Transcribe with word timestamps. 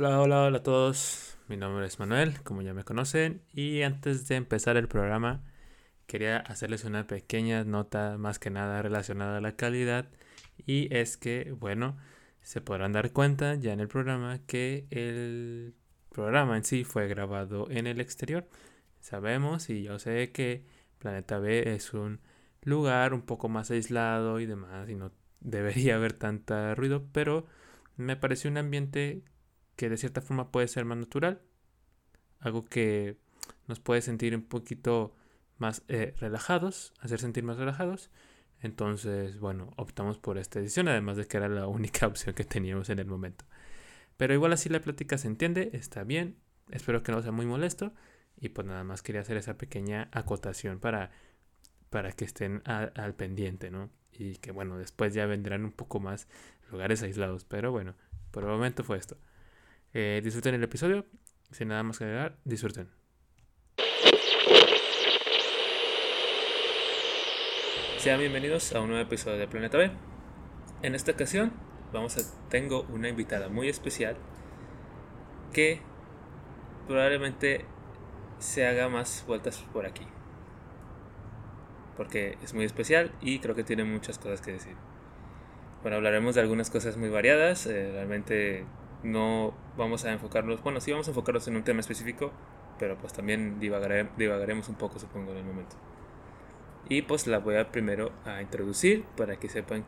Hola, 0.00 0.20
hola, 0.20 0.44
hola 0.44 0.58
a 0.58 0.62
todos. 0.62 1.36
Mi 1.48 1.56
nombre 1.56 1.84
es 1.84 1.98
Manuel, 1.98 2.40
como 2.44 2.62
ya 2.62 2.72
me 2.72 2.84
conocen, 2.84 3.42
y 3.52 3.82
antes 3.82 4.28
de 4.28 4.36
empezar 4.36 4.76
el 4.76 4.86
programa 4.86 5.42
quería 6.06 6.36
hacerles 6.38 6.84
una 6.84 7.08
pequeña 7.08 7.64
nota 7.64 8.16
más 8.16 8.38
que 8.38 8.48
nada 8.50 8.80
relacionada 8.80 9.38
a 9.38 9.40
la 9.40 9.56
calidad 9.56 10.08
y 10.66 10.94
es 10.94 11.16
que, 11.16 11.50
bueno, 11.58 11.96
se 12.42 12.60
podrán 12.60 12.92
dar 12.92 13.12
cuenta 13.12 13.56
ya 13.56 13.72
en 13.72 13.80
el 13.80 13.88
programa 13.88 14.38
que 14.46 14.86
el 14.90 15.74
programa 16.10 16.56
en 16.56 16.64
sí 16.64 16.84
fue 16.84 17.08
grabado 17.08 17.68
en 17.68 17.88
el 17.88 18.00
exterior. 18.00 18.48
Sabemos 19.00 19.68
y 19.68 19.82
yo 19.82 19.98
sé 19.98 20.30
que 20.30 20.64
Planeta 20.98 21.40
B 21.40 21.74
es 21.74 21.92
un 21.92 22.20
lugar 22.62 23.14
un 23.14 23.22
poco 23.22 23.48
más 23.48 23.72
aislado 23.72 24.38
y 24.38 24.46
demás 24.46 24.88
y 24.88 24.94
no 24.94 25.10
debería 25.40 25.96
haber 25.96 26.12
tanta 26.12 26.76
ruido, 26.76 27.04
pero 27.12 27.46
me 27.96 28.14
pareció 28.14 28.48
un 28.48 28.58
ambiente 28.58 29.24
que 29.78 29.88
de 29.88 29.96
cierta 29.96 30.20
forma 30.20 30.50
puede 30.50 30.66
ser 30.66 30.84
más 30.84 30.98
natural, 30.98 31.40
algo 32.40 32.64
que 32.64 33.16
nos 33.68 33.78
puede 33.78 34.02
sentir 34.02 34.34
un 34.34 34.42
poquito 34.42 35.14
más 35.56 35.84
eh, 35.86 36.14
relajados, 36.18 36.92
hacer 36.98 37.20
sentir 37.20 37.44
más 37.44 37.58
relajados. 37.58 38.10
Entonces, 38.60 39.38
bueno, 39.38 39.72
optamos 39.76 40.18
por 40.18 40.36
esta 40.36 40.58
edición, 40.58 40.88
además 40.88 41.16
de 41.16 41.28
que 41.28 41.36
era 41.36 41.48
la 41.48 41.66
única 41.78 42.08
opción 42.08 42.34
que 42.34 42.42
teníamos 42.42 42.90
en 42.90 42.98
el 42.98 43.06
momento. 43.06 43.44
Pero 44.16 44.34
igual 44.34 44.52
así 44.52 44.68
la 44.68 44.80
plática 44.80 45.16
se 45.16 45.28
entiende, 45.28 45.70
está 45.74 46.02
bien, 46.02 46.36
espero 46.70 47.04
que 47.04 47.12
no 47.12 47.22
sea 47.22 47.30
muy 47.30 47.46
molesto 47.46 47.92
y 48.36 48.48
pues 48.48 48.66
nada 48.66 48.82
más 48.82 49.02
quería 49.02 49.20
hacer 49.20 49.36
esa 49.36 49.58
pequeña 49.58 50.08
acotación 50.10 50.80
para, 50.80 51.12
para 51.88 52.10
que 52.10 52.24
estén 52.24 52.62
al 52.64 53.14
pendiente, 53.14 53.70
¿no? 53.70 53.90
Y 54.10 54.38
que 54.38 54.50
bueno, 54.50 54.76
después 54.76 55.14
ya 55.14 55.26
vendrán 55.26 55.64
un 55.64 55.70
poco 55.70 56.00
más 56.00 56.26
lugares 56.72 57.00
aislados, 57.04 57.44
pero 57.44 57.70
bueno, 57.70 57.94
por 58.32 58.42
el 58.42 58.50
momento 58.50 58.82
fue 58.82 58.98
esto. 58.98 59.16
Eh, 59.94 60.20
disfruten 60.22 60.54
el 60.54 60.62
episodio, 60.62 61.06
sin 61.50 61.68
nada 61.68 61.82
más 61.82 61.98
que 61.98 62.04
agregar, 62.04 62.36
disfruten. 62.44 62.90
Sean 67.96 68.20
bienvenidos 68.20 68.74
a 68.74 68.80
un 68.80 68.88
nuevo 68.88 69.02
episodio 69.02 69.38
de 69.38 69.48
Planeta 69.48 69.78
B. 69.78 69.90
En 70.82 70.94
esta 70.94 71.12
ocasión 71.12 71.52
vamos 71.90 72.18
a, 72.18 72.48
tengo 72.50 72.82
una 72.90 73.08
invitada 73.08 73.48
muy 73.48 73.68
especial 73.68 74.16
que 75.54 75.80
probablemente 76.86 77.64
se 78.38 78.66
haga 78.66 78.90
más 78.90 79.24
vueltas 79.26 79.64
por 79.72 79.86
aquí. 79.86 80.06
Porque 81.96 82.36
es 82.42 82.52
muy 82.52 82.66
especial 82.66 83.10
y 83.22 83.38
creo 83.38 83.54
que 83.54 83.64
tiene 83.64 83.84
muchas 83.84 84.18
cosas 84.18 84.42
que 84.42 84.52
decir. 84.52 84.76
Bueno, 85.80 85.96
hablaremos 85.96 86.34
de 86.34 86.42
algunas 86.42 86.70
cosas 86.70 86.98
muy 86.98 87.08
variadas. 87.08 87.66
Eh, 87.66 87.90
realmente 87.92 88.66
no 89.02 89.54
vamos 89.76 90.04
a 90.04 90.12
enfocarnos, 90.12 90.62
bueno, 90.62 90.80
sí 90.80 90.90
vamos 90.90 91.06
a 91.08 91.10
enfocarnos 91.10 91.46
en 91.48 91.56
un 91.56 91.62
tema 91.62 91.80
específico, 91.80 92.32
pero 92.78 92.96
pues 92.96 93.12
también 93.12 93.60
divagaremos 93.60 94.68
un 94.68 94.74
poco, 94.76 94.98
supongo, 94.98 95.32
en 95.32 95.38
el 95.38 95.44
momento. 95.44 95.76
Y 96.88 97.02
pues 97.02 97.26
la 97.26 97.38
voy 97.38 97.56
a 97.56 97.70
primero 97.70 98.12
a 98.24 98.40
introducir 98.40 99.04
para 99.16 99.36
que 99.36 99.48
sepan 99.48 99.84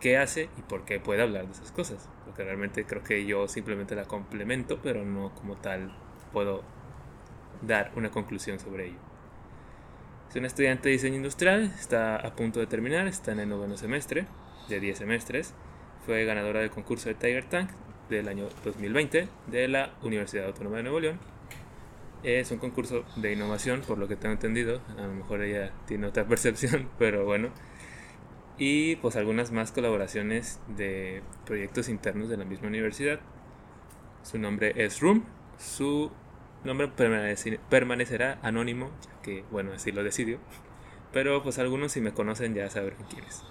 qué 0.00 0.18
hace 0.18 0.50
y 0.58 0.62
por 0.62 0.84
qué 0.84 1.00
puede 1.00 1.22
hablar 1.22 1.46
de 1.46 1.52
esas 1.52 1.72
cosas. 1.72 2.08
Porque 2.24 2.44
realmente 2.44 2.84
creo 2.84 3.02
que 3.02 3.24
yo 3.26 3.48
simplemente 3.48 3.96
la 3.96 4.04
complemento, 4.04 4.78
pero 4.82 5.04
no 5.04 5.34
como 5.34 5.56
tal 5.56 5.96
puedo 6.32 6.62
dar 7.62 7.90
una 7.96 8.10
conclusión 8.10 8.58
sobre 8.58 8.88
ello. 8.88 8.98
Es 10.28 10.36
una 10.36 10.46
estudiante 10.46 10.88
de 10.88 10.92
diseño 10.92 11.16
industrial, 11.16 11.72
está 11.78 12.16
a 12.16 12.34
punto 12.36 12.60
de 12.60 12.66
terminar, 12.66 13.06
está 13.06 13.32
en 13.32 13.40
el 13.40 13.48
noveno 13.48 13.76
semestre 13.76 14.26
de 14.68 14.80
10 14.80 14.98
semestres. 14.98 15.54
Fue 16.06 16.24
ganadora 16.24 16.60
del 16.60 16.70
concurso 16.70 17.08
de 17.08 17.14
Tiger 17.14 17.48
Tank 17.48 17.70
del 18.08 18.28
año 18.28 18.48
2020 18.64 19.28
de 19.46 19.68
la 19.68 19.94
Universidad 20.02 20.46
Autónoma 20.46 20.78
de 20.78 20.82
Nuevo 20.84 21.00
León 21.00 21.34
es 22.24 22.50
un 22.50 22.58
concurso 22.58 23.04
de 23.16 23.32
innovación, 23.32 23.82
por 23.82 23.98
lo 23.98 24.08
que 24.08 24.16
tengo 24.16 24.32
entendido. 24.32 24.80
A 24.98 25.02
lo 25.02 25.12
mejor 25.12 25.42
ella 25.42 25.72
tiene 25.86 26.06
otra 26.06 26.24
percepción, 26.28 26.88
pero 26.98 27.24
bueno. 27.24 27.50
Y 28.56 28.96
pues 28.96 29.16
algunas 29.16 29.52
más 29.52 29.72
colaboraciones 29.72 30.60
de 30.76 31.22
proyectos 31.44 31.88
internos 31.88 32.28
de 32.28 32.36
la 32.36 32.44
misma 32.44 32.68
universidad. 32.68 33.20
Su 34.22 34.38
nombre 34.38 34.72
es 34.76 35.00
Room. 35.00 35.24
Su 35.58 36.10
nombre 36.64 36.88
permanecerá 36.88 38.38
anónimo, 38.42 38.90
ya 39.02 39.20
que, 39.22 39.44
bueno, 39.50 39.72
así 39.74 39.92
lo 39.92 40.02
decidió. 40.02 40.38
Pero 41.12 41.42
pues 41.42 41.58
algunos 41.58 41.92
si 41.92 42.00
me 42.00 42.14
conocen 42.14 42.54
ya 42.54 42.70
saben 42.70 42.94
quién 43.10 43.24
es. 43.24 43.42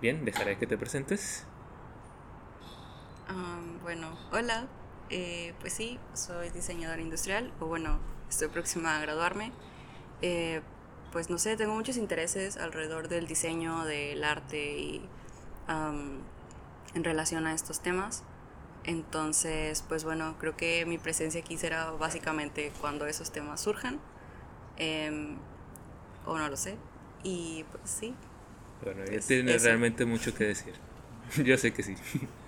Bien, 0.00 0.24
dejaré 0.24 0.56
que 0.56 0.66
te 0.66 0.78
presentes. 0.78 1.46
Bueno, 3.82 4.18
hola, 4.32 4.66
eh, 5.10 5.54
pues 5.60 5.72
sí, 5.72 5.98
soy 6.14 6.50
diseñadora 6.50 7.00
industrial, 7.00 7.52
o 7.60 7.66
bueno, 7.66 7.98
estoy 8.28 8.48
próxima 8.48 8.96
a 8.96 9.00
graduarme. 9.00 9.52
Eh, 10.22 10.60
pues 11.12 11.30
no 11.30 11.38
sé, 11.38 11.56
tengo 11.56 11.74
muchos 11.74 11.96
intereses 11.96 12.56
alrededor 12.56 13.08
del 13.08 13.26
diseño, 13.26 13.84
del 13.84 14.24
arte 14.24 14.78
y 14.78 15.08
en 15.68 17.04
relación 17.04 17.46
a 17.46 17.54
estos 17.54 17.80
temas. 17.80 18.24
Entonces, 18.84 19.82
pues 19.88 20.04
bueno, 20.04 20.36
creo 20.38 20.56
que 20.56 20.84
mi 20.86 20.98
presencia 20.98 21.40
aquí 21.40 21.56
será 21.56 21.90
básicamente 21.92 22.72
cuando 22.80 23.06
esos 23.06 23.32
temas 23.32 23.60
surjan. 23.60 23.98
Em, 24.76 25.36
o 26.26 26.36
no 26.36 26.48
lo 26.48 26.56
sé. 26.56 26.76
Y 27.22 27.64
pues 27.70 27.90
sí. 27.90 28.14
Bueno, 28.82 29.04
ya 29.04 29.12
pues, 29.12 29.26
tienes 29.26 29.62
realmente 29.62 30.04
mucho 30.04 30.34
que 30.34 30.44
decir. 30.44 30.74
Yo 31.44 31.56
sé 31.56 31.72
que 31.72 31.82
sí. 31.82 31.96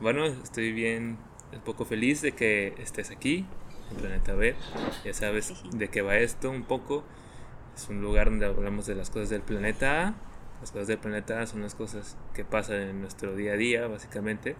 bueno, 0.00 0.26
estoy 0.26 0.72
bien 0.72 1.18
un 1.52 1.60
poco 1.60 1.84
feliz 1.84 2.20
de 2.20 2.32
que 2.32 2.74
estés 2.78 3.10
aquí, 3.10 3.46
en 3.90 3.96
Planeta 3.96 4.34
B. 4.34 4.54
Ya 5.04 5.14
sabes 5.14 5.52
de 5.72 5.88
qué 5.88 6.02
va 6.02 6.16
esto 6.16 6.50
un 6.50 6.64
poco. 6.64 7.04
Es 7.76 7.88
un 7.88 8.00
lugar 8.00 8.30
donde 8.30 8.46
hablamos 8.46 8.86
de 8.86 8.94
las 8.94 9.10
cosas 9.10 9.30
del 9.30 9.42
planeta 9.42 10.08
A. 10.08 10.14
Las 10.60 10.70
cosas 10.70 10.86
del 10.86 10.98
planeta 10.98 11.40
A 11.40 11.46
son 11.46 11.62
las 11.62 11.74
cosas 11.74 12.16
que 12.32 12.44
pasan 12.44 12.76
en 12.76 13.00
nuestro 13.00 13.34
día 13.34 13.52
a 13.52 13.56
día, 13.56 13.86
básicamente. 13.86 14.56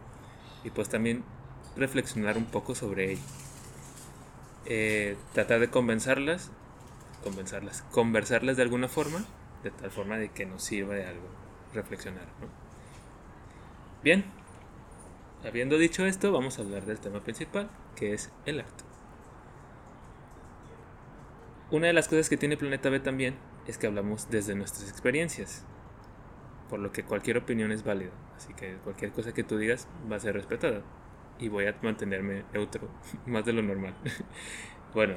Y 0.65 0.71
pues 0.71 0.89
también 0.89 1.25
reflexionar 1.77 2.37
un 2.37 2.47
poco 2.47 2.75
sobre 2.75 3.13
ello. 3.13 3.23
Eh, 4.67 5.17
tratar 5.33 5.61
de 5.61 5.69
convencerlas, 5.69 6.51
convencerlas, 7.23 7.83
conversarlas 7.91 8.57
de 8.57 8.63
alguna 8.63 8.89
forma, 8.89 9.25
de 9.63 9.71
tal 9.71 9.91
forma 9.91 10.17
de 10.17 10.31
que 10.31 10.47
nos 10.47 10.63
sirva 10.65 10.95
de 10.95 11.07
algo 11.07 11.29
reflexionar. 11.75 12.27
Bien, 14.03 14.25
Habiendo 15.45 15.77
dicho 15.77 16.07
esto, 16.07 16.33
vamos 16.33 16.59
a 16.59 16.63
hablar 16.63 16.87
del 16.87 16.99
tema 16.99 17.21
principal, 17.21 17.69
que 17.97 18.15
es 18.15 18.33
el 18.47 18.61
arte. 18.61 18.85
Una 21.71 21.89
de 21.89 21.93
las 21.93 22.09
cosas 22.09 22.31
que 22.31 22.39
tiene 22.39 22.57
Planeta 22.57 22.89
B 22.89 22.99
también 22.99 23.37
es 23.67 23.77
que 23.77 23.87
hablamos 23.87 24.31
desde 24.31 24.55
nuestras 24.55 24.89
experiencias, 24.89 25.67
por 26.71 26.81
lo 26.81 26.93
que 26.93 27.05
cualquier 27.05 27.37
opinión 27.37 27.73
es 27.73 27.85
válida, 27.85 28.11
así 28.37 28.55
que 28.55 28.77
cualquier 28.85 29.13
cosa 29.13 29.35
que 29.35 29.45
tú 29.45 29.59
digas 29.59 29.87
va 30.11 30.17
a 30.17 30.21
ser 30.21 30.35
respetada 30.35 30.83
y 31.39 31.49
voy 31.49 31.67
a 31.67 31.77
mantenerme 31.83 32.45
neutro, 32.55 32.89
más 33.27 33.45
de 33.45 33.53
lo 33.53 33.63
normal. 33.63 33.95
bueno, 34.95 35.17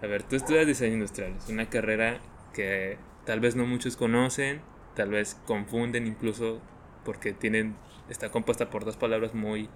a 0.00 0.06
ver, 0.06 0.22
tú 0.22 0.36
estudias 0.36 0.66
diseño 0.66 0.94
industrial, 0.94 1.34
es 1.36 1.48
una 1.50 1.68
carrera 1.68 2.20
que 2.54 2.96
tal 3.26 3.40
vez 3.40 3.54
no 3.54 3.66
muchos 3.66 3.98
conocen, 3.98 4.62
tal 4.94 5.10
vez 5.10 5.38
confunden 5.46 6.06
incluso 6.06 6.62
porque 7.08 7.32
tienen 7.32 7.74
está 8.10 8.28
compuesta 8.28 8.68
por 8.68 8.84
dos 8.84 8.98
palabras 8.98 9.32
muy, 9.32 9.70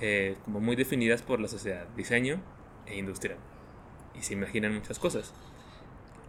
eh, 0.00 0.36
como 0.44 0.60
muy 0.60 0.76
definidas 0.76 1.20
por 1.20 1.40
la 1.40 1.48
sociedad, 1.48 1.88
diseño 1.96 2.40
e 2.86 2.96
industrial. 2.96 3.38
Y 4.14 4.22
se 4.22 4.34
imaginan 4.34 4.74
muchas 4.74 5.00
cosas. 5.00 5.34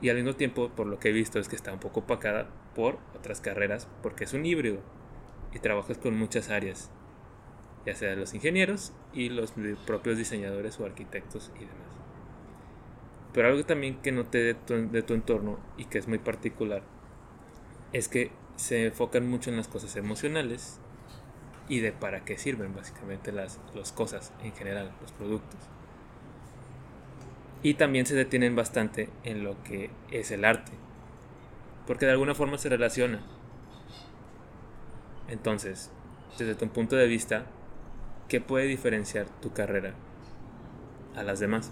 Y 0.02 0.09
al 0.09 0.16
mismo 0.16 0.34
tiempo, 0.34 0.69
por 0.69 0.88
lo 0.88 0.97
que 0.97 1.09
he 1.09 1.12
visto, 1.12 1.38
es 1.38 1.47
que 1.47 1.56
está 1.56 1.72
un 1.72 1.79
poco 1.79 2.00
opacada 2.00 2.50
por 2.74 2.97
otras 3.16 3.40
carreras, 3.40 3.88
porque 4.02 4.24
es 4.24 4.34
un 4.34 4.44
híbrido 4.44 4.79
y 5.53 5.59
trabajas 5.59 6.00
con 6.00 6.18
muchas 6.18 6.50
áreas, 6.50 6.90
ya 7.85 7.94
sea 7.94 8.16
los 8.16 8.34
ingenieros 8.34 8.94
y 9.13 9.29
los 9.29 9.53
propios 9.85 10.17
diseñadores 10.17 10.79
o 10.79 10.85
arquitectos 10.87 11.52
y 11.53 11.59
demás. 11.59 11.94
Pero 13.32 13.47
algo 13.47 13.64
también 13.64 14.02
que 14.02 14.11
noté 14.11 14.40
de 14.40 14.53
tu, 14.55 14.90
de 14.90 15.03
tu 15.03 15.14
entorno 15.14 15.59
y 15.78 15.85
que 15.85 15.99
es 15.99 16.08
muy 16.08 16.17
particular 16.17 16.82
es 17.94 18.08
que 18.08 18.32
se 18.55 18.87
enfocan 18.87 19.27
mucho 19.27 19.49
en 19.49 19.57
las 19.57 19.67
cosas 19.67 19.95
emocionales 19.95 20.79
y 21.67 21.79
de 21.79 21.91
para 21.91 22.25
qué 22.25 22.37
sirven 22.37 22.75
básicamente 22.75 23.31
las, 23.31 23.59
cosas 23.95 24.33
en 24.43 24.53
general, 24.53 24.91
los 25.01 25.11
productos. 25.13 25.59
Y 27.63 27.75
también 27.75 28.05
se 28.05 28.15
detienen 28.15 28.55
bastante 28.55 29.09
en 29.23 29.43
lo 29.43 29.61
que 29.63 29.89
es 30.11 30.31
el 30.31 30.43
arte, 30.43 30.71
porque 31.87 32.05
de 32.05 32.11
alguna 32.11 32.35
forma 32.35 32.57
se 32.57 32.69
relaciona. 32.69 33.21
Entonces, 35.27 35.91
desde 36.37 36.55
tu 36.55 36.67
punto 36.67 36.95
de 36.95 37.07
vista, 37.07 37.45
¿qué 38.27 38.41
puede 38.41 38.65
diferenciar 38.65 39.27
tu 39.41 39.53
carrera 39.53 39.93
a 41.15 41.23
las 41.23 41.39
demás? 41.39 41.71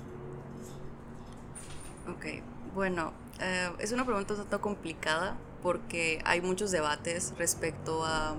Ok, 2.07 2.41
bueno, 2.73 3.11
eh, 3.41 3.69
es 3.79 3.91
una 3.91 4.05
pregunta 4.05 4.33
un 4.33 4.39
tanto 4.39 4.61
complicada 4.61 5.35
porque 5.61 6.21
hay 6.25 6.41
muchos 6.41 6.71
debates 6.71 7.33
respecto 7.38 8.06
a 8.06 8.35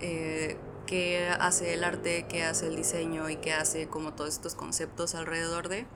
eh, 0.00 0.56
qué 0.86 1.28
hace 1.40 1.74
el 1.74 1.84
arte, 1.84 2.26
qué 2.28 2.44
hace 2.44 2.66
el 2.66 2.76
diseño 2.76 3.30
y 3.30 3.36
qué 3.36 3.52
hace 3.52 3.88
como 3.88 4.12
todos 4.14 4.30
estos 4.30 4.54
conceptos 4.54 5.14
alrededor 5.14 5.68
de. 5.68 5.86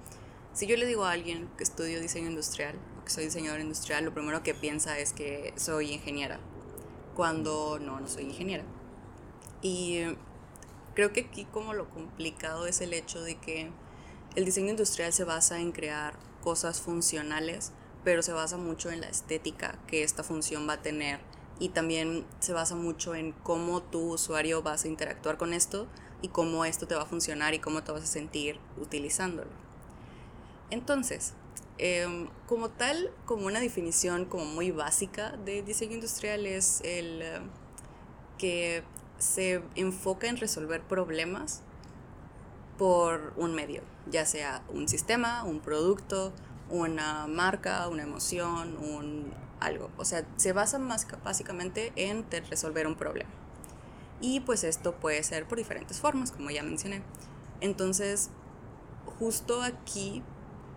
Si 0.52 0.66
yo 0.66 0.76
le 0.76 0.86
digo 0.86 1.04
a 1.04 1.12
alguien 1.12 1.48
que 1.56 1.64
estudio 1.64 2.00
diseño 2.00 2.28
industrial 2.28 2.76
o 3.00 3.04
que 3.04 3.10
soy 3.10 3.24
diseñador 3.24 3.60
industrial, 3.60 4.04
lo 4.04 4.14
primero 4.14 4.42
que 4.42 4.54
piensa 4.54 4.98
es 4.98 5.12
que 5.12 5.52
soy 5.56 5.92
ingeniera, 5.92 6.40
cuando 7.14 7.78
no, 7.78 8.00
no 8.00 8.08
soy 8.08 8.24
ingeniera. 8.24 8.64
Y 9.62 10.02
creo 10.94 11.12
que 11.12 11.20
aquí 11.20 11.44
como 11.44 11.74
lo 11.74 11.88
complicado 11.90 12.66
es 12.66 12.80
el 12.80 12.92
hecho 12.92 13.22
de 13.22 13.36
que 13.36 13.70
el 14.34 14.44
diseño 14.44 14.70
industrial 14.70 15.12
se 15.12 15.24
basa 15.24 15.60
en 15.60 15.72
crear 15.72 16.14
cosas 16.42 16.80
funcionales, 16.80 17.72
pero 18.04 18.22
se 18.22 18.32
basa 18.32 18.56
mucho 18.56 18.90
en 18.90 19.00
la 19.00 19.08
estética 19.08 19.78
que 19.86 20.02
esta 20.02 20.22
función 20.22 20.68
va 20.68 20.74
a 20.74 20.82
tener 20.82 21.20
y 21.58 21.70
también 21.70 22.24
se 22.38 22.52
basa 22.52 22.74
mucho 22.74 23.14
en 23.14 23.32
cómo 23.32 23.82
tu 23.82 24.12
usuario 24.12 24.62
vas 24.62 24.84
a 24.84 24.88
interactuar 24.88 25.36
con 25.38 25.52
esto 25.52 25.88
y 26.22 26.28
cómo 26.28 26.64
esto 26.64 26.86
te 26.86 26.94
va 26.94 27.02
a 27.02 27.06
funcionar 27.06 27.54
y 27.54 27.58
cómo 27.58 27.82
te 27.82 27.92
vas 27.92 28.02
a 28.02 28.06
sentir 28.06 28.58
utilizándolo. 28.80 29.50
Entonces, 30.70 31.34
em, 31.78 32.28
como 32.46 32.70
tal, 32.70 33.10
como 33.24 33.46
una 33.46 33.60
definición 33.60 34.24
como 34.24 34.44
muy 34.44 34.70
básica 34.70 35.36
de 35.44 35.62
diseño 35.62 35.94
industrial 35.94 36.46
es 36.46 36.80
el 36.84 37.22
eh, 37.22 37.40
que 38.36 38.82
se 39.18 39.62
enfoca 39.74 40.28
en 40.28 40.36
resolver 40.36 40.82
problemas 40.82 41.62
por 42.76 43.32
un 43.36 43.54
medio, 43.54 43.82
ya 44.08 44.24
sea 44.24 44.62
un 44.68 44.88
sistema, 44.88 45.42
un 45.42 45.60
producto, 45.60 46.32
una 46.70 47.26
marca, 47.26 47.88
una 47.88 48.02
emoción, 48.02 48.76
un 48.78 49.32
algo. 49.60 49.90
O 49.96 50.04
sea, 50.04 50.24
se 50.36 50.52
basa 50.52 50.78
más 50.78 51.06
básicamente 51.24 51.92
en 51.96 52.24
resolver 52.50 52.86
un 52.86 52.94
problema. 52.94 53.30
Y 54.20 54.40
pues 54.40 54.64
esto 54.64 54.94
puede 54.96 55.22
ser 55.22 55.46
por 55.46 55.58
diferentes 55.58 56.00
formas, 56.00 56.32
como 56.32 56.50
ya 56.50 56.62
mencioné. 56.62 57.02
Entonces, 57.60 58.30
justo 59.18 59.62
aquí 59.62 60.22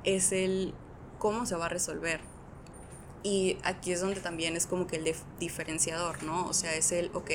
es 0.03 0.31
el 0.31 0.73
cómo 1.19 1.45
se 1.45 1.55
va 1.55 1.65
a 1.65 1.69
resolver. 1.69 2.21
Y 3.23 3.57
aquí 3.63 3.91
es 3.91 4.01
donde 4.01 4.19
también 4.19 4.55
es 4.55 4.65
como 4.65 4.87
que 4.87 4.97
el 4.97 5.15
diferenciador, 5.39 6.23
¿no? 6.23 6.45
O 6.47 6.53
sea, 6.53 6.73
es 6.73 6.91
el, 6.91 7.11
ok, 7.13 7.31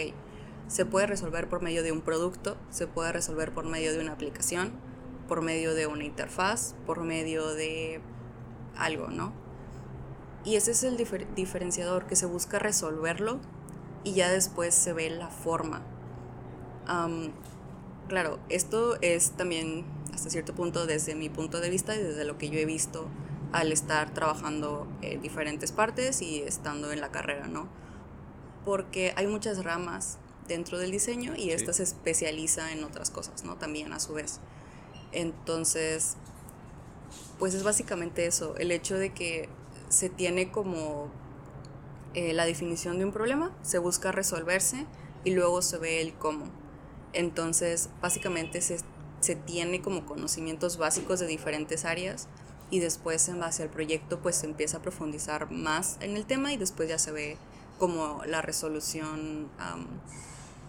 se 0.68 0.84
puede 0.84 1.06
resolver 1.06 1.48
por 1.48 1.62
medio 1.62 1.84
de 1.84 1.92
un 1.92 2.00
producto, 2.00 2.56
se 2.70 2.88
puede 2.88 3.12
resolver 3.12 3.52
por 3.52 3.64
medio 3.66 3.92
de 3.92 4.00
una 4.00 4.12
aplicación, 4.12 4.72
por 5.28 5.42
medio 5.42 5.74
de 5.74 5.86
una 5.86 6.04
interfaz, 6.04 6.74
por 6.86 7.02
medio 7.02 7.54
de 7.54 8.00
algo, 8.78 9.08
¿no? 9.08 9.32
Y 10.44 10.54
ese 10.54 10.70
es 10.70 10.84
el 10.84 10.96
diferenciador, 11.34 12.06
que 12.06 12.14
se 12.14 12.26
busca 12.26 12.60
resolverlo 12.60 13.40
y 14.04 14.14
ya 14.14 14.30
después 14.30 14.74
se 14.74 14.92
ve 14.92 15.10
la 15.10 15.28
forma. 15.28 15.82
claro, 18.08 18.38
esto 18.48 18.96
es 19.00 19.32
también 19.32 19.84
hasta 20.14 20.30
cierto 20.30 20.54
punto 20.54 20.86
desde 20.86 21.16
mi 21.16 21.28
punto 21.28 21.60
de 21.60 21.68
vista 21.68 21.96
y 21.96 22.02
desde 22.02 22.24
lo 22.24 22.38
que 22.38 22.48
yo 22.48 22.60
he 22.60 22.64
visto 22.64 23.08
al 23.52 23.72
estar 23.72 24.14
trabajando 24.14 24.86
en 25.02 25.20
diferentes 25.20 25.72
partes 25.72 26.22
y 26.22 26.42
estando 26.42 26.92
en 26.92 27.00
la 27.00 27.10
carrera, 27.10 27.48
¿no? 27.48 27.68
Porque 28.64 29.12
hay 29.16 29.26
muchas 29.26 29.64
ramas 29.64 30.18
dentro 30.46 30.78
del 30.78 30.92
diseño 30.92 31.34
y 31.36 31.50
esta 31.50 31.72
se 31.72 31.82
especializa 31.82 32.72
en 32.72 32.84
otras 32.84 33.10
cosas, 33.10 33.42
¿no? 33.44 33.56
También 33.56 33.92
a 33.92 33.98
su 33.98 34.14
vez. 34.14 34.40
Entonces, 35.12 36.16
pues 37.38 37.54
es 37.54 37.62
básicamente 37.62 38.26
eso, 38.26 38.56
el 38.56 38.70
hecho 38.70 38.96
de 38.96 39.12
que 39.12 39.48
se 39.88 40.08
tiene 40.08 40.50
como 40.50 41.10
eh, 42.14 42.32
la 42.32 42.46
definición 42.46 42.98
de 42.98 43.04
un 43.04 43.12
problema, 43.12 43.54
se 43.62 43.78
busca 43.78 44.12
resolverse 44.12 44.86
y 45.24 45.30
luego 45.34 45.62
se 45.62 45.78
ve 45.78 46.00
el 46.00 46.14
cómo. 46.14 46.46
Entonces, 47.12 47.90
básicamente 48.00 48.60
se, 48.60 48.78
se 49.20 49.36
tiene 49.36 49.82
como 49.82 50.06
conocimientos 50.06 50.76
básicos 50.76 51.20
de 51.20 51.26
diferentes 51.26 51.84
áreas 51.84 52.28
y 52.70 52.80
después 52.80 53.28
en 53.28 53.40
base 53.40 53.62
al 53.62 53.70
proyecto 53.70 54.20
pues 54.20 54.36
se 54.36 54.46
empieza 54.46 54.78
a 54.78 54.82
profundizar 54.82 55.50
más 55.50 55.98
en 56.00 56.16
el 56.16 56.26
tema 56.26 56.52
y 56.52 56.56
después 56.56 56.88
ya 56.88 56.98
se 56.98 57.12
ve 57.12 57.36
como 57.78 58.22
la 58.26 58.42
resolución 58.42 59.48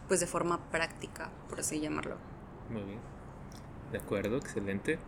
pues 0.07 0.19
de 0.19 0.27
forma 0.27 0.59
práctica, 0.69 1.29
por 1.49 1.59
así 1.59 1.79
llamarlo. 1.79 2.15
Muy 2.69 2.83
bien. 2.83 2.99
De 3.91 3.97
acuerdo, 3.97 4.37
excelente. 4.37 4.99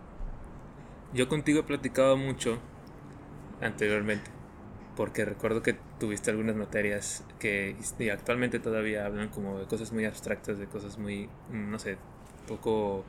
Yo 1.13 1.27
contigo 1.27 1.61
he 1.61 1.63
platicado 1.63 2.17
mucho 2.17 2.59
anteriormente, 3.61 4.29
porque 4.95 5.25
recuerdo 5.25 5.63
que 5.63 5.75
tuviste 5.99 6.29
algunas 6.29 6.55
materias 6.55 7.25
que 7.39 7.75
actualmente 8.13 8.59
todavía 8.59 9.05
hablan 9.05 9.29
como 9.29 9.59
de 9.59 9.65
cosas 9.65 9.91
muy 9.91 10.05
abstractas, 10.05 10.59
de 10.59 10.67
cosas 10.67 10.99
muy, 10.99 11.27
no 11.51 11.79
sé, 11.79 11.97
poco, 12.47 13.03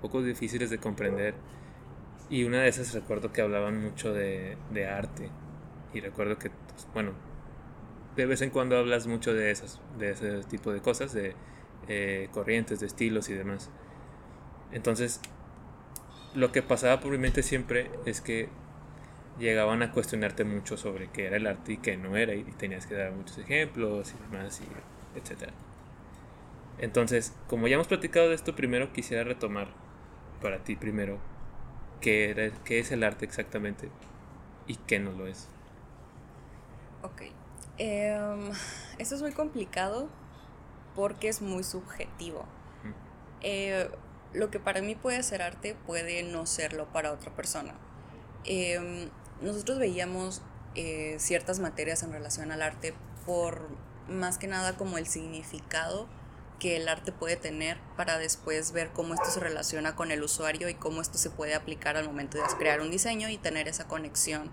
poco 0.00 0.22
difíciles 0.22 0.70
de 0.70 0.78
comprender. 0.78 1.34
Y 2.30 2.44
una 2.44 2.62
de 2.62 2.68
esas 2.68 2.94
recuerdo 2.94 3.32
que 3.32 3.42
hablaban 3.42 3.82
mucho 3.82 4.12
de, 4.12 4.56
de 4.72 4.86
arte. 4.86 5.28
Y 5.92 6.00
recuerdo 6.00 6.38
que, 6.38 6.50
pues, 6.50 6.86
bueno, 6.94 7.12
de 8.16 8.26
vez 8.26 8.42
en 8.42 8.50
cuando 8.50 8.78
hablas 8.78 9.08
mucho 9.08 9.34
de, 9.34 9.50
esas, 9.50 9.80
de 9.98 10.10
ese 10.10 10.44
tipo 10.44 10.72
de 10.72 10.80
cosas, 10.80 11.12
de 11.12 11.34
eh, 11.88 12.28
corrientes, 12.32 12.80
de 12.80 12.86
estilos 12.86 13.28
y 13.28 13.34
demás. 13.34 13.70
Entonces, 14.72 15.20
lo 16.34 16.52
que 16.52 16.62
pasaba 16.62 17.00
por 17.00 17.12
mi 17.12 17.18
mente 17.18 17.42
siempre 17.42 17.90
es 18.06 18.20
que 18.20 18.48
llegaban 19.38 19.82
a 19.82 19.92
cuestionarte 19.92 20.44
mucho 20.44 20.76
sobre 20.76 21.08
qué 21.10 21.26
era 21.26 21.36
el 21.36 21.46
arte 21.46 21.72
y 21.74 21.76
qué 21.78 21.96
no 21.96 22.16
era, 22.16 22.34
y 22.34 22.44
tenías 22.44 22.86
que 22.86 22.94
dar 22.94 23.12
muchos 23.12 23.38
ejemplos 23.38 24.12
y 24.12 24.22
demás, 24.30 24.60
y 24.60 25.18
etc. 25.18 25.50
Entonces, 26.78 27.34
como 27.48 27.68
ya 27.68 27.74
hemos 27.74 27.88
platicado 27.88 28.28
de 28.28 28.34
esto, 28.34 28.54
primero 28.54 28.92
quisiera 28.92 29.24
retomar 29.24 29.68
para 30.42 30.58
ti 30.58 30.76
primero 30.76 31.18
qué, 32.00 32.52
qué 32.64 32.78
es 32.80 32.92
el 32.92 33.02
arte 33.04 33.24
exactamente 33.24 33.88
y 34.66 34.76
qué 34.76 34.98
no 34.98 35.12
lo 35.12 35.26
es. 35.26 35.48
Ok. 37.02 37.22
Eh, 37.78 38.50
esto 38.98 39.14
es 39.14 39.22
muy 39.22 39.32
complicado 39.32 40.08
porque 40.94 41.28
es 41.28 41.42
muy 41.42 41.64
subjetivo. 41.64 42.46
Eh, 43.40 43.90
lo 44.34 44.50
que 44.50 44.60
para 44.60 44.82
mí 44.82 44.94
puede 44.94 45.22
ser 45.22 45.42
arte 45.42 45.76
puede 45.86 46.22
no 46.22 46.44
serlo 46.46 46.92
para 46.92 47.12
otra 47.12 47.34
persona. 47.34 47.74
Eh, 48.44 49.08
nosotros 49.40 49.78
veíamos 49.78 50.42
eh, 50.74 51.16
ciertas 51.18 51.60
materias 51.60 52.02
en 52.02 52.12
relación 52.12 52.52
al 52.52 52.60
arte 52.60 52.94
por 53.24 53.68
más 54.08 54.38
que 54.38 54.46
nada 54.46 54.76
como 54.76 54.98
el 54.98 55.06
significado 55.06 56.08
que 56.58 56.76
el 56.76 56.88
arte 56.88 57.12
puede 57.12 57.36
tener 57.36 57.78
para 57.96 58.18
después 58.18 58.72
ver 58.72 58.90
cómo 58.92 59.14
esto 59.14 59.30
se 59.30 59.40
relaciona 59.40 59.96
con 59.96 60.10
el 60.10 60.22
usuario 60.22 60.68
y 60.68 60.74
cómo 60.74 61.00
esto 61.00 61.18
se 61.18 61.30
puede 61.30 61.54
aplicar 61.54 61.96
al 61.96 62.06
momento 62.06 62.38
de 62.38 62.44
crear 62.58 62.80
un 62.80 62.90
diseño 62.90 63.28
y 63.28 63.38
tener 63.38 63.68
esa 63.68 63.86
conexión 63.86 64.50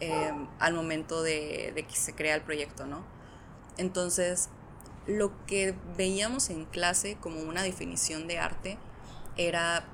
em, 0.00 0.46
al 0.58 0.74
momento 0.74 1.22
de, 1.22 1.72
de, 1.74 1.84
que 1.84 1.96
se 1.96 2.14
crea 2.14 2.34
el 2.34 2.42
proyecto, 2.42 2.86
¿no? 2.86 3.04
Entonces, 3.78 4.50
lo 5.06 5.32
que 5.46 5.74
veíamos 5.96 6.50
en 6.50 6.64
clase 6.66 7.16
como 7.20 7.40
una 7.40 7.62
definición 7.62 8.26
de 8.26 8.38
arte 8.38 8.78
era 9.36 9.84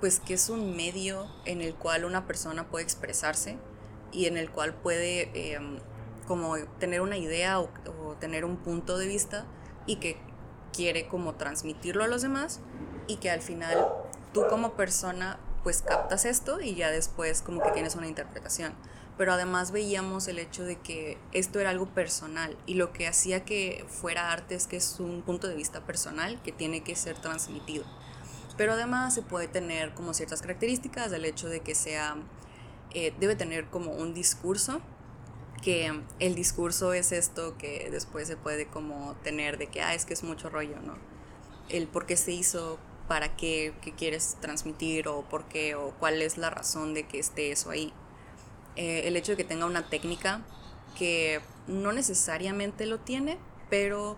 pues 0.00 0.20
que 0.20 0.34
es 0.34 0.48
un 0.48 0.76
medio 0.76 1.26
en 1.44 1.62
el 1.62 1.74
cual 1.74 2.04
una 2.04 2.26
persona 2.26 2.68
puede 2.68 2.84
expresarse 2.84 3.58
y 4.12 4.26
en 4.26 4.36
el 4.36 4.50
cual 4.50 4.74
puede 4.74 5.54
em, 5.54 5.78
como 6.26 6.56
tener 6.78 7.00
una 7.00 7.16
idea 7.16 7.60
o, 7.60 7.68
tener 8.20 8.44
un 8.44 8.56
punto 8.56 8.98
de 8.98 9.06
vista 9.06 9.46
y 9.86 9.96
que 9.96 10.16
quiere 10.72 11.06
como 11.06 11.34
transmitirlo 11.34 12.04
a 12.04 12.08
los 12.08 12.22
demás 12.22 12.60
y 13.06 13.16
que 13.16 13.30
al 13.30 13.40
final 13.40 13.86
tú 14.32 14.44
como 14.48 14.72
persona 14.72 15.38
pues 15.62 15.82
captas 15.82 16.24
esto 16.24 16.60
y 16.60 16.74
ya 16.74 16.90
después 16.90 17.42
como 17.42 17.62
que 17.62 17.70
tienes 17.72 17.94
una 17.94 18.06
interpretación. 18.06 18.74
Pero 19.18 19.32
además 19.32 19.70
veíamos 19.70 20.28
el 20.28 20.38
hecho 20.38 20.64
de 20.64 20.78
que 20.78 21.18
esto 21.32 21.58
era 21.58 21.70
algo 21.70 21.86
personal 21.86 22.56
y 22.66 22.74
lo 22.74 22.92
que 22.92 23.08
hacía 23.08 23.44
que 23.44 23.84
fuera 23.88 24.32
arte 24.32 24.54
es 24.54 24.66
que 24.66 24.76
es 24.76 25.00
un 25.00 25.22
punto 25.22 25.48
de 25.48 25.54
vista 25.54 25.80
personal 25.86 26.40
que 26.42 26.52
tiene 26.52 26.82
que 26.82 26.96
ser 26.96 27.18
transmitido. 27.18 27.84
Pero 28.56 28.72
además 28.72 29.14
se 29.14 29.22
puede 29.22 29.48
tener 29.48 29.94
como 29.94 30.14
ciertas 30.14 30.40
características 30.40 31.10
del 31.10 31.24
hecho 31.24 31.48
de 31.48 31.60
que 31.60 31.74
sea, 31.74 32.16
eh, 32.92 33.12
debe 33.20 33.36
tener 33.36 33.66
como 33.66 33.92
un 33.92 34.14
discurso, 34.14 34.80
que 35.62 36.00
el 36.18 36.34
discurso 36.34 36.92
es 36.92 37.12
esto 37.12 37.56
que 37.58 37.88
después 37.90 38.28
se 38.28 38.36
puede 38.36 38.66
como 38.66 39.14
tener 39.22 39.58
de 39.58 39.66
que, 39.68 39.82
ah, 39.82 39.94
es 39.94 40.04
que 40.04 40.14
es 40.14 40.22
mucho 40.22 40.48
rollo, 40.48 40.80
¿no? 40.80 40.96
El 41.68 41.88
por 41.88 42.06
qué 42.06 42.16
se 42.16 42.32
hizo, 42.32 42.78
para 43.08 43.36
qué, 43.36 43.74
qué 43.82 43.92
quieres 43.92 44.36
transmitir 44.40 45.08
o 45.08 45.22
por 45.22 45.44
qué 45.46 45.74
o 45.74 45.90
cuál 45.98 46.22
es 46.22 46.38
la 46.38 46.50
razón 46.50 46.94
de 46.94 47.06
que 47.06 47.18
esté 47.18 47.52
eso 47.52 47.70
ahí. 47.70 47.92
Eh, 48.76 49.08
el 49.08 49.16
hecho 49.16 49.32
de 49.32 49.36
que 49.36 49.44
tenga 49.44 49.66
una 49.66 49.88
técnica 49.88 50.42
que 50.98 51.40
no 51.66 51.92
necesariamente 51.92 52.86
lo 52.86 52.98
tiene, 53.00 53.38
pero 53.70 54.16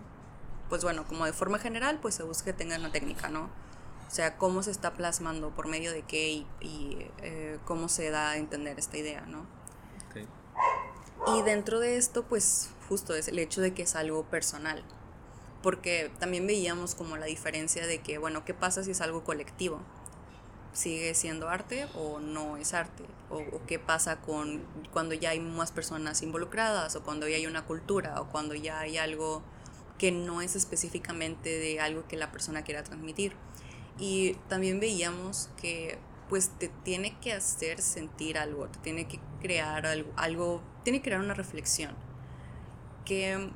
pues 0.69 0.83
bueno, 0.83 1.05
como 1.07 1.25
de 1.25 1.33
forma 1.33 1.59
general, 1.59 1.99
pues 2.01 2.15
se 2.15 2.23
busca 2.23 2.45
que 2.45 2.53
tenga 2.53 2.77
una 2.77 2.91
técnica, 2.91 3.29
¿no? 3.29 3.49
O 4.09 4.11
sea, 4.11 4.37
cómo 4.37 4.63
se 4.63 4.71
está 4.71 4.95
plasmando, 4.95 5.51
por 5.51 5.67
medio 5.67 5.91
de 5.91 6.01
qué 6.01 6.43
y, 6.61 6.97
eh, 7.19 7.59
cómo 7.65 7.89
se 7.89 8.09
da 8.09 8.31
a 8.31 8.37
entender 8.37 8.79
esta 8.79 8.97
idea, 8.97 9.21
¿no? 9.27 9.45
Y 11.27 11.43
dentro 11.43 11.79
de 11.79 11.97
esto, 11.97 12.23
pues 12.23 12.71
justo 12.87 13.13
es 13.13 13.27
el 13.27 13.37
hecho 13.37 13.61
de 13.61 13.73
que 13.73 13.83
es 13.83 13.95
algo 13.95 14.23
personal. 14.23 14.83
porque 15.61 16.09
también 16.19 16.47
veíamos 16.47 16.95
como 16.95 17.17
la 17.17 17.25
diferencia 17.25 17.85
de 17.85 17.99
que, 17.99 18.17
bueno, 18.17 18.45
¿qué 18.45 18.53
pasa 18.53 18.81
si 18.81 18.91
es 18.91 19.01
algo 19.01 19.25
colectivo? 19.25 19.81
¿Sigue 20.71 21.13
siendo 21.13 21.49
arte 21.49 21.85
o 21.95 22.19
no 22.19 22.55
es 22.55 22.73
arte? 22.73 23.03
¿O, 23.29 23.43
qué 23.67 23.77
pasa 23.77 24.21
con 24.21 24.63
cuando 24.93 25.15
ya 25.15 25.31
hay 25.31 25.41
más 25.41 25.73
personas 25.73 26.21
involucradas 26.21 26.95
o 26.95 27.03
cuando 27.03 27.27
ya 27.27 27.35
hay 27.35 27.45
una 27.45 27.65
cultura 27.65 28.21
o 28.21 28.29
cuando 28.29 28.55
ya 28.55 28.79
hay 28.79 28.97
algo 28.97 29.43
que 29.97 30.13
no 30.13 30.41
es 30.41 30.55
específicamente 30.55 31.49
de 31.49 31.81
algo 31.81 32.07
que 32.07 32.15
la 32.15 32.31
persona 32.31 32.63
quiera 32.63 32.83
transmitir? 32.83 33.35
Y 33.99 34.35
también 34.47 34.79
veíamos 34.79 35.49
que 35.61 35.97
pues 36.29 36.49
te 36.49 36.69
tiene 36.69 37.17
que 37.19 37.33
hacer 37.33 37.81
sentir 37.81 38.37
algo, 38.37 38.67
te 38.67 38.79
tiene 38.79 39.07
que 39.07 39.19
crear 39.41 39.85
algo, 39.85 40.11
algo 40.15 40.61
tiene 40.83 40.99
que 40.99 41.05
crear 41.05 41.21
una 41.21 41.33
reflexión. 41.33 41.95
Que 43.03 43.49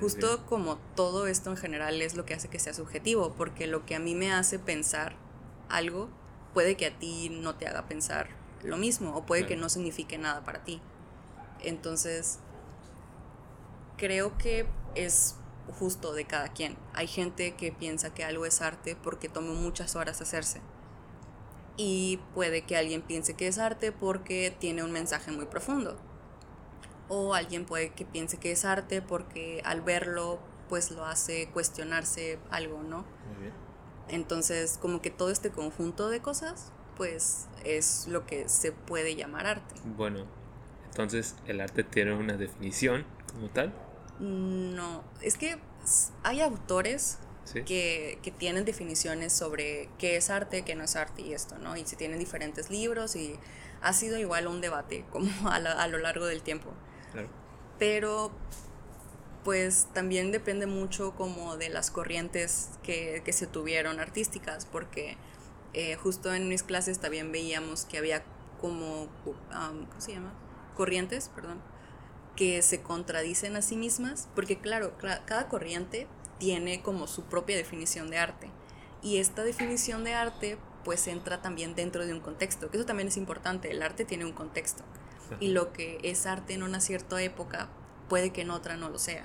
justo 0.00 0.44
como 0.46 0.76
todo 0.94 1.26
esto 1.26 1.50
en 1.50 1.56
general 1.56 2.00
es 2.02 2.14
lo 2.14 2.24
que 2.26 2.34
hace 2.34 2.48
que 2.48 2.58
sea 2.58 2.74
subjetivo, 2.74 3.32
porque 3.32 3.66
lo 3.66 3.86
que 3.86 3.94
a 3.94 3.98
mí 3.98 4.14
me 4.14 4.32
hace 4.32 4.58
pensar 4.58 5.16
algo 5.68 6.08
puede 6.52 6.76
que 6.76 6.86
a 6.86 6.98
ti 6.98 7.30
no 7.30 7.56
te 7.56 7.66
haga 7.66 7.88
pensar 7.88 8.28
lo 8.62 8.76
mismo 8.76 9.14
o 9.14 9.26
puede 9.26 9.46
que 9.46 9.56
no 9.56 9.68
signifique 9.68 10.18
nada 10.18 10.44
para 10.44 10.62
ti. 10.62 10.80
Entonces, 11.60 12.38
creo 13.96 14.36
que 14.38 14.66
es 14.94 15.36
justo 15.78 16.12
de 16.12 16.24
cada 16.24 16.48
quien. 16.48 16.76
Hay 16.92 17.06
gente 17.06 17.54
que 17.54 17.72
piensa 17.72 18.12
que 18.12 18.24
algo 18.24 18.46
es 18.46 18.60
arte 18.60 18.96
porque 19.02 19.28
tomó 19.28 19.54
muchas 19.54 19.96
horas 19.96 20.20
hacerse. 20.20 20.60
Y 21.76 22.20
puede 22.34 22.62
que 22.62 22.76
alguien 22.76 23.02
piense 23.02 23.34
que 23.34 23.48
es 23.48 23.58
arte 23.58 23.90
porque 23.92 24.54
tiene 24.58 24.84
un 24.84 24.92
mensaje 24.92 25.32
muy 25.32 25.46
profundo. 25.46 25.98
O 27.08 27.34
alguien 27.34 27.66
puede 27.66 27.90
que 27.90 28.04
piense 28.04 28.38
que 28.38 28.52
es 28.52 28.64
arte 28.64 29.02
porque 29.02 29.60
al 29.64 29.80
verlo 29.80 30.38
pues 30.68 30.90
lo 30.90 31.04
hace 31.04 31.48
cuestionarse 31.50 32.38
algo, 32.50 32.82
¿no? 32.82 33.04
Muy 33.28 33.42
bien. 33.42 33.52
Entonces, 34.08 34.78
como 34.80 35.00
que 35.00 35.10
todo 35.10 35.30
este 35.30 35.50
conjunto 35.50 36.08
de 36.08 36.20
cosas, 36.20 36.72
pues 36.96 37.48
es 37.64 38.06
lo 38.08 38.26
que 38.26 38.48
se 38.48 38.72
puede 38.72 39.16
llamar 39.16 39.46
arte. 39.46 39.74
Bueno, 39.96 40.26
entonces 40.86 41.36
el 41.46 41.60
arte 41.60 41.84
tiene 41.84 42.14
una 42.14 42.36
definición 42.36 43.04
como 43.32 43.48
tal. 43.48 43.74
No, 44.20 45.02
es 45.20 45.36
que 45.36 45.58
hay 46.22 46.40
autores 46.40 47.18
que, 47.66 48.18
que, 48.22 48.30
tienen 48.30 48.64
definiciones 48.64 49.32
sobre 49.32 49.88
qué 49.98 50.16
es 50.16 50.30
arte, 50.30 50.62
qué 50.62 50.74
no 50.74 50.84
es 50.84 50.96
arte 50.96 51.22
y 51.22 51.34
esto, 51.34 51.58
¿no? 51.58 51.76
Y 51.76 51.84
se 51.84 51.96
tienen 51.96 52.18
diferentes 52.18 52.70
libros 52.70 53.16
y 53.16 53.38
ha 53.82 53.92
sido 53.92 54.18
igual 54.18 54.46
un 54.46 54.60
debate 54.60 55.04
como 55.12 55.30
a, 55.48 55.56
a 55.56 55.88
lo 55.88 55.98
largo 55.98 56.26
del 56.26 56.42
tiempo. 56.42 56.70
Claro. 57.12 57.28
Pero 57.78 58.32
pues 59.44 59.88
también 59.92 60.32
depende 60.32 60.66
mucho 60.66 61.14
como 61.14 61.56
de 61.58 61.68
las 61.68 61.90
corrientes 61.90 62.70
que, 62.82 63.22
que 63.24 63.32
se 63.32 63.46
tuvieron 63.46 64.00
artísticas, 64.00 64.64
porque 64.64 65.18
eh, 65.74 65.96
justo 65.96 66.32
en 66.32 66.48
mis 66.48 66.62
clases 66.62 66.98
también 66.98 67.30
veíamos 67.30 67.84
que 67.84 67.98
había 67.98 68.24
como, 68.60 69.08
¿cómo 69.24 70.00
se 70.00 70.12
llama? 70.12 70.32
Corrientes, 70.74 71.30
perdón, 71.34 71.60
que 72.36 72.62
se 72.62 72.82
contradicen 72.82 73.56
a 73.56 73.62
sí 73.62 73.76
mismas, 73.76 74.28
porque 74.34 74.58
claro, 74.58 74.94
cada 74.98 75.48
corriente 75.48 76.06
tiene 76.38 76.82
como 76.82 77.06
su 77.06 77.24
propia 77.24 77.56
definición 77.56 78.10
de 78.10 78.18
arte. 78.18 78.50
Y 79.02 79.18
esta 79.18 79.44
definición 79.44 80.04
de 80.04 80.14
arte 80.14 80.58
pues 80.84 81.06
entra 81.06 81.40
también 81.40 81.74
dentro 81.74 82.06
de 82.06 82.12
un 82.12 82.20
contexto, 82.20 82.70
que 82.70 82.76
eso 82.76 82.86
también 82.86 83.08
es 83.08 83.16
importante, 83.16 83.70
el 83.70 83.82
arte 83.82 84.04
tiene 84.04 84.24
un 84.24 84.32
contexto. 84.32 84.84
Y 85.40 85.48
lo 85.48 85.72
que 85.72 85.98
es 86.02 86.26
arte 86.26 86.52
en 86.52 86.62
una 86.62 86.80
cierta 86.80 87.20
época 87.22 87.70
puede 88.08 88.30
que 88.30 88.42
en 88.42 88.50
otra 88.50 88.76
no 88.76 88.90
lo 88.90 88.98
sea. 88.98 89.24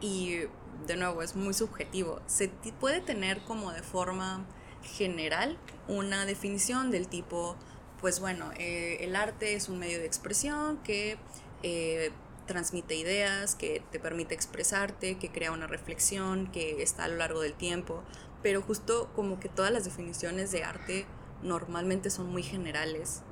Y 0.00 0.40
de 0.86 0.96
nuevo, 0.96 1.22
es 1.22 1.34
muy 1.34 1.54
subjetivo. 1.54 2.20
Se 2.26 2.48
puede 2.78 3.00
tener 3.00 3.42
como 3.44 3.72
de 3.72 3.82
forma 3.82 4.44
general 4.82 5.58
una 5.88 6.26
definición 6.26 6.90
del 6.90 7.08
tipo, 7.08 7.56
pues 8.00 8.20
bueno, 8.20 8.50
eh, 8.58 8.98
el 9.00 9.16
arte 9.16 9.54
es 9.54 9.68
un 9.68 9.78
medio 9.78 9.98
de 9.98 10.06
expresión 10.06 10.78
que 10.78 11.18
eh, 11.62 12.10
transmite 12.46 12.94
ideas, 12.94 13.54
que 13.54 13.82
te 13.90 14.00
permite 14.00 14.34
expresarte, 14.34 15.18
que 15.18 15.30
crea 15.30 15.52
una 15.52 15.66
reflexión, 15.66 16.50
que 16.50 16.82
está 16.82 17.04
a 17.04 17.08
lo 17.08 17.16
largo 17.16 17.40
del 17.40 17.54
tiempo, 17.54 18.02
pero 18.42 18.62
justo 18.62 19.10
como 19.14 19.38
que 19.40 19.48
todas 19.48 19.72
las 19.72 19.84
definiciones 19.84 20.50
de 20.50 20.64
arte 20.64 21.06
normalmente 21.42 22.10
son 22.10 22.28
muy 22.28 22.42
generales 22.42 23.22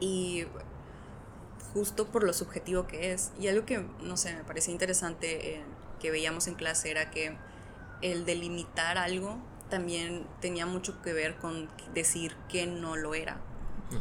y 0.00 0.46
justo 1.72 2.08
por 2.08 2.24
lo 2.24 2.32
subjetivo 2.32 2.86
que 2.86 3.12
es. 3.12 3.32
Y 3.38 3.48
algo 3.48 3.64
que, 3.66 3.84
no 4.02 4.16
sé, 4.16 4.34
me 4.34 4.44
parecía 4.44 4.72
interesante 4.72 5.56
eh, 5.56 5.62
que 6.00 6.10
veíamos 6.10 6.46
en 6.48 6.54
clase 6.54 6.90
era 6.90 7.10
que 7.10 7.36
el 8.02 8.24
delimitar 8.24 8.98
algo 8.98 9.38
también 9.68 10.26
tenía 10.40 10.66
mucho 10.66 11.00
que 11.02 11.12
ver 11.12 11.36
con 11.36 11.68
decir 11.94 12.34
que 12.48 12.66
no 12.66 12.96
lo 12.96 13.14
era. 13.14 13.40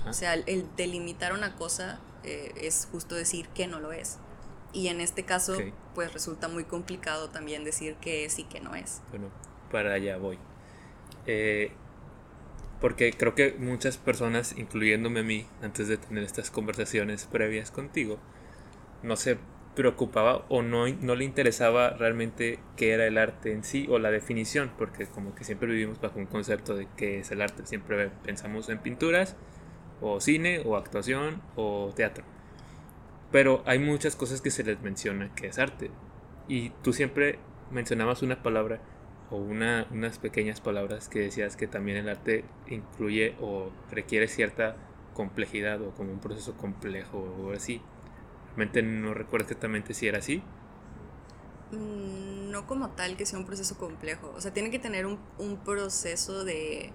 O 0.08 0.14
sea, 0.14 0.36
el, 0.36 0.68
delimitar 0.76 1.34
una 1.34 1.56
cosa 1.56 2.00
eh, 2.24 2.54
es 2.62 2.88
justo 2.92 3.16
decir 3.16 3.48
que 3.50 3.68
no 3.68 3.80
lo 3.80 3.92
es. 3.92 4.20
Y 4.72 4.88
en 4.88 5.02
este 5.02 5.24
caso, 5.24 5.58
pues 5.96 6.14
resulta 6.14 6.48
muy 6.48 6.64
complicado 6.64 7.30
también 7.30 7.64
decir 7.64 7.96
que 7.96 8.26
es 8.26 8.38
y 8.38 8.44
que 8.44 8.60
no 8.60 8.76
es. 8.76 9.02
Bueno, 9.10 9.30
para 9.72 9.94
allá 9.94 10.18
voy. 10.18 10.38
Eh, 11.26 11.72
porque 12.80 13.12
creo 13.12 13.36
que 13.36 13.56
muchas 13.58 13.98
personas, 13.98 14.56
incluyéndome 14.58 15.22
a 15.22 15.24
mí, 15.24 15.48
antes 15.62 15.88
de 15.88 15.98
tener 15.98 16.24
estas 16.24 16.52
conversaciones 16.52 17.26
previas 17.26 17.72
contigo, 17.72 18.20
no 19.04 19.16
se 19.16 19.38
preocupaba 19.76 20.46
o 20.50 20.62
no, 20.62 20.88
no 20.88 21.16
le 21.16 21.26
interesaba 21.26 21.92
realmente 21.92 22.60
qué 22.76 22.92
era 22.92 23.06
el 23.06 23.18
arte 23.18 23.54
en 23.54 23.64
sí 23.64 23.88
o 23.90 24.00
la 24.00 24.12
definición, 24.12 24.72
porque 24.78 25.08
como 25.08 25.36
que 25.36 25.44
siempre 25.44 25.70
vivimos 25.70 26.00
bajo 26.00 26.20
un 26.20 26.26
concepto 26.26 26.76
de 26.76 26.88
qué 26.96 27.20
es 27.20 27.32
el 27.32 27.42
arte. 27.42 27.66
Siempre 27.66 28.10
pensamos 28.24 28.70
en 28.70 28.80
pinturas, 28.80 29.36
o 30.02 30.20
cine, 30.20 30.62
o 30.66 30.76
actuación, 30.76 31.42
o 31.56 31.92
teatro. 31.96 32.24
Pero 33.32 33.64
hay 33.66 33.80
muchas 33.80 34.16
cosas 34.16 34.42
que 34.42 34.52
se 34.52 34.64
les 34.64 34.82
menciona 34.82 35.34
que 35.36 35.48
es 35.48 35.60
arte. 35.60 35.92
Y 36.48 36.72
tú 36.82 36.94
siempre 36.94 37.40
mencionabas 37.72 38.24
una 38.24 38.42
palabra 38.42 38.82
o 39.30 39.38
una, 39.38 39.86
unas 39.92 40.18
pequeñas 40.18 40.62
palabras 40.62 41.08
que 41.08 41.20
decías 41.20 41.56
que 41.56 41.68
también 41.68 41.98
el 41.98 42.10
arte 42.10 42.46
incluye 42.68 43.36
o 43.40 43.72
requiere 43.92 44.28
cierta 44.28 44.76
complejidad 45.14 45.82
o 45.82 45.92
como 45.92 46.12
un 46.12 46.20
proceso 46.20 46.56
complejo 46.56 47.20
o 47.20 47.52
así. 47.52 47.82
Realmente 48.48 48.82
no 48.82 49.14
recuerdo 49.14 49.46
exactamente 49.46 49.94
si 49.94 50.08
era 50.08 50.18
así. 50.18 50.42
Mm, 51.72 52.50
no 52.50 52.66
como 52.66 52.90
tal 52.92 53.16
que 53.16 53.26
sea 53.26 53.38
un 53.38 53.46
proceso 53.46 53.78
complejo. 53.78 54.34
O 54.36 54.42
sea, 54.42 54.52
tiene 54.54 54.72
que 54.72 54.80
tener 54.80 55.06
un, 55.06 55.20
un 55.38 55.58
proceso 55.58 56.44
de... 56.44 56.92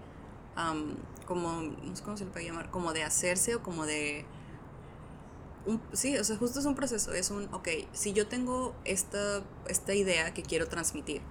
como, 1.24 1.62
no 1.62 1.96
sé 1.96 2.02
cómo 2.02 2.16
se 2.16 2.24
le 2.24 2.30
puede 2.30 2.46
llamar, 2.46 2.70
como 2.70 2.92
de 2.92 3.04
hacerse 3.04 3.54
o 3.54 3.62
como 3.62 3.86
de... 3.86 4.24
Un, 5.66 5.80
sí, 5.92 6.16
o 6.18 6.24
sea, 6.24 6.36
justo 6.36 6.60
es 6.60 6.66
un 6.66 6.74
proceso, 6.74 7.12
es 7.12 7.30
un, 7.30 7.52
ok, 7.54 7.68
si 7.92 8.12
yo 8.12 8.26
tengo 8.26 8.74
esta, 8.84 9.42
esta 9.68 9.94
idea 9.94 10.34
que 10.34 10.42
quiero 10.42 10.68
transmitir, 10.68 11.22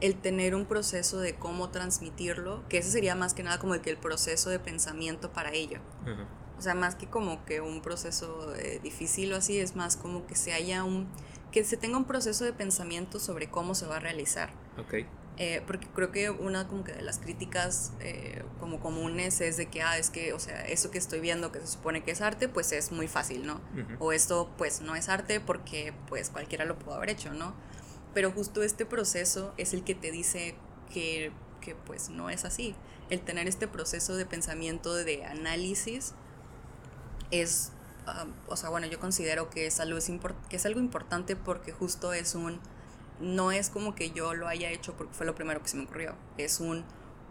el 0.00 0.16
tener 0.16 0.54
un 0.54 0.66
proceso 0.66 1.18
de 1.18 1.34
cómo 1.34 1.70
transmitirlo, 1.70 2.66
que 2.68 2.78
ese 2.78 2.90
sería 2.90 3.14
más 3.14 3.34
que 3.34 3.42
nada 3.42 3.58
como 3.58 3.74
el 3.74 3.80
que 3.80 3.90
el 3.90 3.98
proceso 3.98 4.50
de 4.50 4.58
pensamiento 4.58 5.32
para 5.32 5.52
ello. 5.52 5.80
O 6.58 6.62
sea, 6.62 6.74
más 6.74 6.94
que 6.94 7.06
como 7.06 7.44
que 7.44 7.60
un 7.60 7.82
proceso 7.82 8.54
eh, 8.56 8.80
difícil 8.82 9.32
o 9.32 9.36
así, 9.36 9.58
es 9.58 9.76
más 9.76 9.96
como 9.96 10.26
que 10.26 10.34
se 10.34 10.52
haya 10.52 10.84
un, 10.84 11.08
que 11.52 11.64
se 11.64 11.76
tenga 11.76 11.98
un 11.98 12.06
proceso 12.06 12.44
de 12.44 12.52
pensamiento 12.52 13.18
sobre 13.18 13.50
cómo 13.50 13.74
se 13.74 13.86
va 13.86 13.96
a 13.96 14.00
realizar. 14.00 14.50
Okay. 14.78 15.06
Eh, 15.38 15.62
porque 15.66 15.86
creo 15.88 16.12
que 16.12 16.30
una 16.30 16.66
como 16.66 16.82
que 16.82 16.92
de 16.92 17.02
las 17.02 17.18
críticas 17.18 17.92
eh, 18.00 18.42
como 18.58 18.80
comunes 18.80 19.42
es 19.42 19.58
de 19.58 19.66
que, 19.66 19.82
ah, 19.82 19.98
es 19.98 20.08
que, 20.08 20.32
o 20.32 20.38
sea, 20.38 20.64
eso 20.66 20.90
que 20.90 20.96
estoy 20.96 21.20
viendo 21.20 21.52
que 21.52 21.60
se 21.60 21.66
supone 21.66 22.02
que 22.02 22.10
es 22.10 22.22
arte, 22.22 22.48
pues 22.48 22.72
es 22.72 22.90
muy 22.90 23.06
fácil, 23.06 23.46
¿no? 23.46 23.60
O 23.98 24.12
esto 24.12 24.50
pues 24.56 24.80
no 24.80 24.96
es 24.96 25.10
arte 25.10 25.40
porque 25.40 25.92
pues 26.08 26.30
cualquiera 26.30 26.64
lo 26.64 26.78
pudo 26.78 26.94
haber 26.94 27.10
hecho, 27.10 27.34
¿no? 27.34 27.54
Pero 28.14 28.32
justo 28.32 28.62
este 28.62 28.86
proceso 28.86 29.52
es 29.58 29.74
el 29.74 29.84
que 29.84 29.94
te 29.94 30.10
dice 30.10 30.54
que, 30.90 31.32
que 31.60 31.74
pues 31.74 32.08
no 32.08 32.30
es 32.30 32.46
así. 32.46 32.74
El 33.10 33.20
tener 33.20 33.46
este 33.46 33.68
proceso 33.68 34.16
de 34.16 34.24
pensamiento, 34.24 34.94
de 34.94 35.26
análisis, 35.26 36.14
es, 37.30 37.72
o 38.48 38.56
sea, 38.56 38.70
bueno, 38.70 38.86
yo 38.86 38.98
considero 38.98 39.50
que 39.50 39.66
es, 39.66 39.80
algo, 39.80 39.98
que 40.48 40.56
es 40.56 40.64
algo 40.64 40.80
importante 40.80 41.36
porque 41.36 41.72
justo 41.72 42.14
es 42.14 42.34
un, 42.34 42.58
no 43.20 43.52
es 43.52 43.70
como 43.70 43.94
que 43.94 44.10
yo 44.10 44.34
lo 44.34 44.48
haya 44.48 44.70
hecho 44.70 44.94
porque 44.94 45.14
fue 45.14 45.26
lo 45.26 45.34
primero 45.34 45.62
que 45.62 45.68
se 45.68 45.76
me 45.76 45.84
ocurrió, 45.84 46.14
es 46.38 46.60
un, 46.60 46.84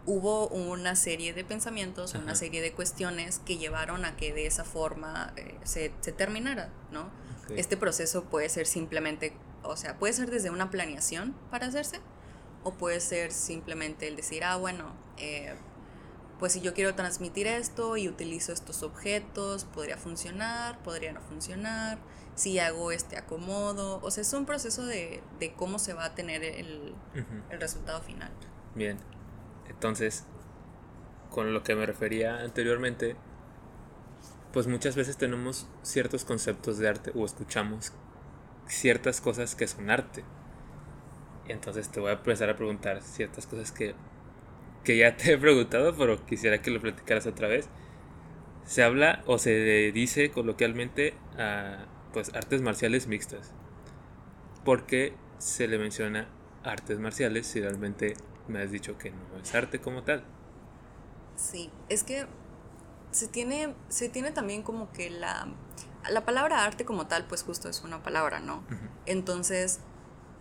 hubo 0.04 0.48
una 0.48 0.96
serie 0.96 1.32
de 1.32 1.44
pensamientos, 1.44 2.14
una 2.14 2.34
serie 2.34 2.62
de 2.62 2.72
cuestiones 2.72 3.40
que 3.44 3.58
llevaron 3.58 4.04
a 4.04 4.16
que 4.16 4.32
de 4.32 4.46
esa 4.46 4.64
forma 4.64 5.32
eh, 5.36 5.58
se, 5.64 5.92
se, 6.00 6.12
terminara, 6.12 6.70
¿no? 6.92 7.10
Este 7.50 7.76
proceso 7.76 8.24
puede 8.24 8.48
ser 8.48 8.66
simplemente 8.66 9.32
o 9.66 9.76
sea, 9.76 9.98
puede 9.98 10.12
ser 10.12 10.30
desde 10.30 10.50
una 10.50 10.70
planeación 10.70 11.34
para 11.50 11.66
hacerse 11.66 12.00
o 12.62 12.72
puede 12.72 13.00
ser 13.00 13.32
simplemente 13.32 14.08
el 14.08 14.16
decir, 14.16 14.44
ah, 14.44 14.56
bueno, 14.56 14.92
eh, 15.18 15.54
pues 16.38 16.52
si 16.52 16.60
yo 16.60 16.74
quiero 16.74 16.94
transmitir 16.94 17.46
esto 17.46 17.96
y 17.96 18.08
utilizo 18.08 18.52
estos 18.52 18.82
objetos, 18.82 19.64
podría 19.64 19.96
funcionar, 19.96 20.78
podría 20.82 21.12
no 21.12 21.20
funcionar, 21.20 21.98
si 22.36 22.58
hago 22.60 22.92
este 22.92 23.16
acomodo, 23.16 23.98
o 24.02 24.10
sea, 24.10 24.22
es 24.22 24.32
un 24.32 24.46
proceso 24.46 24.86
de, 24.86 25.22
de 25.40 25.54
cómo 25.54 25.78
se 25.80 25.94
va 25.94 26.04
a 26.04 26.14
tener 26.14 26.44
el, 26.44 26.94
el 27.50 27.60
resultado 27.60 28.00
final. 28.02 28.30
Bien, 28.74 28.98
entonces, 29.68 30.24
con 31.30 31.52
lo 31.52 31.62
que 31.62 31.74
me 31.74 31.86
refería 31.86 32.40
anteriormente, 32.40 33.16
pues 34.52 34.66
muchas 34.66 34.96
veces 34.96 35.16
tenemos 35.16 35.66
ciertos 35.82 36.24
conceptos 36.24 36.78
de 36.78 36.88
arte 36.88 37.12
o 37.14 37.24
escuchamos 37.24 37.92
ciertas 38.66 39.20
cosas 39.20 39.54
que 39.54 39.66
son 39.66 39.90
arte. 39.90 40.24
Y 41.48 41.52
entonces 41.52 41.90
te 41.90 42.00
voy 42.00 42.10
a 42.10 42.14
empezar 42.14 42.50
a 42.50 42.56
preguntar 42.56 43.02
ciertas 43.02 43.46
cosas 43.46 43.72
que, 43.72 43.94
que 44.84 44.98
ya 44.98 45.16
te 45.16 45.32
he 45.32 45.38
preguntado, 45.38 45.96
pero 45.96 46.24
quisiera 46.26 46.60
que 46.60 46.70
lo 46.70 46.80
platicaras 46.80 47.26
otra 47.26 47.48
vez. 47.48 47.68
Se 48.64 48.82
habla 48.82 49.22
o 49.26 49.38
se 49.38 49.92
dice 49.92 50.30
coloquialmente 50.30 51.14
a 51.38 51.86
pues 52.16 52.34
artes 52.34 52.62
marciales 52.62 53.08
mixtas. 53.08 53.52
porque 54.64 55.14
se 55.36 55.68
le 55.68 55.76
menciona 55.76 56.26
artes 56.64 56.98
marciales 56.98 57.46
si 57.46 57.60
realmente 57.60 58.16
me 58.48 58.62
has 58.62 58.70
dicho 58.70 58.96
que 58.96 59.10
no 59.10 59.38
es 59.38 59.54
arte 59.54 59.82
como 59.82 60.02
tal? 60.02 60.24
Sí, 61.36 61.70
es 61.90 62.04
que 62.04 62.24
se 63.10 63.28
tiene, 63.28 63.74
se 63.90 64.08
tiene 64.08 64.30
también 64.30 64.62
como 64.62 64.90
que 64.92 65.10
la, 65.10 65.46
la 66.08 66.24
palabra 66.24 66.64
arte 66.64 66.86
como 66.86 67.06
tal, 67.06 67.26
pues 67.26 67.42
justo 67.42 67.68
es 67.68 67.82
una 67.82 68.02
palabra, 68.02 68.40
¿no? 68.40 68.64
Entonces, 69.04 69.80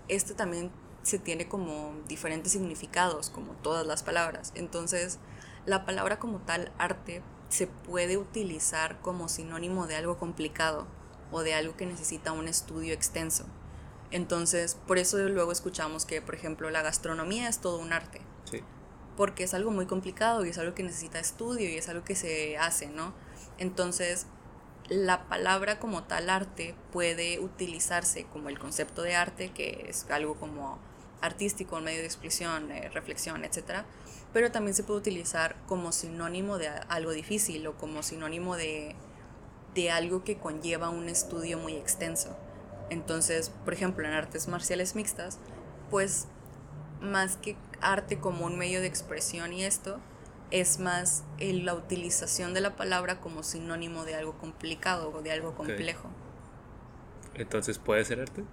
este 0.07 0.33
también 0.33 0.71
se 1.03 1.19
tiene 1.19 1.49
como 1.49 1.93
diferentes 2.07 2.53
significados, 2.53 3.29
como 3.29 3.51
todas 3.51 3.85
las 3.85 4.01
palabras. 4.01 4.53
Entonces, 4.55 5.19
la 5.65 5.85
palabra 5.85 6.19
como 6.19 6.39
tal, 6.39 6.71
arte, 6.77 7.21
se 7.49 7.67
puede 7.67 8.15
utilizar 8.15 9.01
como 9.01 9.27
sinónimo 9.27 9.87
de 9.87 9.97
algo 9.97 10.17
complicado 10.17 10.87
o 11.35 11.43
de 11.43 11.53
algo 11.53 11.75
que 11.75 11.85
necesita 11.85 12.31
un 12.31 12.47
estudio 12.47 12.93
extenso. 12.93 13.45
Entonces, 14.09 14.77
por 14.87 14.97
eso 14.97 15.17
luego 15.17 15.51
escuchamos 15.51 16.05
que, 16.05 16.21
por 16.21 16.33
ejemplo, 16.33 16.69
la 16.69 16.81
gastronomía 16.81 17.49
es 17.49 17.59
todo 17.59 17.77
un 17.77 17.91
arte. 17.91 18.21
Sí. 18.49 18.61
Porque 19.17 19.43
es 19.43 19.53
algo 19.53 19.69
muy 19.69 19.85
complicado 19.85 20.45
y 20.45 20.49
es 20.49 20.57
algo 20.57 20.73
que 20.73 20.83
necesita 20.83 21.19
estudio 21.19 21.69
y 21.69 21.75
es 21.75 21.89
algo 21.89 22.05
que 22.05 22.15
se 22.15 22.57
hace, 22.57 22.87
¿no? 22.87 23.13
Entonces, 23.57 24.27
la 24.87 25.27
palabra 25.27 25.77
como 25.77 26.03
tal 26.03 26.29
arte 26.29 26.73
puede 26.93 27.41
utilizarse 27.41 28.23
como 28.31 28.47
el 28.47 28.57
concepto 28.57 29.01
de 29.01 29.15
arte, 29.15 29.51
que 29.51 29.87
es 29.89 30.09
algo 30.09 30.35
como 30.35 30.79
artístico, 31.19 31.75
un 31.75 31.83
medio 31.83 31.99
de 31.99 32.05
expresión, 32.05 32.71
eh, 32.71 32.89
reflexión, 32.93 33.43
etc. 33.43 33.83
Pero 34.31 34.53
también 34.53 34.73
se 34.73 34.83
puede 34.83 35.01
utilizar 35.01 35.57
como 35.67 35.91
sinónimo 35.91 36.57
de 36.57 36.69
algo 36.69 37.11
difícil 37.11 37.67
o 37.67 37.73
como 37.75 38.03
sinónimo 38.03 38.55
de, 38.55 38.95
de 39.75 39.91
algo 39.91 40.23
que 40.23 40.37
conlleva 40.37 40.89
un 40.89 41.09
estudio 41.09 41.59
muy 41.59 41.75
extenso. 41.75 42.35
Entonces, 42.89 43.51
por 43.63 43.73
ejemplo, 43.73 44.07
en 44.07 44.13
artes 44.13 44.47
marciales 44.47 44.95
mixtas, 44.95 45.37
pues 45.91 46.27
más 47.01 47.37
que 47.37 47.55
arte 47.81 48.17
como 48.17 48.45
un 48.45 48.57
medio 48.57 48.81
de 48.81 48.87
expresión 48.87 49.53
y 49.53 49.63
esto, 49.63 49.99
es 50.51 50.79
más 50.79 51.23
la 51.39 51.73
utilización 51.73 52.53
de 52.53 52.61
la 52.61 52.75
palabra 52.75 53.19
como 53.19 53.43
sinónimo 53.43 54.05
de 54.05 54.15
algo 54.15 54.37
complicado 54.37 55.11
o 55.13 55.21
de 55.21 55.31
algo 55.31 55.53
complejo. 55.55 56.09
Entonces, 57.33 57.77
¿puede 57.77 58.05
ser 58.05 58.21
arte? 58.21 58.43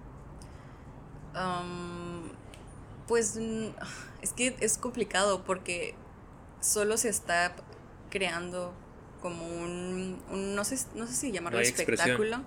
pues 3.07 3.37
es 4.21 4.33
que 4.33 4.55
es 4.59 4.77
complicado 4.77 5.43
porque 5.43 5.95
solo 6.61 6.97
se 6.97 7.09
está 7.09 7.55
creando 8.11 8.73
como 9.23 9.47
un, 9.47 10.21
no, 10.29 10.63
sé, 10.65 10.77
no 10.93 11.07
sé 11.07 11.13
si 11.15 11.31
llamarlo 11.31 11.61
espectáculo 11.61 12.43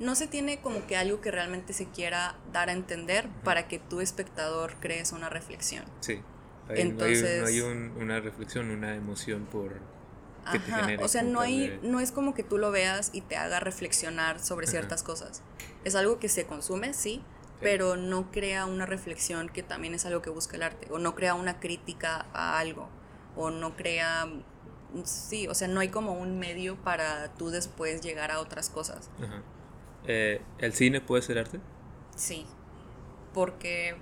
no 0.00 0.14
se 0.14 0.26
tiene 0.26 0.60
como 0.60 0.86
que 0.86 0.96
algo 0.96 1.20
que 1.20 1.30
realmente 1.30 1.72
se 1.72 1.86
quiera 1.86 2.36
dar 2.52 2.68
a 2.68 2.72
entender 2.72 3.28
para 3.44 3.68
que 3.68 3.78
tu 3.78 4.00
espectador 4.00 4.74
crees 4.80 5.12
una 5.12 5.28
reflexión. 5.28 5.84
Sí. 6.00 6.20
Entonces, 6.68 7.42
no 7.42 7.46
hay, 7.46 7.60
una 7.60 8.20
reflexión, 8.20 8.70
una 8.70 8.94
emoción 8.94 9.44
por 9.44 9.72
que 10.50 10.58
te 10.58 10.72
genere 10.72 11.02
O 11.02 11.08
sea, 11.08 11.22
no 11.22 11.40
hay, 11.40 11.78
no 11.82 12.00
es 12.00 12.10
como 12.10 12.34
que 12.34 12.42
tú 12.42 12.58
lo 12.58 12.70
veas 12.70 13.10
y 13.12 13.20
te 13.20 13.36
haga 13.36 13.60
reflexionar 13.60 14.40
sobre 14.40 14.66
ciertas 14.66 15.02
cosas. 15.02 15.42
Es 15.84 15.94
algo 15.94 16.18
que 16.18 16.28
se 16.28 16.46
consume, 16.46 16.92
sí, 16.94 17.22
pero 17.60 17.96
no 17.96 18.30
crea 18.30 18.66
una 18.66 18.86
reflexión 18.86 19.48
que 19.48 19.62
también 19.62 19.94
es 19.94 20.06
algo 20.06 20.22
que 20.22 20.30
busca 20.30 20.56
el 20.56 20.62
arte, 20.62 20.88
o 20.90 20.98
no 20.98 21.14
crea 21.14 21.34
una 21.34 21.60
crítica 21.60 22.26
a 22.32 22.58
algo, 22.58 22.88
o 23.36 23.50
no 23.50 23.76
crea 23.76 24.26
sí, 25.04 25.48
o 25.48 25.54
sea, 25.54 25.68
no 25.68 25.80
hay 25.80 25.88
como 25.88 26.12
un 26.12 26.38
medio 26.38 26.76
para 26.76 27.32
tú 27.34 27.50
después 27.50 28.00
llegar 28.00 28.30
a 28.30 28.40
otras 28.40 28.70
cosas. 28.70 29.10
Ajá. 29.22 29.42
Eh, 30.06 30.40
¿el 30.58 30.72
cine 30.72 31.00
puede 31.00 31.22
ser 31.22 31.38
arte? 31.38 31.60
Sí, 32.16 32.46
porque 33.32 33.96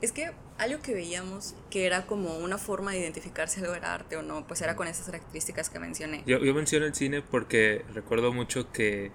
es 0.00 0.12
que 0.12 0.32
algo 0.58 0.80
que 0.80 0.94
veíamos 0.94 1.54
que 1.70 1.86
era 1.86 2.06
como 2.06 2.36
una 2.38 2.58
forma 2.58 2.92
de 2.92 2.98
identificar 2.98 3.48
si 3.48 3.60
algo 3.60 3.74
era 3.74 3.94
arte 3.94 4.16
o 4.16 4.22
no, 4.22 4.46
pues 4.46 4.62
era 4.62 4.76
con 4.76 4.88
esas 4.88 5.06
características 5.06 5.70
que 5.70 5.78
mencioné. 5.78 6.22
Yo, 6.26 6.38
yo 6.38 6.54
menciono 6.54 6.86
el 6.86 6.94
cine 6.94 7.22
porque 7.22 7.84
recuerdo 7.94 8.32
mucho 8.32 8.72
que 8.72 9.12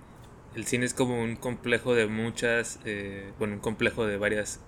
el 0.56 0.66
cine 0.66 0.86
es 0.86 0.94
como 0.94 1.22
un 1.22 1.36
complejo 1.36 1.96
de 1.96 2.08
muchas, 2.08 2.80
eh, 2.86 3.32
bueno, 3.40 3.56
un 3.56 3.60
complejo 3.60 4.06
de 4.06 4.18
varias 4.18 4.60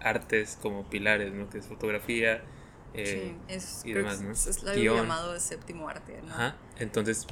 artes 0.00 0.58
como 0.60 0.88
pilares, 0.88 1.32
¿no? 1.32 1.48
Que 1.50 1.58
es 1.58 1.66
fotografía 1.66 2.42
eh, 2.98 3.36
sí, 3.48 3.54
es, 3.54 3.82
y 3.84 3.92
demás, 3.92 4.20
¿no? 4.20 4.32
Es 4.32 4.64
algo 4.64 4.96
llamado 4.96 5.38
séptimo 5.38 5.88
arte, 5.88 6.20
¿no? 6.22 6.32
Ajá, 6.32 6.56
entonces, 6.78 7.26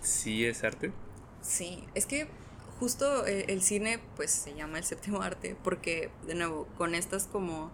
¿sí 0.00 0.44
es 0.44 0.64
arte? 0.64 0.92
Sí, 1.40 1.86
es 1.94 2.06
que 2.06 2.28
justo 2.78 3.26
eh, 3.26 3.46
el 3.48 3.62
cine 3.62 4.00
pues 4.16 4.30
se 4.30 4.54
llama 4.54 4.78
el 4.78 4.84
séptimo 4.84 5.22
arte 5.22 5.56
porque 5.62 6.10
de 6.26 6.34
nuevo 6.34 6.66
con 6.76 6.94
estas 6.94 7.26
como 7.26 7.70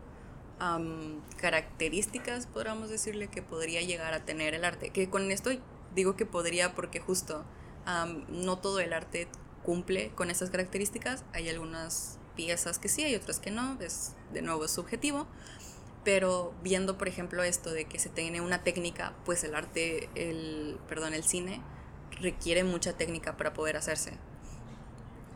características 1.37 2.47
podríamos 2.47 2.91
decirle 2.91 3.29
que 3.29 3.43
podría 3.43 3.81
llegar 3.81 4.13
a 4.13 4.25
tener 4.25 4.55
el 4.55 4.65
arte 4.65 4.91
que 4.91 5.09
con 5.09 5.31
esto 5.31 5.51
digo 5.95 6.17
que 6.17 6.27
podría 6.27 6.75
porque 6.75 6.99
justo 6.99 7.45
no 8.29 8.59
todo 8.59 8.81
el 8.81 8.93
arte 8.93 9.29
cumple 9.63 10.11
con 10.17 10.31
estas 10.31 10.51
características 10.51 11.25
hay 11.33 11.49
algunas 11.49 12.19
piezas 12.35 12.79
que 12.79 12.89
sí 12.89 13.05
hay 13.05 13.15
otras 13.15 13.39
que 13.39 13.51
no 13.51 13.79
es 13.81 14.15
de 14.33 14.43
nuevo 14.43 14.65
es 14.65 14.73
subjetivo 14.73 15.27
pero 16.05 16.55
viendo 16.63 16.97
por 16.99 17.09
ejemplo 17.09 17.43
esto 17.43 17.73
de 17.73 17.85
que 17.85 17.99
se 17.99 18.09
tiene 18.09 18.41
una 18.41 18.63
técnica 18.63 19.15
pues 19.25 19.45
el 19.45 19.55
arte 19.55 20.09
el 20.15 20.79
perdón 20.89 21.15
el 21.15 21.25
cine 21.25 21.61
requiere 22.21 22.65
mucha 22.65 22.95
técnica 22.95 23.37
para 23.37 23.53
poder 23.53 23.77
hacerse 23.77 24.13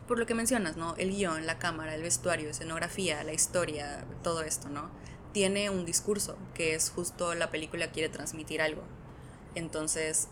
por 0.07 0.19
lo 0.19 0.25
que 0.25 0.35
mencionas, 0.35 0.75
¿no? 0.75 0.95
El 0.97 1.11
guion, 1.11 1.45
la 1.45 1.59
cámara, 1.59 1.95
el 1.95 2.01
vestuario, 2.01 2.49
escenografía, 2.49 3.23
la 3.23 3.33
historia, 3.33 4.05
todo 4.21 4.41
esto, 4.41 4.69
¿no? 4.69 4.89
Tiene 5.31 5.69
un 5.69 5.85
discurso, 5.85 6.37
que 6.53 6.75
es 6.75 6.89
justo 6.89 7.33
la 7.35 7.49
película 7.49 7.91
quiere 7.91 8.09
transmitir 8.09 8.61
algo. 8.61 8.83
Entonces, 9.55 10.27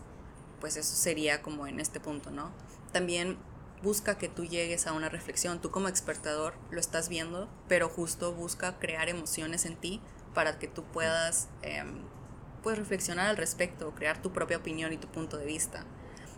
pues 0.60 0.76
eso 0.76 0.94
sería 0.94 1.42
como 1.42 1.66
en 1.66 1.80
este 1.80 2.00
punto, 2.00 2.30
¿no? 2.30 2.52
También 2.92 3.38
busca 3.82 4.18
que 4.18 4.28
tú 4.28 4.44
llegues 4.44 4.86
a 4.86 4.92
una 4.92 5.08
reflexión. 5.08 5.60
Tú 5.60 5.70
como 5.70 5.88
espectador 5.88 6.54
lo 6.70 6.78
estás 6.78 7.08
viendo, 7.08 7.48
pero 7.66 7.88
justo 7.88 8.32
busca 8.32 8.78
crear 8.78 9.08
emociones 9.08 9.64
en 9.64 9.76
ti 9.76 10.00
para 10.34 10.58
que 10.58 10.68
tú 10.68 10.84
puedas 10.84 11.48
pues 12.62 12.78
reflexionar 12.78 13.26
al 13.26 13.36
respecto, 13.36 13.94
crear 13.94 14.22
tu 14.22 14.32
propia 14.32 14.56
opinión 14.56 14.92
y 14.92 14.96
tu 14.96 15.08
punto 15.08 15.36
de 15.36 15.46
vista. 15.46 15.84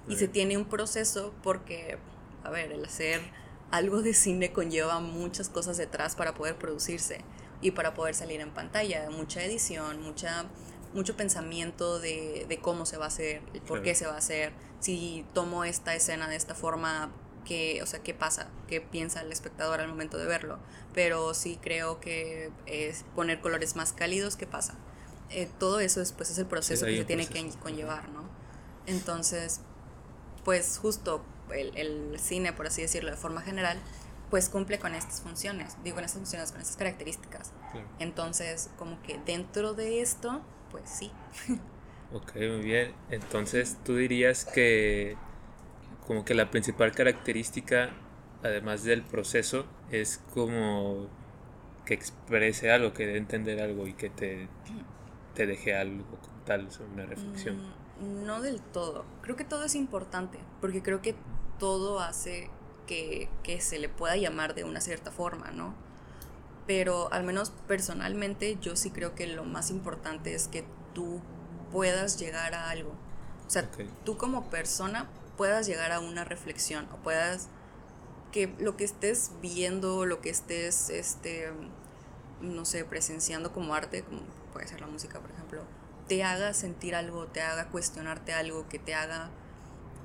Y 0.09 0.17
se 0.17 0.29
tiene 0.29 0.57
un 0.57 0.67
proceso 0.67 1.35
porque 1.43 1.99
a 2.45 2.51
ver, 2.51 2.71
el 2.71 2.85
hacer 2.85 3.21
algo 3.71 4.03
de 4.03 4.15
cine 4.15 4.53
conlleva 4.53 5.01
muchas 5.01 5.49
cosas 5.49 5.77
detrás 5.77 6.15
para 6.15 6.35
poder 6.35 6.57
producirse 6.57 7.23
y 7.61 7.73
para 7.73 7.95
poder 7.95 8.15
salir 8.15 8.41
en 8.41 8.53
pantalla, 8.53 9.09
mucha 9.11 9.43
edición, 9.43 10.03
mucha, 10.03 10.45
mucho 10.93 11.17
pensamiento 11.17 11.99
de, 11.99 12.47
de 12.49 12.59
cómo 12.59 12.85
se 12.87 12.99
va 12.99 13.07
a 13.07 13.09
hacer, 13.09 13.41
por 13.67 13.83
qué 13.83 13.95
se 13.95 14.07
va 14.07 14.15
a 14.15 14.19
hacer, 14.19 14.53
si 14.81 15.27
tomo 15.33 15.65
esta 15.65 15.95
escena 15.95 16.29
de 16.29 16.37
esta 16.37 16.55
forma, 16.55 17.11
qué, 17.45 17.81
o 17.83 17.87
sea, 17.87 18.03
qué 18.03 18.15
pasa, 18.15 18.49
qué 18.69 18.81
piensa 18.81 19.21
el 19.21 19.33
espectador 19.33 19.81
al 19.81 19.89
momento 19.89 20.19
de 20.19 20.27
verlo, 20.27 20.59
pero 20.93 21.35
sí 21.35 21.59
creo 21.63 22.01
que 22.01 22.51
es 22.67 23.05
poner 23.15 23.41
colores 23.41 23.77
más 23.77 23.93
cálidos, 23.93 24.37
¿qué 24.37 24.47
pasa? 24.47 24.75
Eh, 25.31 25.49
todo 25.59 25.81
eso 25.81 26.01
después 26.01 26.31
es 26.31 26.39
el 26.39 26.47
proceso 26.47 26.87
que 26.87 26.99
se 26.99 27.05
tiene 27.05 27.27
que 27.27 27.49
conllevar, 27.61 28.09
¿no? 28.11 28.29
Entonces, 28.87 29.61
pues 30.45 30.79
justo 30.79 31.25
el, 31.51 32.19
cine, 32.19 32.53
por 32.53 32.67
así 32.67 32.83
decirlo, 32.83 33.11
de 33.11 33.17
forma 33.17 33.41
general, 33.41 33.79
pues 34.31 34.49
cumple 34.49 34.79
con 34.79 34.95
estas 34.95 35.21
funciones, 35.21 35.77
digo, 35.83 35.99
en 35.99 36.05
estas 36.05 36.21
funciones, 36.21 36.53
con 36.53 36.61
estas 36.61 36.77
características. 36.77 37.53
Entonces, 37.99 38.71
como 38.79 39.01
que 39.03 39.19
dentro 39.25 39.75
de 39.75 40.01
esto, 40.01 40.43
pues 40.71 40.89
sí. 40.89 41.11
ok, 42.13 42.35
muy 42.35 42.63
bien. 42.63 42.95
Entonces, 43.11 43.77
tú 43.85 43.97
dirías 43.97 44.45
que 44.45 45.17
como 46.07 46.25
que 46.25 46.35
la 46.35 46.51
principal 46.51 46.93
característica, 46.93 47.91
además 48.43 48.85
del 48.85 49.03
proceso, 49.03 49.67
es 49.91 50.23
como 50.33 51.09
que 51.85 51.95
exprese 51.95 52.71
algo, 52.71 52.93
que 52.93 53.07
dé 53.07 53.19
entender 53.19 53.61
algo 53.61 53.87
y 53.87 53.95
que 53.95 54.11
te 54.11 54.49
te 55.35 55.47
deje 55.47 55.77
algo 55.77 56.05
como 56.05 56.39
tal, 56.45 56.69
una 56.93 57.07
reflexión. 57.07 57.57
Mm, 58.01 58.25
no 58.25 58.41
del 58.41 58.61
todo. 58.61 59.05
Creo 59.23 59.37
que 59.37 59.45
todo 59.45 59.65
es 59.65 59.75
importante, 59.75 60.39
porque 60.61 60.83
creo 60.83 61.03
que 61.03 61.15
todo 61.59 62.01
hace 62.01 62.51
que, 62.87 63.29
que 63.43 63.61
se 63.61 63.79
le 63.79 63.89
pueda 63.89 64.17
llamar 64.17 64.55
de 64.55 64.65
una 64.65 64.81
cierta 64.81 65.11
forma, 65.11 65.51
¿no? 65.51 65.75
Pero 66.67 67.13
al 67.13 67.25
menos 67.25 67.51
personalmente 67.67 68.57
yo 68.61 68.77
sí 68.77 68.91
creo 68.91 69.15
que 69.15 69.27
lo 69.27 69.45
más 69.45 69.71
importante 69.71 70.35
es 70.35 70.49
que 70.49 70.65
tú 70.95 71.21
puedas 71.71 72.19
llegar 72.19 72.55
a 72.55 72.71
algo. 72.71 72.93
O 73.47 73.51
sea, 73.51 73.69
tú 74.05 74.17
como 74.17 74.49
persona 74.49 75.09
puedas 75.37 75.67
llegar 75.67 75.93
a 75.93 76.01
una 76.01 76.25
reflexión 76.25 76.89
o 76.93 76.97
puedas 76.99 77.49
que 78.33 78.53
lo 78.59 78.77
que 78.77 78.85
estés 78.85 79.31
viendo, 79.41 80.07
lo 80.07 80.21
que 80.21 80.31
estés, 80.31 80.91
este, 80.91 81.53
no 82.41 82.65
sé, 82.65 82.85
presenciando 82.85 83.53
como 83.53 83.75
arte, 83.75 84.03
como 84.03 84.23
puede 84.53 84.67
ser 84.67 84.81
la 84.81 84.87
música, 84.87 85.21
por 85.21 85.31
ejemplo, 85.31 85.63
te 86.09 86.25
haga 86.25 86.53
sentir 86.53 86.95
algo, 86.95 87.27
te 87.27 87.43
haga 87.43 87.69
cuestionarte 87.69 88.33
algo, 88.33 88.69
que 88.69 88.79
te 88.79 88.95
haga, 88.95 89.31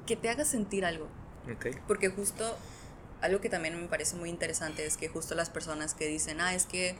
que 0.05 0.15
te 0.15 0.29
haga 0.29 0.45
sentir 0.45 0.85
algo. 0.85 1.07
Porque 1.87 2.09
justo 2.09 2.55
algo 3.21 3.41
que 3.41 3.49
también 3.49 3.79
me 3.79 3.87
parece 3.87 4.15
muy 4.15 4.29
interesante 4.29 4.85
es 4.85 4.97
que 4.97 5.09
justo 5.09 5.35
las 5.35 5.49
personas 5.49 5.93
que 5.93 6.07
dicen, 6.07 6.39
ah, 6.39 6.53
es 6.53 6.65
que 6.65 6.95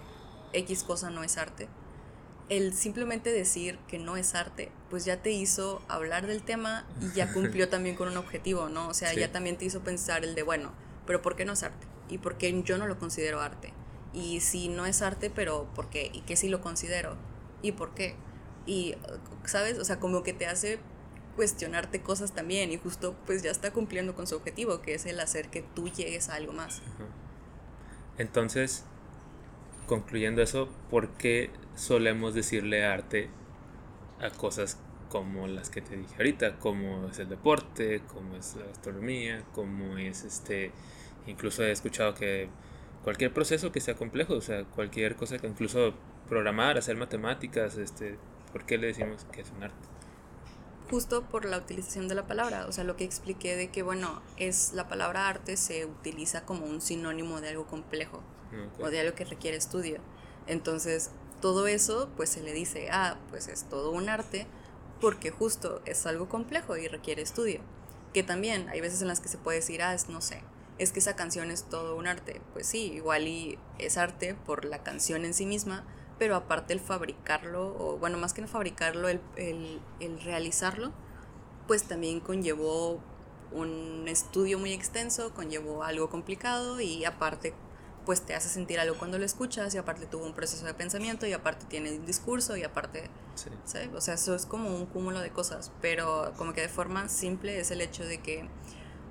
X 0.54 0.84
cosa 0.84 1.10
no 1.12 1.24
es 1.24 1.38
arte, 1.38 1.68
el 2.50 2.74
simplemente 2.74 3.32
decir 3.32 3.78
que 3.88 4.00
no 4.00 4.18
es 4.18 4.36
arte, 4.36 4.72
pues 4.90 5.06
ya 5.06 5.22
te 5.22 5.32
hizo 5.32 5.82
hablar 5.88 6.26
del 6.28 6.42
tema 6.42 6.86
y 7.00 7.16
ya 7.16 7.32
cumplió 7.32 7.70
también 7.70 7.96
con 7.96 8.08
un 8.08 8.18
objetivo, 8.18 8.70
¿no? 8.70 8.88
O 8.90 8.94
sea, 8.94 9.14
ya 9.14 9.32
también 9.32 9.58
te 9.58 9.66
hizo 9.66 9.82
pensar 9.82 10.24
el 10.24 10.36
de, 10.36 10.44
bueno, 10.44 10.72
pero 11.06 11.22
¿por 11.22 11.36
qué 11.36 11.46
no 11.46 11.54
es 11.54 11.64
arte? 11.64 11.88
¿Y 12.10 12.18
por 12.18 12.38
qué 12.38 12.62
yo 12.64 12.78
no 12.78 12.88
lo 12.88 12.98
considero 12.98 13.40
arte? 13.40 13.72
Y 14.14 14.40
si 14.42 14.68
no 14.68 14.88
es 14.88 15.04
arte, 15.04 15.30
pero 15.30 15.70
¿por 15.76 15.90
qué? 15.90 16.10
¿Y 16.12 16.22
qué 16.22 16.36
si 16.36 16.50
lo 16.50 16.62
considero? 16.62 17.16
¿Y 17.62 17.74
por 17.74 17.94
qué? 17.94 18.16
Y, 18.66 18.96
¿sabes? 19.46 19.78
O 19.78 19.86
sea, 19.86 20.00
como 20.00 20.24
que 20.24 20.34
te 20.34 20.48
hace 20.48 20.80
cuestionarte 21.36 22.02
cosas 22.02 22.34
también 22.34 22.72
y 22.72 22.78
justo 22.78 23.16
pues 23.26 23.44
ya 23.44 23.52
está 23.52 23.72
cumpliendo 23.72 24.16
con 24.16 24.28
su 24.28 24.36
objetivo, 24.36 24.82
que 24.82 24.96
es 24.96 25.06
el 25.06 25.20
hacer 25.20 25.50
que 25.50 25.62
tú 25.62 25.88
llegues 25.88 26.30
a 26.30 26.36
algo 26.36 26.52
más. 26.52 26.82
Entonces, 28.18 28.84
concluyendo 29.88 30.42
eso, 30.42 30.68
¿por 30.90 31.10
qué 31.12 31.52
solemos 31.80 32.34
decirle 32.34 32.86
arte 32.86 33.30
a 34.20 34.30
cosas 34.30 34.78
como 35.10 35.48
las 35.48 35.70
que 35.70 35.82
te 35.82 35.96
dije 35.96 36.14
ahorita, 36.18 36.60
como 36.60 37.08
es 37.08 37.20
el 37.20 37.30
deporte, 37.30 38.02
como 38.14 38.36
es 38.36 38.56
la 38.56 38.66
gastronomía, 38.66 39.44
como 39.54 39.98
es 39.98 40.24
este, 40.24 40.72
incluso 41.26 41.64
he 41.64 41.72
escuchado 41.72 42.14
que 42.14 42.50
cualquier 43.04 43.34
proceso 43.34 43.72
que 43.72 43.80
sea 43.80 43.96
complejo, 43.96 44.34
o 44.36 44.42
sea, 44.42 44.66
cualquier 44.66 45.16
cosa 45.16 45.40
que 45.40 45.48
incluso 45.48 45.94
programar, 46.28 46.78
hacer 46.78 46.98
matemáticas, 46.98 47.78
este, 47.78 48.18
¿por 48.52 48.66
qué 48.66 48.78
le 48.78 48.88
decimos 48.88 49.26
que 49.32 49.42
es 49.42 49.50
un 49.52 49.64
arte? 49.64 49.88
Justo 50.92 51.24
por 51.24 51.46
la 51.46 51.58
utilización 51.58 52.08
de 52.08 52.16
la 52.16 52.28
palabra, 52.28 52.68
o 52.68 52.72
sea, 52.72 52.84
lo 52.84 52.98
que 52.98 53.06
expliqué 53.06 53.56
de 53.56 53.70
que, 53.70 53.84
bueno, 53.84 54.22
es 54.38 54.74
la 54.74 54.88
palabra 54.88 55.30
arte 55.30 55.56
se 55.56 55.86
utiliza 55.86 56.46
como 56.46 56.66
un 56.66 56.82
sinónimo 56.82 57.42
de 57.42 57.50
algo 57.50 57.66
complejo 57.68 58.22
o 58.80 58.90
de 58.90 59.00
algo 59.00 59.16
que 59.16 59.24
requiere 59.24 59.56
estudio. 59.56 60.00
Entonces, 60.48 61.12
todo 61.42 61.68
eso, 61.68 62.10
pues 62.16 62.30
se 62.30 62.42
le 62.42 62.54
dice, 62.54 62.90
ah, 62.92 63.18
pues 63.30 63.48
es 63.48 63.64
todo 63.64 63.92
un 63.92 64.10
arte, 64.10 64.48
porque 65.02 65.32
justo 65.32 65.82
es 65.86 66.06
algo 66.06 66.30
complejo 66.30 66.78
y 66.78 66.88
requiere 66.88 67.22
estudio. 67.22 67.62
Que 68.14 68.24
también 68.24 68.70
hay 68.70 68.82
veces 68.82 69.02
en 69.02 69.08
las 69.08 69.20
que 69.20 69.30
se 69.30 69.38
puede 69.38 69.60
decir, 69.60 69.82
ah, 69.82 69.94
es, 69.94 70.10
no 70.10 70.22
sé, 70.22 70.42
es 70.78 70.92
que 70.92 71.00
esa 71.00 71.16
canción 71.16 71.52
es 71.52 71.64
todo 71.64 71.96
un 71.96 72.08
arte. 72.08 72.42
Pues 72.54 72.68
sí, 72.68 72.92
igual 72.94 73.28
y 73.28 73.60
es 73.78 73.98
arte 73.98 74.34
por 74.34 74.66
la 74.66 74.84
canción 74.84 75.26
en 75.26 75.34
sí 75.34 75.46
misma, 75.46 75.86
pero 76.18 76.36
aparte 76.36 76.74
el 76.74 76.80
fabricarlo, 76.80 77.76
o 77.80 77.98
bueno, 77.98 78.18
más 78.18 78.34
que 78.34 78.42
no 78.42 78.48
fabricarlo, 78.48 79.08
el, 79.08 79.22
el, 79.36 79.82
el 80.00 80.22
realizarlo, 80.22 80.92
pues 81.68 81.84
también 81.84 82.20
conllevó 82.20 83.00
un 83.52 84.08
estudio 84.08 84.60
muy 84.60 84.74
extenso, 84.74 85.34
conllevó 85.34 85.84
algo 85.84 86.10
complicado 86.10 86.82
y 86.82 87.06
aparte 87.06 87.54
pues 88.10 88.24
te 88.24 88.34
hace 88.34 88.50
sentir 88.50 88.80
algo 88.80 88.98
cuando 88.98 89.20
lo 89.20 89.24
escuchas 89.24 89.76
y 89.76 89.78
aparte 89.78 90.08
tuvo 90.08 90.26
un 90.26 90.34
proceso 90.34 90.66
de 90.66 90.74
pensamiento 90.74 91.28
y 91.28 91.34
aparte 91.34 91.68
tiene 91.70 91.92
un 91.92 92.08
discurso 92.08 92.58
y 92.58 92.64
aparte, 92.64 93.04
sí. 93.36 93.52
O 93.94 94.02
sea, 94.02 94.16
eso 94.16 94.34
es 94.34 94.48
como 94.48 94.76
un 94.76 94.88
cúmulo 94.88 95.20
de 95.20 95.30
cosas, 95.30 95.72
pero 95.80 96.34
como 96.36 96.54
que 96.54 96.62
de 96.62 96.70
forma 96.70 97.08
simple 97.08 97.60
es 97.60 97.70
el 97.70 97.82
hecho 97.82 98.04
de 98.04 98.18
que 98.18 98.50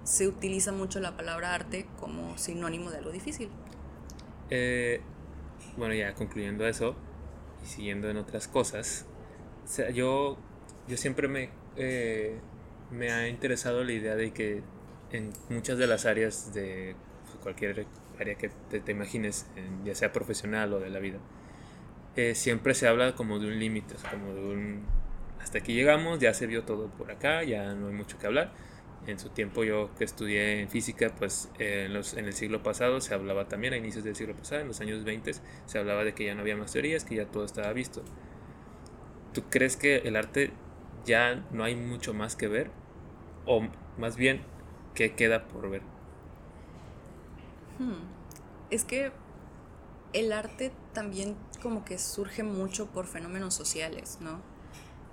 se 0.03 0.27
utiliza 0.27 0.73
mucho 0.73 0.99
la 0.99 1.17
palabra 1.17 1.55
arte 1.55 1.87
como 2.01 2.37
sinónimo 2.39 2.91
de 2.91 2.99
algo 2.99 3.13
difícil. 3.13 3.51
Eh, 4.51 5.01
bueno, 5.77 5.95
ya 5.95 6.13
concluyendo 6.15 6.67
eso 6.67 6.97
y 7.63 7.69
siguiendo 7.69 8.11
en 8.11 8.17
otras 8.17 8.49
cosas, 8.49 9.07
o 9.65 9.69
sea, 9.69 9.91
yo, 9.91 10.39
yo 10.89 10.97
siempre 10.97 11.29
me, 11.29 11.51
eh, 11.77 12.41
me 12.91 13.13
ha 13.13 13.29
interesado 13.29 13.85
la 13.85 13.93
idea 13.93 14.17
de 14.17 14.33
que 14.33 14.65
en 15.13 15.33
muchas 15.51 15.79
de 15.79 15.87
las 15.87 16.05
áreas 16.05 16.53
de 16.53 16.97
cualquier 17.45 17.87
área 18.19 18.37
que 18.37 18.49
te, 18.49 18.93
imagines, 18.93 19.47
ya 19.85 19.95
sea 19.95 20.13
profesional 20.13 20.73
o 20.73 20.81
de 20.81 20.91
la 20.91 20.99
vida, 20.99 21.19
eh, 22.17 22.35
siempre 22.35 22.75
se 22.75 22.89
habla 22.89 23.15
como 23.15 23.39
de 23.39 23.47
un 23.47 23.59
límite, 23.59 23.95
como 24.11 24.35
de 24.35 24.41
un... 24.41 24.83
Hasta 25.41 25.59
aquí 25.59 25.73
llegamos, 25.73 26.19
ya 26.19 26.35
se 26.35 26.47
vio 26.47 26.65
todo 26.65 26.89
por 26.89 27.11
acá, 27.13 27.45
ya 27.45 27.75
no 27.75 27.89
hay 27.89 27.95
mucho 27.95 28.19
que 28.19 28.27
hablar. 28.27 28.53
En 29.07 29.19
su 29.19 29.31
tiempo 29.31 29.63
yo 29.63 29.91
que 29.97 30.05
estudié 30.05 30.61
en 30.61 30.69
física, 30.69 31.15
pues 31.17 31.49
eh, 31.59 31.85
en, 31.87 31.95
los, 31.95 32.15
en 32.15 32.27
el 32.27 32.33
siglo 32.33 32.63
pasado 32.63 33.01
se 33.01 33.15
hablaba 33.15 33.47
también, 33.47 33.73
a 33.73 33.77
inicios 33.77 34.05
del 34.05 34.17
siglo 34.17 34.35
pasado, 34.35 34.63
en 34.63 34.69
los 34.69 34.81
años 34.81 35.05
20, 35.05 35.31
se 35.67 35.79
hablaba 35.79 36.05
de 36.05 36.13
que 36.13 36.25
ya 36.25 36.35
no 36.35 36.41
había 36.41 36.57
más 36.57 36.73
teorías, 36.73 37.05
que 37.05 37.15
ya 37.15 37.27
todo 37.27 37.45
estaba 37.45 37.73
visto. 37.73 38.03
¿Tú 39.33 39.45
crees 39.49 39.77
que 39.77 39.99
el 39.99 40.17
arte 40.17 40.51
ya 41.05 41.45
no 41.53 41.63
hay 41.63 41.77
mucho 41.77 42.15
más 42.15 42.35
que 42.35 42.49
ver? 42.49 42.71
O 43.47 43.63
más 43.97 44.17
bien, 44.17 44.43
¿qué 44.95 45.15
queda 45.15 45.47
por 45.47 45.71
ver? 45.71 45.83
Hmm. 47.79 48.03
Es 48.71 48.85
que 48.85 49.13
el 50.13 50.33
arte 50.33 50.73
también 50.93 51.37
como 51.63 51.85
que 51.85 51.99
surge 51.99 52.43
mucho 52.43 52.87
por 52.87 53.07
fenómenos 53.07 53.55
sociales, 53.55 54.19
¿no? 54.21 54.41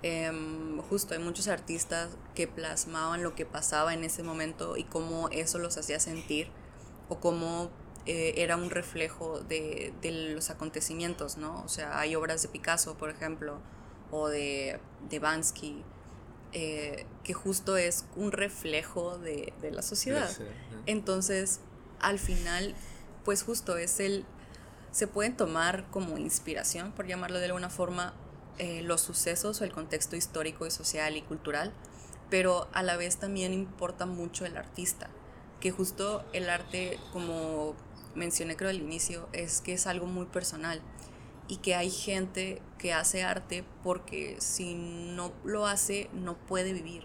Em, 0.02 0.78
justo 0.82 1.14
hay 1.14 1.20
muchos 1.20 1.48
artistas 1.48 2.10
que 2.34 2.46
plasmaban 2.46 3.22
lo 3.22 3.34
que 3.34 3.46
pasaba 3.46 3.94
en 3.94 4.04
ese 4.04 4.22
momento 4.22 4.76
y 4.76 4.84
cómo 4.84 5.28
eso 5.30 5.58
los 5.58 5.76
hacía 5.78 5.98
sentir 6.00 6.48
o 7.08 7.18
cómo 7.18 7.70
eh, 8.04 8.34
era 8.36 8.56
un 8.56 8.70
reflejo 8.70 9.40
de, 9.40 9.92
los 10.34 10.50
acontecimientos, 10.50 11.38
¿no? 11.38 11.62
O 11.64 11.68
sea, 11.68 11.98
hay 11.98 12.14
obras 12.14 12.42
de 12.42 12.48
Picasso, 12.48 12.96
por 12.96 13.10
ejemplo, 13.10 13.58
o 14.10 14.28
de, 14.28 14.78
de 15.08 15.18
Bansky, 15.18 15.82
eh, 16.52 17.06
que 17.24 17.34
justo 17.34 17.76
es 17.76 18.06
un 18.14 18.32
reflejo 18.32 19.18
de, 19.18 19.52
de 19.60 19.72
la 19.72 19.82
sociedad. 19.82 20.30
Entonces, 20.86 21.60
al 22.00 22.18
final, 22.18 22.74
pues 23.24 23.42
justo 23.42 23.76
es 23.76 24.00
el, 24.00 24.24
se 24.90 25.06
pueden 25.06 25.36
tomar 25.36 25.84
como 25.90 26.18
inspiración, 26.18 26.92
por 26.92 27.06
llamarlo 27.06 27.38
de 27.38 27.46
alguna 27.46 27.70
forma, 27.70 28.14
eh, 28.58 28.80
los 28.82 29.02
sucesos 29.02 29.60
o 29.60 29.64
el 29.64 29.72
contexto 29.72 30.16
histórico 30.16 30.66
y 30.66 30.70
social 30.70 31.16
y 31.16 31.22
cultural, 31.22 31.72
pero 32.30 32.68
a 32.72 32.82
la 32.82 32.96
vez 32.96 33.18
también 33.18 33.52
importa 33.52 34.06
mucho 34.06 34.46
el 34.46 34.56
artista, 34.56 35.10
que 35.60 35.70
justo 35.70 36.24
el 36.32 36.48
arte, 36.48 36.98
como 37.12 37.74
mencioné 38.14 38.56
creo 38.56 38.70
al 38.70 38.80
inicio, 38.80 39.28
es 39.32 39.60
que 39.60 39.74
es 39.74 39.86
algo 39.86 40.06
muy 40.06 40.26
personal 40.26 40.80
y 41.48 41.58
que 41.58 41.74
hay 41.74 41.90
gente 41.90 42.60
que 42.78 42.92
hace 42.92 43.22
arte 43.22 43.64
porque 43.82 44.36
si 44.40 44.74
no 44.74 45.32
lo 45.44 45.66
hace 45.66 46.10
no 46.12 46.36
puede 46.36 46.72
vivir. 46.72 47.04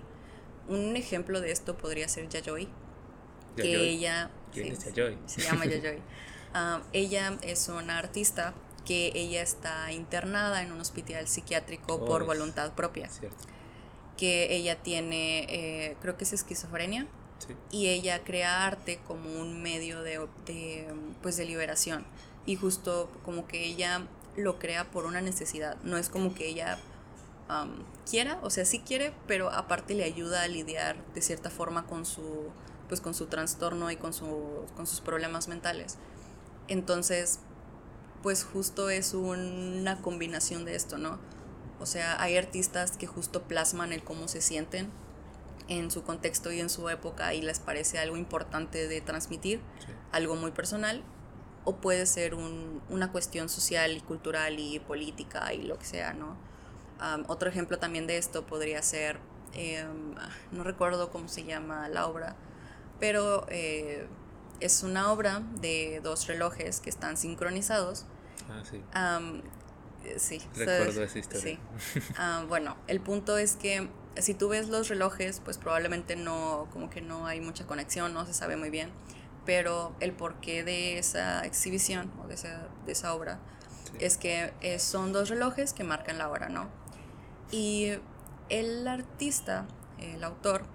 Un 0.68 0.96
ejemplo 0.96 1.42
de 1.42 1.52
esto 1.52 1.78
podría 1.78 2.08
ser 2.08 2.30
Yayoi, 2.30 2.70
que 3.56 3.90
ella 3.90 4.30
se 5.26 5.42
llama 5.42 5.66
Yayoi. 5.66 6.00
Ah, 6.54 6.82
ella 6.92 7.38
es 7.44 7.70
una 7.70 7.98
artista 7.98 8.54
que 8.86 9.14
ella 9.16 9.42
está 9.42 9.90
internada 9.94 10.62
en 10.62 10.74
un 10.74 10.82
hospital 10.82 11.28
psiquiátrico 11.30 12.06
por 12.06 12.26
voluntad 12.26 12.74
propia. 12.74 13.10
Que 14.18 14.54
ella 14.54 14.76
tiene, 14.76 15.46
eh, 15.48 15.96
creo 16.02 16.18
que 16.18 16.26
es 16.26 16.34
esquizofrenia. 16.34 17.08
Y 17.72 17.88
ella 17.88 18.22
crea 18.24 18.66
arte 18.68 19.00
como 19.08 19.40
un 19.40 19.64
medio 19.64 20.04
de, 20.04 20.20
pues 21.22 21.38
de 21.38 21.46
liberación. 21.46 22.06
Y 22.46 22.58
justo 22.58 23.10
como 23.24 23.48
que 23.48 23.64
ella 23.64 24.02
lo 24.36 24.60
crea 24.60 24.92
por 24.92 25.06
una 25.06 25.22
necesidad. 25.22 25.78
No 25.84 25.98
es 25.98 26.10
como 26.10 26.36
que 26.36 26.48
ella 26.50 26.78
quiera, 28.10 28.40
o 28.44 28.50
sea, 28.50 28.66
sí 28.66 28.80
quiere, 28.80 29.14
pero 29.28 29.50
aparte 29.50 29.94
le 29.94 30.04
ayuda 30.04 30.44
a 30.44 30.48
lidiar 30.48 30.96
de 31.14 31.22
cierta 31.22 31.50
forma 31.50 31.86
con 31.86 32.06
su 32.06 32.50
pues 32.92 33.00
con 33.00 33.14
su 33.14 33.28
trastorno 33.28 33.90
y 33.90 33.96
con, 33.96 34.12
su, 34.12 34.66
con 34.76 34.86
sus 34.86 35.00
problemas 35.00 35.48
mentales. 35.48 35.98
Entonces, 36.68 37.40
pues 38.22 38.44
justo 38.44 38.90
es 38.90 39.14
una 39.14 40.02
combinación 40.02 40.66
de 40.66 40.76
esto, 40.76 40.98
¿no? 40.98 41.18
O 41.80 41.86
sea, 41.86 42.22
hay 42.22 42.36
artistas 42.36 42.98
que 42.98 43.08
justo 43.08 43.44
plasman 43.44 43.94
el 43.94 44.04
cómo 44.04 44.28
se 44.28 44.42
sienten 44.42 44.90
en 45.70 45.90
su 45.90 46.04
contexto 46.04 46.52
y 46.52 46.60
en 46.60 46.70
su 46.70 46.90
época 46.90 47.34
y 47.34 47.42
les 47.42 47.62
parece 47.62 47.98
algo 47.98 48.18
importante 48.18 48.90
de 48.90 49.00
transmitir, 49.00 49.62
algo 50.12 50.36
muy 50.36 50.52
personal, 50.52 51.02
o 51.64 51.78
puede 51.78 52.06
ser 52.06 52.36
un, 52.36 52.82
una 52.90 53.14
cuestión 53.14 53.48
social 53.48 53.96
y 53.96 54.02
cultural 54.02 54.60
y 54.60 54.80
política 54.80 55.54
y 55.54 55.62
lo 55.62 55.80
que 55.80 55.86
sea, 55.86 56.12
¿no? 56.12 56.36
otro 57.30 57.48
ejemplo 57.48 57.80
también 57.80 58.06
de 58.06 58.18
esto 58.18 58.46
podría 58.46 58.82
ser, 58.82 59.18
em, 59.54 60.14
no 60.52 60.66
recuerdo 60.66 61.10
cómo 61.10 61.30
se 61.30 61.46
llama 61.46 61.88
la 61.88 62.06
obra, 62.06 62.36
pero 63.02 63.46
eh, 63.50 64.08
es 64.62 64.84
una 64.84 65.12
obra 65.12 65.42
de 65.60 66.00
dos 66.02 66.28
relojes 66.28 66.80
que 66.80 66.90
están 66.90 67.18
sincronizados. 67.18 68.06
Ah, 68.50 68.62
sí. 68.64 68.82
sí. 70.18 70.42
Recuerdo 70.56 71.04
esa 71.04 71.20
historia. 71.20 71.60
Sí. 71.78 72.04
bueno, 72.48 72.78
el 72.88 73.02
punto 73.02 73.38
es 73.38 73.58
que 73.58 73.90
si 74.18 74.34
tú 74.34 74.50
ves 74.50 74.70
los 74.70 74.88
relojes, 74.88 75.42
pues 75.44 75.58
probablemente 75.58 76.16
no, 76.16 76.70
como 76.72 76.90
que 76.90 77.02
no 77.02 77.26
hay 77.26 77.42
mucha 77.42 77.66
conexión, 77.66 78.14
no 78.14 78.26
se 78.26 78.34
sabe 78.34 78.56
muy 78.56 78.70
bien, 78.70 78.92
pero 79.46 79.96
el 80.00 80.14
porqué 80.14 80.64
de 80.64 80.98
esa 80.98 81.44
exhibición 81.44 82.12
o 82.24 82.28
de 82.28 82.36
esa, 82.36 82.68
de 82.86 82.92
esa 82.92 83.14
obra 83.14 83.40
es 84.00 84.18
que 84.18 84.54
eh, 84.62 84.80
son 84.80 85.12
dos 85.12 85.30
relojes 85.30 85.74
que 85.74 85.84
marcan 85.84 86.18
la 86.18 86.30
hora, 86.30 86.50
¿no? 86.50 86.70
Y 87.52 87.94
el 88.50 88.88
artista, 88.88 89.66
el 90.00 90.24
autor, 90.24 90.66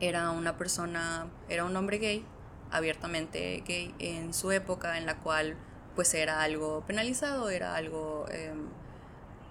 era 0.00 0.30
una 0.30 0.56
persona, 0.56 1.28
era 1.48 1.64
un 1.64 1.76
hombre 1.76 1.98
gay, 1.98 2.24
abiertamente 2.70 3.62
gay, 3.66 3.94
en 3.98 4.34
su 4.34 4.50
época 4.52 4.98
en 4.98 5.06
la 5.06 5.18
cual 5.18 5.56
pues 5.94 6.12
era 6.14 6.42
algo 6.42 6.84
penalizado, 6.86 7.48
era 7.48 7.74
algo... 7.74 8.26
Em, 8.30 8.68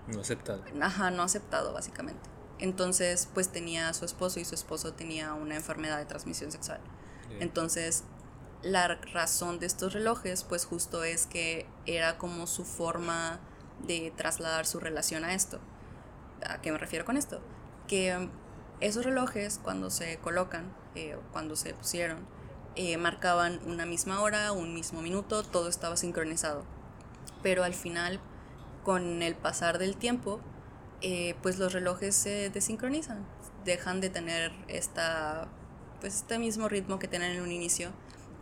no 0.07 0.21
aceptado. 0.21 0.63
Ajá, 0.81 1.09
no 1.09 1.23
aceptado 1.23 1.73
básicamente. 1.73 2.29
Entonces 2.59 3.27
pues 3.33 3.49
tenía 3.49 3.89
a 3.89 3.93
su 3.93 4.05
esposo 4.05 4.39
y 4.39 4.45
su 4.45 4.55
esposo 4.55 4.93
tenía 4.93 5.33
una 5.33 5.55
enfermedad 5.55 5.97
de 5.97 6.05
transmisión 6.05 6.51
sexual. 6.51 6.79
Entonces 7.39 8.03
la 8.61 8.87
razón 8.87 9.59
de 9.59 9.65
estos 9.65 9.93
relojes 9.93 10.43
pues 10.43 10.65
justo 10.65 11.03
es 11.03 11.25
que 11.25 11.65
era 11.85 12.17
como 12.17 12.47
su 12.47 12.63
forma 12.63 13.39
de 13.85 14.13
trasladar 14.15 14.65
su 14.65 14.79
relación 14.79 15.23
a 15.23 15.33
esto. 15.33 15.59
¿A 16.47 16.61
qué 16.61 16.71
me 16.71 16.77
refiero 16.77 17.05
con 17.05 17.17
esto? 17.17 17.41
Que 17.87 18.29
esos 18.81 19.05
relojes 19.05 19.59
cuando 19.61 19.89
se 19.89 20.17
colocan, 20.17 20.73
eh, 20.95 21.17
cuando 21.31 21.55
se 21.55 21.73
pusieron, 21.73 22.25
eh, 22.75 22.97
marcaban 22.97 23.59
una 23.65 23.85
misma 23.85 24.21
hora, 24.21 24.51
un 24.51 24.73
mismo 24.73 25.01
minuto, 25.01 25.43
todo 25.43 25.69
estaba 25.69 25.95
sincronizado. 25.95 26.63
Pero 27.41 27.63
al 27.63 27.73
final, 27.73 28.19
con 28.83 29.21
el 29.21 29.35
pasar 29.35 29.77
del 29.77 29.95
tiempo, 29.95 30.41
eh, 31.01 31.35
pues 31.41 31.57
los 31.57 31.73
relojes 31.73 32.15
se 32.15 32.49
desincronizan, 32.49 33.25
dejan 33.63 34.01
de 34.01 34.09
tener 34.09 34.51
esta, 34.67 35.47
pues 36.01 36.15
este 36.15 36.37
mismo 36.39 36.67
ritmo 36.67 36.99
que 36.99 37.07
tienen 37.07 37.31
en 37.33 37.41
un 37.41 37.51
inicio 37.51 37.91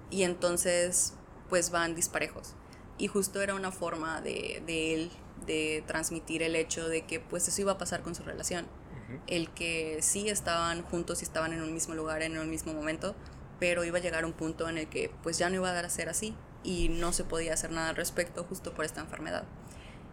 y 0.10 0.24
entonces 0.24 1.14
pues 1.50 1.70
van 1.70 1.96
disparejos. 1.96 2.56
Y 2.98 3.08
justo 3.08 3.42
era 3.42 3.56
una 3.56 3.72
forma 3.72 4.22
de, 4.22 4.64
de 4.66 4.94
él 4.94 5.12
de 5.46 5.84
transmitir 5.88 6.42
el 6.42 6.56
hecho 6.56 6.88
de 6.88 7.06
que 7.06 7.20
pues 7.20 7.48
eso 7.48 7.62
iba 7.62 7.74
a 7.74 7.78
pasar 7.78 8.02
con 8.02 8.16
su 8.16 8.24
relación. 8.24 8.66
El 9.28 9.50
que 9.50 10.00
sí 10.02 10.30
estaban 10.30 10.84
juntos 10.84 11.22
y 11.22 11.26
estaban 11.26 11.54
en 11.54 11.62
un 11.62 11.74
mismo 11.74 11.94
lugar, 11.96 12.22
en 12.22 12.38
un 12.38 12.50
mismo 12.50 12.74
momento, 12.74 13.16
pero 13.60 13.84
iba 13.84 13.98
a 13.98 14.02
llegar 14.02 14.26
un 14.26 14.34
punto 14.34 14.68
en 14.70 14.78
el 14.78 14.88
que 14.88 15.12
pues 15.24 15.38
ya 15.38 15.50
no 15.50 15.56
iba 15.56 15.70
a 15.70 15.74
dar 15.74 15.86
a 15.86 15.90
ser 15.90 16.10
así 16.10 16.36
y 16.64 16.90
no 16.90 17.14
se 17.14 17.24
podía 17.24 17.54
hacer 17.54 17.72
nada 17.72 17.90
al 17.90 17.96
respecto 17.96 18.44
justo 18.44 18.74
por 18.74 18.86
esta 18.86 19.02
enfermedad. 19.02 19.44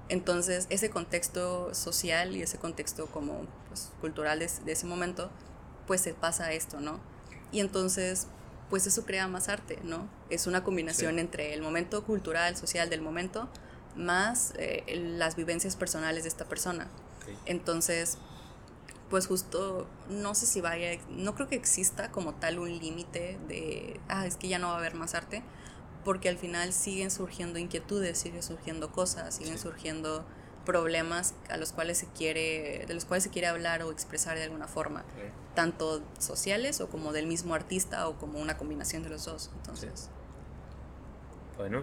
Entonces 0.08 0.66
ese 0.70 0.90
contexto 0.90 1.74
social 1.74 2.36
y 2.36 2.42
ese 2.42 2.58
contexto 2.58 3.06
como 3.06 3.46
pues, 3.68 3.90
cultural 4.00 4.38
de, 4.38 4.50
de 4.64 4.72
ese 4.72 4.86
momento, 4.86 5.30
pues 5.86 6.00
se 6.00 6.14
pasa 6.14 6.52
esto, 6.52 6.80
¿no? 6.80 7.00
Y 7.52 7.60
entonces 7.60 8.26
pues 8.70 8.86
eso 8.86 9.04
crea 9.04 9.26
más 9.26 9.48
arte, 9.48 9.78
¿no? 9.82 10.08
Es 10.30 10.46
una 10.46 10.62
combinación 10.62 11.18
entre 11.18 11.52
el 11.52 11.60
momento 11.60 12.04
cultural, 12.04 12.56
social 12.56 12.88
del 12.88 13.02
momento, 13.02 13.48
más 13.96 14.54
eh, 14.56 14.84
las 15.18 15.34
vivencias 15.34 15.74
personales 15.74 16.22
de 16.22 16.28
esta 16.28 16.44
persona. 16.44 16.88
Entonces, 17.46 18.16
pues 19.10 19.26
justo, 19.26 19.86
no 20.08 20.34
sé 20.34 20.46
si 20.46 20.60
vaya, 20.60 20.98
no 21.10 21.34
creo 21.34 21.48
que 21.48 21.56
exista 21.56 22.10
como 22.10 22.34
tal 22.34 22.58
un 22.58 22.78
límite 22.78 23.38
de, 23.48 24.00
ah, 24.08 24.26
es 24.26 24.36
que 24.36 24.48
ya 24.48 24.58
no 24.58 24.68
va 24.68 24.74
a 24.74 24.78
haber 24.78 24.94
más 24.94 25.14
arte, 25.14 25.42
porque 26.04 26.28
al 26.28 26.38
final 26.38 26.72
siguen 26.72 27.10
surgiendo 27.10 27.58
inquietudes, 27.58 28.18
siguen 28.18 28.42
surgiendo 28.42 28.92
cosas, 28.92 29.34
siguen 29.34 29.58
surgiendo 29.58 30.24
problemas 30.64 31.34
a 31.48 31.56
los 31.56 31.72
cuales 31.72 31.98
se 31.98 32.06
quiere, 32.06 32.84
de 32.86 32.94
los 32.94 33.04
cuales 33.04 33.24
se 33.24 33.30
quiere 33.30 33.48
hablar 33.48 33.82
o 33.82 33.90
expresar 33.90 34.36
de 34.36 34.44
alguna 34.44 34.68
forma, 34.68 35.04
tanto 35.54 36.02
sociales 36.18 36.80
o 36.80 36.88
como 36.88 37.12
del 37.12 37.26
mismo 37.26 37.54
artista 37.54 38.08
o 38.08 38.16
como 38.16 38.38
una 38.38 38.56
combinación 38.56 39.02
de 39.02 39.10
los 39.10 39.24
dos. 39.24 39.50
Entonces. 39.56 40.08
Bueno, 41.56 41.82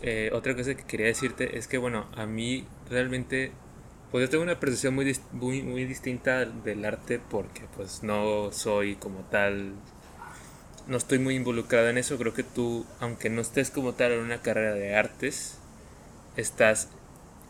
eh, 0.00 0.30
otra 0.32 0.56
cosa 0.56 0.74
que 0.74 0.84
quería 0.84 1.06
decirte 1.06 1.58
es 1.58 1.68
que, 1.68 1.78
bueno, 1.78 2.06
a 2.16 2.26
mí 2.26 2.66
realmente, 2.88 3.52
pues 4.12 4.26
yo 4.26 4.30
tengo 4.30 4.44
una 4.44 4.60
percepción 4.60 4.94
muy, 4.94 5.16
muy, 5.32 5.62
muy 5.62 5.86
distinta 5.86 6.44
del 6.44 6.84
arte 6.84 7.18
porque 7.18 7.62
pues 7.74 8.02
no 8.02 8.52
soy 8.52 8.96
como 8.96 9.20
tal, 9.20 9.72
no 10.86 10.98
estoy 10.98 11.18
muy 11.18 11.34
involucrada 11.34 11.88
en 11.88 11.96
eso. 11.96 12.18
Creo 12.18 12.34
que 12.34 12.42
tú, 12.42 12.84
aunque 13.00 13.30
no 13.30 13.40
estés 13.40 13.70
como 13.70 13.94
tal 13.94 14.12
en 14.12 14.20
una 14.20 14.42
carrera 14.42 14.74
de 14.74 14.94
artes, 14.94 15.56
estás 16.36 16.90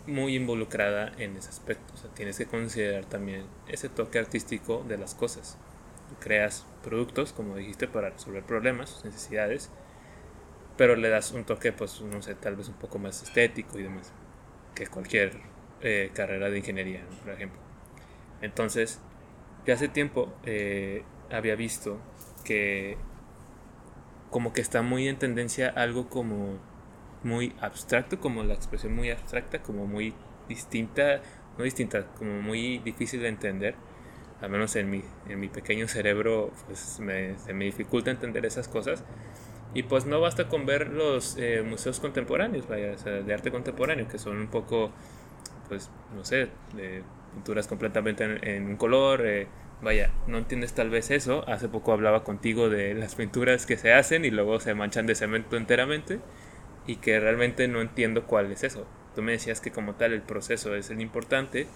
muy 0.06 0.36
involucrada 0.36 1.12
en 1.18 1.36
ese 1.36 1.48
aspecto. 1.48 1.94
O 1.94 1.96
sea, 1.96 2.10
tienes 2.14 2.38
que 2.38 2.46
considerar 2.46 3.06
también 3.06 3.44
ese 3.66 3.88
toque 3.88 4.20
artístico 4.20 4.84
de 4.88 4.98
las 4.98 5.14
cosas. 5.16 5.58
creas 6.20 6.64
productos, 6.84 7.32
como 7.32 7.56
dijiste, 7.56 7.88
para 7.88 8.10
resolver 8.10 8.44
problemas, 8.44 9.04
necesidades, 9.04 9.70
pero 10.76 10.94
le 10.96 11.08
das 11.08 11.32
un 11.32 11.44
toque, 11.44 11.72
pues, 11.72 12.00
no 12.02 12.22
sé, 12.22 12.34
tal 12.34 12.56
vez 12.56 12.68
un 12.68 12.74
poco 12.74 12.98
más 12.98 13.22
estético 13.22 13.78
y 13.78 13.84
demás, 13.84 14.12
que 14.74 14.86
cualquier 14.86 15.51
eh, 15.82 16.10
carrera 16.14 16.50
de 16.50 16.58
ingeniería, 16.58 17.04
por 17.24 17.32
ejemplo. 17.32 17.60
Entonces, 18.40 19.00
ya 19.66 19.74
hace 19.74 19.88
tiempo 19.88 20.32
eh, 20.44 21.04
había 21.30 21.54
visto 21.54 22.00
que 22.44 22.96
como 24.30 24.52
que 24.52 24.60
está 24.60 24.82
muy 24.82 25.08
en 25.08 25.18
tendencia 25.18 25.68
algo 25.68 26.08
como 26.08 26.58
muy 27.22 27.54
abstracto, 27.60 28.18
como 28.18 28.42
la 28.42 28.54
expresión 28.54 28.94
muy 28.94 29.10
abstracta, 29.10 29.62
como 29.62 29.86
muy 29.86 30.14
distinta, 30.48 31.20
no 31.58 31.64
distinta, 31.64 32.06
como 32.18 32.40
muy 32.40 32.78
difícil 32.78 33.20
de 33.20 33.28
entender. 33.28 33.74
Al 34.40 34.50
menos 34.50 34.74
en 34.74 34.90
mi, 34.90 35.02
en 35.28 35.38
mi 35.38 35.48
pequeño 35.48 35.86
cerebro 35.86 36.50
pues 36.66 36.98
me, 36.98 37.38
se 37.38 37.52
me 37.54 37.66
dificulta 37.66 38.10
entender 38.10 38.44
esas 38.44 38.68
cosas. 38.68 39.04
Y 39.74 39.84
pues 39.84 40.04
no 40.04 40.20
basta 40.20 40.48
con 40.48 40.66
ver 40.66 40.88
los 40.88 41.36
eh, 41.38 41.62
museos 41.62 41.98
contemporáneos, 42.00 42.68
vaya, 42.68 42.94
de 42.94 43.32
arte 43.32 43.50
contemporáneo, 43.50 44.06
que 44.06 44.18
son 44.18 44.36
un 44.36 44.48
poco, 44.48 44.92
pues, 45.72 45.88
no 46.14 46.22
sé, 46.22 46.48
de 46.74 47.02
pinturas 47.32 47.66
completamente 47.66 48.24
en, 48.24 48.66
un 48.66 48.76
color. 48.76 49.22
Eh, 49.24 49.46
vaya, 49.80 50.10
no 50.26 50.36
entiendes 50.36 50.74
tal 50.74 50.90
vez 50.90 51.10
eso. 51.10 51.48
Hace 51.48 51.66
poco 51.66 51.94
hablaba 51.94 52.24
contigo 52.24 52.68
de 52.68 52.92
las 52.92 53.14
pinturas 53.14 53.64
que 53.64 53.78
se 53.78 53.94
hacen 53.94 54.26
y 54.26 54.30
luego 54.30 54.60
se 54.60 54.74
manchan 54.74 55.06
de 55.06 55.14
cemento 55.14 55.56
enteramente 55.56 56.20
y 56.86 56.96
que 56.96 57.18
realmente 57.18 57.68
no 57.68 57.80
entiendo 57.80 58.26
cuál 58.26 58.52
es 58.52 58.64
eso. 58.64 58.86
Tú 59.14 59.22
me 59.22 59.32
decías 59.32 59.62
que 59.62 59.70
como 59.70 59.94
tal 59.94 60.12
el 60.12 60.20
proceso 60.20 60.74
es 60.74 60.90
el 60.90 61.00
importante, 61.00 61.66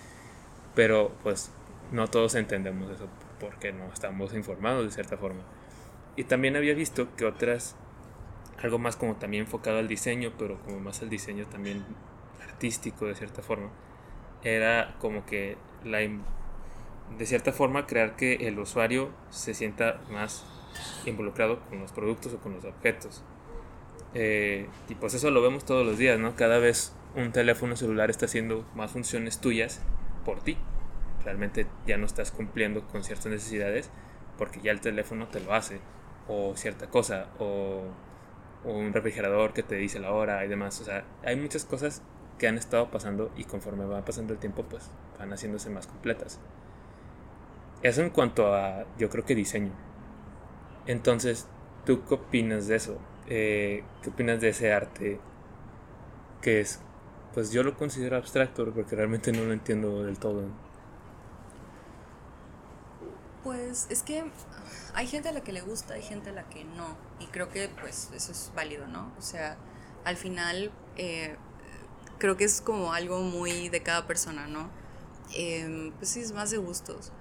pero 0.75 1.11
pues 1.23 1.51
no 1.91 2.09
todos 2.09 2.35
entendemos 2.35 2.91
eso 2.91 3.09
porque 3.41 3.73
no 3.73 3.91
estamos 3.91 4.35
informados 4.35 4.85
de 4.85 4.91
cierta 4.91 5.17
forma. 5.17 5.41
Y 6.17 6.25
también 6.25 6.55
había 6.55 6.75
visto 6.75 7.17
que 7.17 7.25
otras, 7.25 7.77
algo 8.63 8.79
más 8.79 8.97
como 8.97 9.17
también 9.17 9.45
enfocado 9.45 9.79
al 9.79 9.89
diseño, 9.89 10.35
pero 10.39 10.61
como 10.61 10.81
más 10.81 11.01
al 11.01 11.09
diseño 11.09 11.47
también 11.47 11.83
artístico 12.57 13.07
de 13.07 13.15
cierta 13.15 13.43
forma, 13.43 13.71
era 14.43 14.97
como 15.01 15.25
que 15.27 15.57
la, 15.85 15.99
de 15.99 17.27
cierta 17.27 17.53
forma 17.53 17.87
crear 17.87 18.17
que 18.17 18.49
el 18.49 18.59
usuario 18.59 19.11
se 19.31 19.55
sienta 19.55 20.01
más 20.11 20.47
involucrado 21.07 21.61
con 21.69 21.81
los 21.81 21.93
productos 21.93 22.35
o 22.35 22.39
con 22.39 22.55
los 22.55 22.65
objetos 22.65 23.25
eh, 24.19 24.67
y 24.89 24.95
pues 24.95 25.13
eso 25.13 25.31
lo 25.31 25.43
vemos 25.43 25.67
todos 25.67 25.85
los 25.85 25.99
días, 25.99 26.19
¿no? 26.19 26.35
Cada 26.37 26.59
vez 26.59 26.95
un 27.15 27.33
teléfono 27.33 27.77
celular 27.77 28.09
está 28.09 28.25
haciendo 28.25 28.65
más 28.75 28.91
funciones 28.93 29.41
tuyas 29.41 29.83
por 30.25 30.41
ti. 30.41 30.57
Realmente 31.23 31.67
ya 31.87 31.99
no 31.99 32.07
estás 32.07 32.31
cumpliendo 32.31 32.87
con 32.89 33.05
ciertas 33.05 33.27
necesidades 33.27 33.91
porque 34.39 34.61
ya 34.63 34.73
el 34.73 34.81
teléfono 34.81 35.27
te 35.29 35.41
lo 35.41 35.53
hace. 35.53 35.81
O 36.29 36.57
cierta 36.57 36.89
cosa. 36.89 37.27
O, 37.39 37.83
un 38.65 38.93
refrigerador 38.95 39.53
que 39.53 39.63
te 39.63 39.77
dice 39.77 40.01
la 40.01 40.13
hora 40.13 40.43
y 40.47 40.49
demás. 40.49 40.81
O 40.81 40.85
sea, 40.85 41.05
hay 41.23 41.37
muchas 41.37 41.67
cosas 41.67 42.03
que 42.39 42.49
han 42.49 42.59
estado 42.59 42.91
pasando 42.91 43.31
y 43.37 43.45
conforme 43.45 43.85
va 43.85 44.05
pasando 44.05 44.33
el 44.33 44.39
tiempo 44.39 44.65
pues 44.65 44.91
van 45.19 45.33
haciéndose 45.33 45.71
más 45.71 45.87
completas. 45.87 46.39
Eso 47.83 48.03
en 48.03 48.11
cuanto 48.11 48.55
a, 48.55 48.85
yo 48.99 49.09
creo 49.11 49.25
que 49.25 49.35
diseño. 49.35 49.73
Entonces, 50.87 51.47
¿tú 51.85 52.05
qué 52.07 52.15
opinas 52.15 52.67
de 52.67 52.77
eso? 52.77 52.99
Eh, 53.29 53.85
¿Qué 54.03 54.11
opinas 54.11 54.41
de 54.41 54.49
ese 54.51 54.73
arte? 54.73 55.21
Que 56.41 56.61
es, 56.61 56.81
pues 57.35 57.51
yo 57.51 57.63
lo 57.63 57.77
considero 57.77 58.17
abstracto 58.17 58.73
porque 58.73 58.97
realmente 58.97 59.33
no 59.33 59.45
lo 59.45 59.53
entiendo 59.53 60.05
del 60.05 60.19
todo. 60.19 60.45
Pues 63.43 63.87
es 63.91 64.03
que 64.03 64.25
hay 64.95 65.07
gente 65.07 65.29
a 65.29 65.33
la 65.33 65.43
que 65.43 65.53
le 65.53 65.61
gusta, 65.61 65.95
hay 65.95 66.03
gente 66.03 66.31
a 66.31 66.33
la 66.33 66.49
que 66.49 66.65
no. 66.65 66.97
Y 67.21 67.27
creo 67.27 67.49
que 67.51 67.69
pues 67.81 68.11
eso 68.15 68.33
es 68.33 68.53
válido, 68.55 68.87
¿no? 68.87 69.13
O 69.19 69.23
sea, 69.23 69.57
al 70.05 70.17
final 70.17 70.73
eh, 70.97 71.37
creo 72.19 72.37
que 72.37 72.45
es 72.45 72.61
como 72.61 72.93
algo 72.93 73.21
muy 73.21 73.69
de 73.69 73.83
cada 73.83 74.07
persona, 74.07 74.47
¿no? 74.47 74.71
em, 75.35 75.93
pues 75.93 76.11
sí, 76.11 76.21
es 76.21 76.33
más 76.33 76.51
de 76.51 76.59
gustos. 76.59 77.13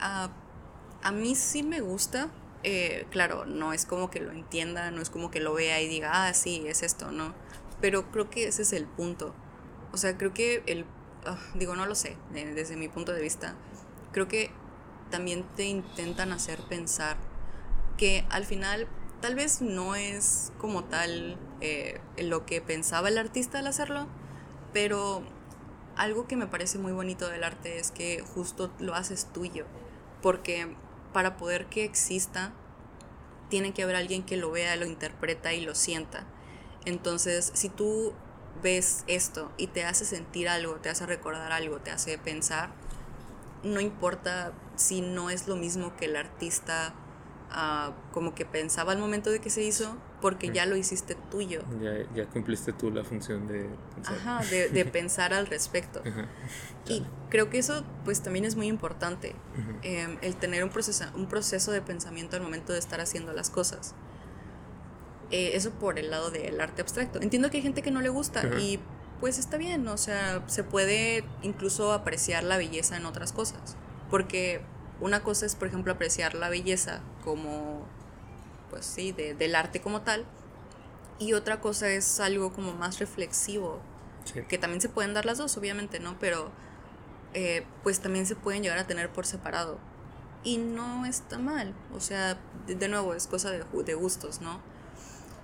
a 0.00 1.10
mí 1.12 1.34
sí 1.34 1.62
me 1.62 1.80
gusta, 1.80 2.30
eh, 2.62 3.06
claro, 3.10 3.44
no 3.44 3.72
es 3.72 3.86
como 3.86 4.10
que 4.10 4.20
lo 4.20 4.30
entienda, 4.30 4.90
no 4.90 5.02
es 5.02 5.10
como 5.10 5.30
que 5.30 5.40
lo 5.40 5.54
vea 5.54 5.80
y 5.80 5.88
diga, 5.88 6.26
ah, 6.26 6.34
sí, 6.34 6.64
es 6.66 6.82
esto, 6.82 7.10
¿no? 7.10 7.34
Pero 7.80 8.10
creo 8.10 8.30
que 8.30 8.46
ese 8.46 8.62
es 8.62 8.72
el 8.72 8.86
punto. 8.86 9.34
O 9.92 9.96
sea, 9.96 10.16
creo 10.16 10.32
que 10.32 10.62
el, 10.66 10.86
ah, 11.26 11.38
digo, 11.54 11.74
no 11.76 11.86
lo 11.86 11.94
sé, 11.94 12.16
desde 12.32 12.76
mi 12.76 12.88
punto 12.88 13.12
de 13.12 13.20
vista, 13.20 13.56
creo 14.12 14.28
que 14.28 14.50
también 15.10 15.44
te 15.56 15.64
intentan 15.64 16.32
hacer 16.32 16.60
pensar 16.68 17.16
que 17.96 18.24
al 18.30 18.44
final 18.44 18.86
tal 19.22 19.36
vez 19.36 19.62
no 19.62 19.94
es 19.94 20.52
como 20.58 20.84
tal 20.84 21.38
eh, 21.60 22.00
lo 22.18 22.44
que 22.44 22.60
pensaba 22.60 23.08
el 23.08 23.16
artista 23.16 23.60
al 23.60 23.68
hacerlo, 23.68 24.08
pero 24.74 25.22
algo 25.96 26.26
que 26.26 26.36
me 26.36 26.48
parece 26.48 26.78
muy 26.78 26.92
bonito 26.92 27.28
del 27.28 27.44
arte 27.44 27.78
es 27.78 27.92
que 27.92 28.20
justo 28.20 28.70
lo 28.80 28.94
haces 28.94 29.28
tuyo, 29.32 29.64
porque 30.20 30.76
para 31.12 31.36
poder 31.36 31.66
que 31.66 31.84
exista, 31.84 32.52
tiene 33.48 33.72
que 33.72 33.84
haber 33.84 33.96
alguien 33.96 34.24
que 34.24 34.36
lo 34.36 34.50
vea, 34.50 34.76
lo 34.76 34.86
interpreta 34.86 35.52
y 35.52 35.60
lo 35.60 35.74
sienta. 35.74 36.26
Entonces, 36.84 37.52
si 37.54 37.68
tú 37.68 38.14
ves 38.62 39.04
esto 39.06 39.52
y 39.56 39.68
te 39.68 39.84
hace 39.84 40.04
sentir 40.04 40.48
algo, 40.48 40.76
te 40.76 40.88
hace 40.88 41.06
recordar 41.06 41.52
algo, 41.52 41.78
te 41.78 41.90
hace 41.90 42.18
pensar, 42.18 42.70
no 43.62 43.80
importa 43.80 44.52
si 44.74 45.00
no 45.00 45.30
es 45.30 45.46
lo 45.46 45.54
mismo 45.54 45.94
que 45.96 46.06
el 46.06 46.16
artista 46.16 46.94
como 48.12 48.34
que 48.34 48.44
pensaba 48.44 48.92
al 48.92 48.98
momento 48.98 49.30
de 49.30 49.40
que 49.40 49.50
se 49.50 49.62
hizo, 49.62 49.96
porque 50.20 50.50
ya 50.50 50.66
lo 50.66 50.76
hiciste 50.76 51.16
tuyo. 51.30 51.62
Ya, 51.80 51.92
ya 52.14 52.26
cumpliste 52.28 52.72
tú 52.72 52.90
la 52.90 53.04
función 53.04 53.46
de 53.46 53.68
pensar, 53.94 54.14
Ajá, 54.14 54.44
de, 54.50 54.68
de 54.70 54.84
pensar 54.84 55.34
al 55.34 55.46
respecto. 55.46 56.02
Y 56.86 57.04
creo 57.28 57.50
que 57.50 57.58
eso 57.58 57.84
pues 58.04 58.22
también 58.22 58.44
es 58.44 58.56
muy 58.56 58.66
importante, 58.68 59.34
em, 59.82 60.18
el 60.22 60.36
tener 60.36 60.64
un 60.64 60.70
proceso, 60.70 61.04
un 61.14 61.26
proceso 61.26 61.72
de 61.72 61.82
pensamiento 61.82 62.36
al 62.36 62.42
momento 62.42 62.72
de 62.72 62.78
estar 62.78 63.00
haciendo 63.00 63.32
las 63.32 63.50
cosas. 63.50 63.94
Eh, 65.30 65.52
eso 65.54 65.70
por 65.70 65.98
el 65.98 66.10
lado 66.10 66.30
del 66.30 66.60
arte 66.60 66.82
abstracto. 66.82 67.20
Entiendo 67.20 67.50
que 67.50 67.56
hay 67.58 67.62
gente 67.62 67.82
que 67.82 67.90
no 67.90 68.00
le 68.00 68.10
gusta 68.10 68.42
y 68.58 68.80
pues 69.20 69.38
está 69.38 69.56
bien, 69.56 69.86
o 69.88 69.96
sea, 69.96 70.42
se 70.48 70.64
puede 70.64 71.24
incluso 71.42 71.92
apreciar 71.92 72.42
la 72.42 72.56
belleza 72.56 72.96
en 72.96 73.06
otras 73.06 73.32
cosas. 73.32 73.76
Porque 74.10 74.62
una 75.02 75.22
cosa 75.24 75.46
es, 75.46 75.56
por 75.56 75.66
ejemplo, 75.66 75.92
apreciar 75.92 76.34
la 76.34 76.48
belleza 76.48 77.00
como, 77.24 77.84
pues 78.70 78.86
sí, 78.86 79.10
del 79.12 79.54
arte 79.56 79.80
como 79.80 80.02
tal. 80.02 80.24
Y 81.18 81.34
otra 81.34 81.60
cosa 81.60 81.88
es 81.88 82.20
algo 82.20 82.52
como 82.52 82.72
más 82.72 83.00
reflexivo. 83.00 83.80
Que 84.48 84.58
también 84.58 84.80
se 84.80 84.88
pueden 84.88 85.12
dar 85.12 85.26
las 85.26 85.38
dos, 85.38 85.56
obviamente, 85.56 85.98
¿no? 85.98 86.16
Pero 86.20 86.52
eh, 87.34 87.66
pues 87.82 87.98
también 87.98 88.26
se 88.26 88.36
pueden 88.36 88.62
llegar 88.62 88.78
a 88.78 88.86
tener 88.86 89.10
por 89.10 89.26
separado. 89.26 89.78
Y 90.44 90.58
no 90.58 91.04
está 91.04 91.36
mal. 91.38 91.74
O 91.92 91.98
sea, 91.98 92.38
de, 92.68 92.88
nuevo, 92.88 93.14
es 93.14 93.26
cosa 93.26 93.50
de, 93.50 93.64
de 93.84 93.94
gustos, 93.94 94.40
¿no? 94.40 94.60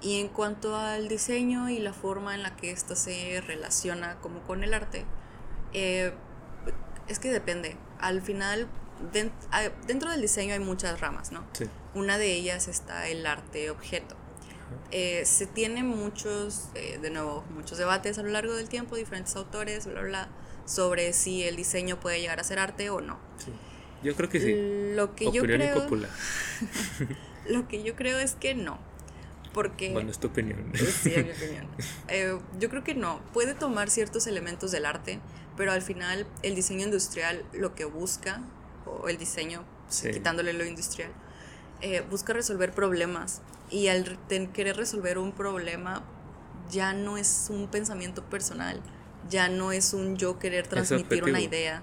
Y 0.00 0.20
en 0.20 0.28
cuanto 0.28 0.76
al 0.76 1.08
diseño 1.08 1.68
y 1.68 1.80
la 1.80 1.92
forma 1.92 2.36
en 2.36 2.44
la 2.44 2.54
que 2.54 2.70
ésta 2.70 2.94
se 2.94 3.40
relaciona 3.40 4.20
como 4.20 4.40
con 4.42 4.62
el 4.62 4.72
arte, 4.72 5.04
eh, 5.72 6.12
es 7.08 7.18
que 7.18 7.32
depende. 7.32 7.76
Al 7.98 8.22
final, 8.22 8.68
dentro 9.86 10.10
del 10.10 10.20
diseño 10.20 10.54
hay 10.54 10.60
muchas 10.60 11.00
ramas, 11.00 11.32
¿no? 11.32 11.44
Sí. 11.52 11.66
Una 11.94 12.18
de 12.18 12.32
ellas 12.32 12.68
está 12.68 13.08
el 13.08 13.26
arte 13.26 13.70
objeto. 13.70 14.16
Eh, 14.90 15.22
se 15.24 15.46
tienen 15.46 15.86
muchos, 15.86 16.68
eh, 16.74 16.98
de 17.00 17.10
nuevo, 17.10 17.44
muchos 17.54 17.78
debates 17.78 18.18
a 18.18 18.22
lo 18.22 18.30
largo 18.30 18.54
del 18.54 18.68
tiempo, 18.68 18.96
diferentes 18.96 19.34
autores, 19.36 19.86
bla, 19.86 20.02
bla, 20.02 20.28
sobre 20.66 21.12
si 21.12 21.42
el 21.44 21.56
diseño 21.56 22.00
puede 22.00 22.20
llegar 22.20 22.40
a 22.40 22.44
ser 22.44 22.58
arte 22.58 22.90
o 22.90 23.00
no. 23.00 23.18
Sí. 23.38 23.52
Yo 24.02 24.14
creo 24.14 24.28
que 24.28 24.40
sí. 24.40 24.94
Lo 24.94 25.14
que 25.14 25.30
yo 25.32 25.42
creo, 25.42 25.88
lo 27.48 27.68
que 27.68 27.82
yo 27.82 27.96
creo 27.96 28.18
es 28.18 28.34
que 28.34 28.54
no. 28.54 28.78
Porque, 29.52 29.92
bueno, 29.92 30.10
es 30.10 30.18
tu 30.18 30.28
opinión. 30.28 30.72
Sí, 30.74 31.12
es 31.14 31.24
mi 31.24 31.32
opinión. 31.32 31.66
Eh, 32.08 32.38
yo 32.58 32.68
creo 32.70 32.84
que 32.84 32.94
no. 32.94 33.20
Puede 33.32 33.54
tomar 33.54 33.90
ciertos 33.90 34.26
elementos 34.26 34.70
del 34.70 34.86
arte, 34.86 35.20
pero 35.56 35.72
al 35.72 35.82
final 35.82 36.26
el 36.42 36.54
diseño 36.54 36.84
industrial 36.84 37.44
lo 37.52 37.74
que 37.74 37.84
busca, 37.84 38.42
o 38.88 39.08
el 39.08 39.18
diseño, 39.18 39.64
quitándole 40.12 40.52
lo 40.52 40.64
industrial, 40.64 41.10
eh, 41.80 42.02
busca 42.08 42.32
resolver 42.32 42.72
problemas. 42.72 43.42
Y 43.70 43.88
al 43.88 44.18
querer 44.54 44.76
resolver 44.76 45.18
un 45.18 45.32
problema, 45.32 46.02
ya 46.70 46.94
no 46.94 47.18
es 47.18 47.48
un 47.50 47.68
pensamiento 47.68 48.24
personal, 48.24 48.80
ya 49.28 49.48
no 49.48 49.72
es 49.72 49.92
un 49.92 50.16
yo 50.16 50.38
querer 50.38 50.66
transmitir 50.66 51.24
una 51.24 51.40
idea. 51.40 51.82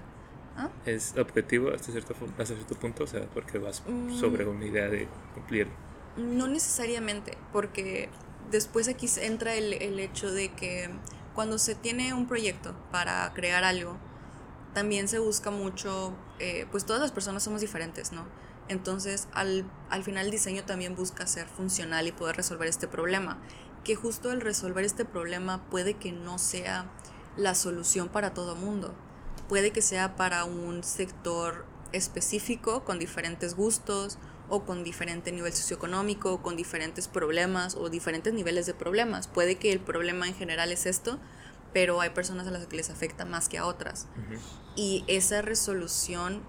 ¿Ah? 0.56 0.70
Es 0.86 1.14
objetivo 1.16 1.70
hasta 1.70 1.92
cierto, 1.92 2.14
hasta 2.38 2.54
cierto 2.54 2.74
punto, 2.76 3.04
o 3.04 3.06
sea, 3.06 3.26
porque 3.26 3.58
vas 3.58 3.82
mm. 3.86 4.18
sobre 4.18 4.46
una 4.46 4.64
idea 4.64 4.88
de 4.88 5.06
cumplir 5.34 5.68
no 6.16 6.48
necesariamente, 6.48 7.36
porque 7.52 8.08
después 8.50 8.88
aquí 8.88 9.08
entra 9.20 9.54
el, 9.54 10.00
hecho 10.00 10.32
de 10.32 10.52
que 10.52 10.90
cuando 11.34 11.58
se 11.58 11.74
tiene 11.74 12.14
un 12.14 12.26
proyecto 12.26 12.74
para 12.90 13.30
crear 13.34 13.64
algo, 13.64 13.96
también 14.76 15.08
se 15.08 15.18
busca 15.18 15.50
mucho, 15.50 16.12
eh, 16.38 16.66
pues 16.70 16.84
todas 16.84 17.00
las 17.00 17.10
personas 17.10 17.42
somos 17.42 17.62
diferentes, 17.62 18.12
¿no? 18.12 18.26
Entonces, 18.68 19.26
al, 19.32 19.64
al 19.88 20.04
final 20.04 20.26
el 20.26 20.30
diseño 20.30 20.66
también 20.66 20.94
busca 20.94 21.26
ser 21.26 21.48
funcional 21.48 22.06
y 22.06 22.12
poder 22.12 22.36
resolver 22.36 22.68
este 22.68 22.86
problema, 22.86 23.38
que 23.84 23.96
justo 23.96 24.30
el 24.32 24.42
resolver 24.42 24.84
este 24.84 25.06
problema 25.06 25.64
puede 25.70 25.94
que 25.94 26.12
no 26.12 26.38
sea 26.38 26.90
la 27.38 27.54
solución 27.54 28.10
para 28.10 28.34
todo 28.34 28.54
mundo, 28.54 28.92
puede 29.48 29.70
que 29.70 29.80
sea 29.80 30.14
para 30.14 30.44
un 30.44 30.84
sector 30.84 31.64
específico 31.92 32.84
con 32.84 32.98
diferentes 32.98 33.54
gustos 33.54 34.18
o 34.50 34.64
con 34.64 34.84
diferente 34.84 35.32
nivel 35.32 35.54
socioeconómico, 35.54 36.34
o 36.34 36.42
con 36.42 36.54
diferentes 36.54 37.08
problemas 37.08 37.76
o 37.76 37.88
diferentes 37.88 38.34
niveles 38.34 38.66
de 38.66 38.74
problemas. 38.74 39.26
Puede 39.26 39.54
que 39.56 39.72
el 39.72 39.80
problema 39.80 40.28
en 40.28 40.34
general 40.34 40.70
es 40.70 40.84
esto, 40.84 41.18
pero 41.76 42.00
hay 42.00 42.08
personas 42.08 42.46
a 42.46 42.50
las 42.50 42.66
que 42.68 42.74
les 42.74 42.88
afecta 42.88 43.26
más 43.26 43.50
que 43.50 43.58
a 43.58 43.66
otras. 43.66 44.06
Y 44.76 45.04
esa 45.08 45.42
resolución, 45.42 46.42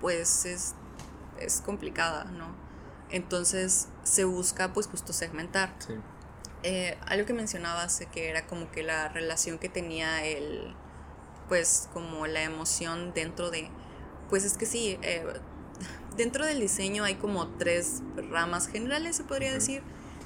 pues, 0.00 0.46
es, 0.46 0.74
es 1.38 1.60
complicada, 1.60 2.24
¿no? 2.24 2.56
Entonces 3.10 3.88
se 4.04 4.24
busca, 4.24 4.72
pues, 4.72 4.86
justo 4.86 5.12
segmentar. 5.12 5.74
Eh, 6.62 6.96
algo 7.04 7.26
que 7.26 7.34
mencionabas, 7.34 8.00
que 8.10 8.30
era 8.30 8.46
como 8.46 8.70
que 8.70 8.82
la 8.82 9.10
relación 9.10 9.58
que 9.58 9.68
tenía 9.68 10.24
el, 10.24 10.74
pues, 11.46 11.90
como 11.92 12.26
la 12.26 12.42
emoción 12.42 13.12
dentro 13.12 13.50
de, 13.50 13.68
pues 14.30 14.44
es 14.44 14.56
que 14.56 14.64
sí, 14.64 14.98
eh, 15.02 15.26
dentro 16.16 16.46
del 16.46 16.58
diseño 16.58 17.04
hay 17.04 17.16
como 17.16 17.48
tres 17.58 18.00
ramas 18.30 18.68
generales, 18.68 19.14
se 19.16 19.24
podría 19.24 19.52
decir, 19.52 19.82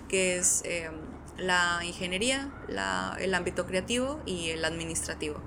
que 0.09 0.37
es 0.39 0.63
em, 0.65 1.08
la 1.39 1.81
ingeniería, 1.85 2.51
el 3.19 3.35
ámbito 3.35 3.67
creativo 3.67 4.21
y 4.27 4.51
el 4.51 4.65
administrativo. 4.65 5.41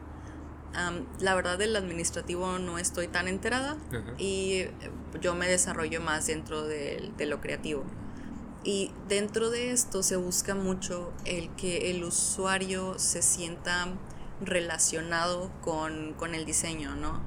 la 1.19 1.35
verdad 1.35 1.57
del 1.57 1.75
administrativo 1.75 2.57
no 2.57 2.77
estoy 2.77 3.09
tan 3.09 3.27
enterada 3.27 3.75
y 4.17 4.53
eh, 4.61 4.71
yo 5.19 5.35
me 5.35 5.47
desarrollo 5.47 5.99
más 6.01 6.27
dentro 6.27 6.63
de, 6.63 7.11
lo 7.19 7.41
creativo. 7.41 7.83
Y 8.63 8.91
dentro 9.07 9.49
de 9.49 9.71
esto 9.71 10.03
se 10.03 10.15
busca 10.15 10.55
mucho 10.55 11.11
el 11.25 11.49
que 11.55 11.89
el 11.91 12.03
usuario 12.03 12.97
se 12.99 13.21
sienta 13.21 13.87
relacionado 14.39 15.51
con, 15.61 16.15
el 16.33 16.45
diseño, 16.45 16.95
¿no? 16.95 17.21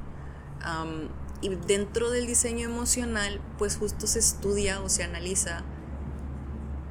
Y 1.43 1.51
dentro 1.67 2.11
del 2.11 2.27
diseño 2.27 2.65
emocional, 2.67 3.41
pues 3.59 3.77
justo 3.77 4.07
se 4.07 4.21
estudia 4.21 4.81
o 4.81 4.89
se 4.89 5.03
analiza 5.03 5.65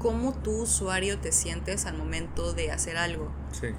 cómo 0.03 0.33
tu 0.33 0.61
usuario 0.61 1.17
te 1.17 1.31
sientes 1.31 1.87
al 1.87 1.97
momento 1.97 2.53
de 2.53 2.71
hacer 2.71 2.97
algo 2.97 3.31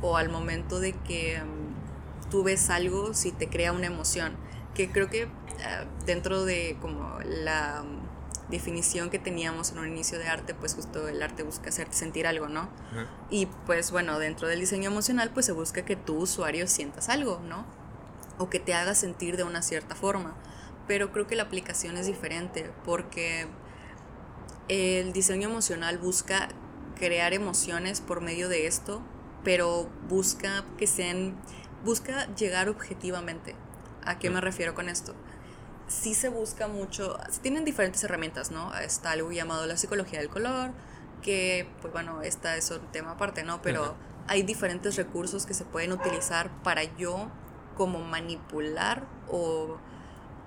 o 0.02 0.16
al 0.16 0.28
momento 0.28 0.80
de 0.80 0.92
que 0.92 1.40
mm, 1.40 2.30
tú 2.30 2.42
ves 2.42 2.70
algo 2.70 3.14
si 3.14 3.30
te 3.30 3.48
crea 3.48 3.72
una 3.72 3.86
emoción 3.86 4.32
que 4.74 4.90
creo 4.90 5.08
que 5.08 5.28
ah, 5.64 5.84
dentro 6.04 6.44
de 6.44 6.76
como 6.80 7.20
la 7.24 7.84
mm, 7.84 8.50
definición 8.50 9.10
que 9.10 9.20
teníamos 9.20 9.70
en 9.70 9.78
un 9.78 9.86
inicio 9.86 10.18
de 10.18 10.26
arte 10.26 10.54
pues 10.54 10.74
justo 10.74 11.06
el 11.06 11.22
arte 11.22 11.44
busca 11.44 11.68
hacerte 11.68 11.94
sentir 11.94 12.26
algo 12.26 12.48
no 12.48 12.68
y 13.30 13.46
pues 13.66 13.92
bueno 13.92 14.18
dentro 14.18 14.48
del 14.48 14.60
diseño 14.60 14.90
emocional 14.90 15.30
pues 15.32 15.46
se 15.46 15.52
busca 15.52 15.84
que 15.84 15.94
tu 15.94 16.16
usuario 16.16 16.66
sientas 16.66 17.08
algo 17.08 17.40
no 17.46 17.64
o 18.38 18.50
que 18.50 18.60
te 18.60 18.74
haga 18.74 18.94
sentir 18.94 19.36
de 19.36 19.44
una 19.44 19.62
cierta 19.62 19.94
forma. 19.94 20.34
Pero 20.86 21.12
creo 21.12 21.26
que 21.26 21.36
la 21.36 21.44
aplicación 21.44 21.96
es 21.96 22.06
diferente 22.06 22.70
porque 22.84 23.46
el 24.68 25.12
diseño 25.12 25.48
emocional 25.48 25.98
busca 25.98 26.48
crear 26.96 27.34
emociones 27.34 28.00
por 28.00 28.20
medio 28.20 28.48
de 28.48 28.66
esto, 28.66 29.02
pero 29.42 29.90
busca 30.08 30.64
que 30.78 30.86
sean, 30.86 31.36
busca 31.84 32.32
llegar 32.34 32.68
objetivamente. 32.68 33.54
¿A 34.04 34.18
qué 34.18 34.30
me 34.30 34.40
refiero 34.40 34.74
con 34.74 34.88
esto? 34.88 35.14
Sí 35.86 36.14
se 36.14 36.28
busca 36.28 36.66
mucho, 36.66 37.18
tienen 37.42 37.64
diferentes 37.64 38.02
herramientas, 38.04 38.50
¿no? 38.50 38.74
Está 38.78 39.10
algo 39.10 39.32
llamado 39.32 39.66
la 39.66 39.76
psicología 39.76 40.18
del 40.18 40.30
color, 40.30 40.70
que, 41.22 41.68
pues 41.80 41.92
bueno, 41.92 42.22
esta 42.22 42.56
es 42.56 42.70
un 42.70 42.86
tema 42.92 43.12
aparte, 43.12 43.42
¿no? 43.42 43.60
Pero 43.60 43.94
hay 44.26 44.42
diferentes 44.42 44.96
recursos 44.96 45.44
que 45.46 45.54
se 45.54 45.64
pueden 45.64 45.92
utilizar 45.92 46.50
para 46.62 46.84
yo 46.96 47.30
como 47.76 48.00
manipular 48.00 49.06
o 49.28 49.78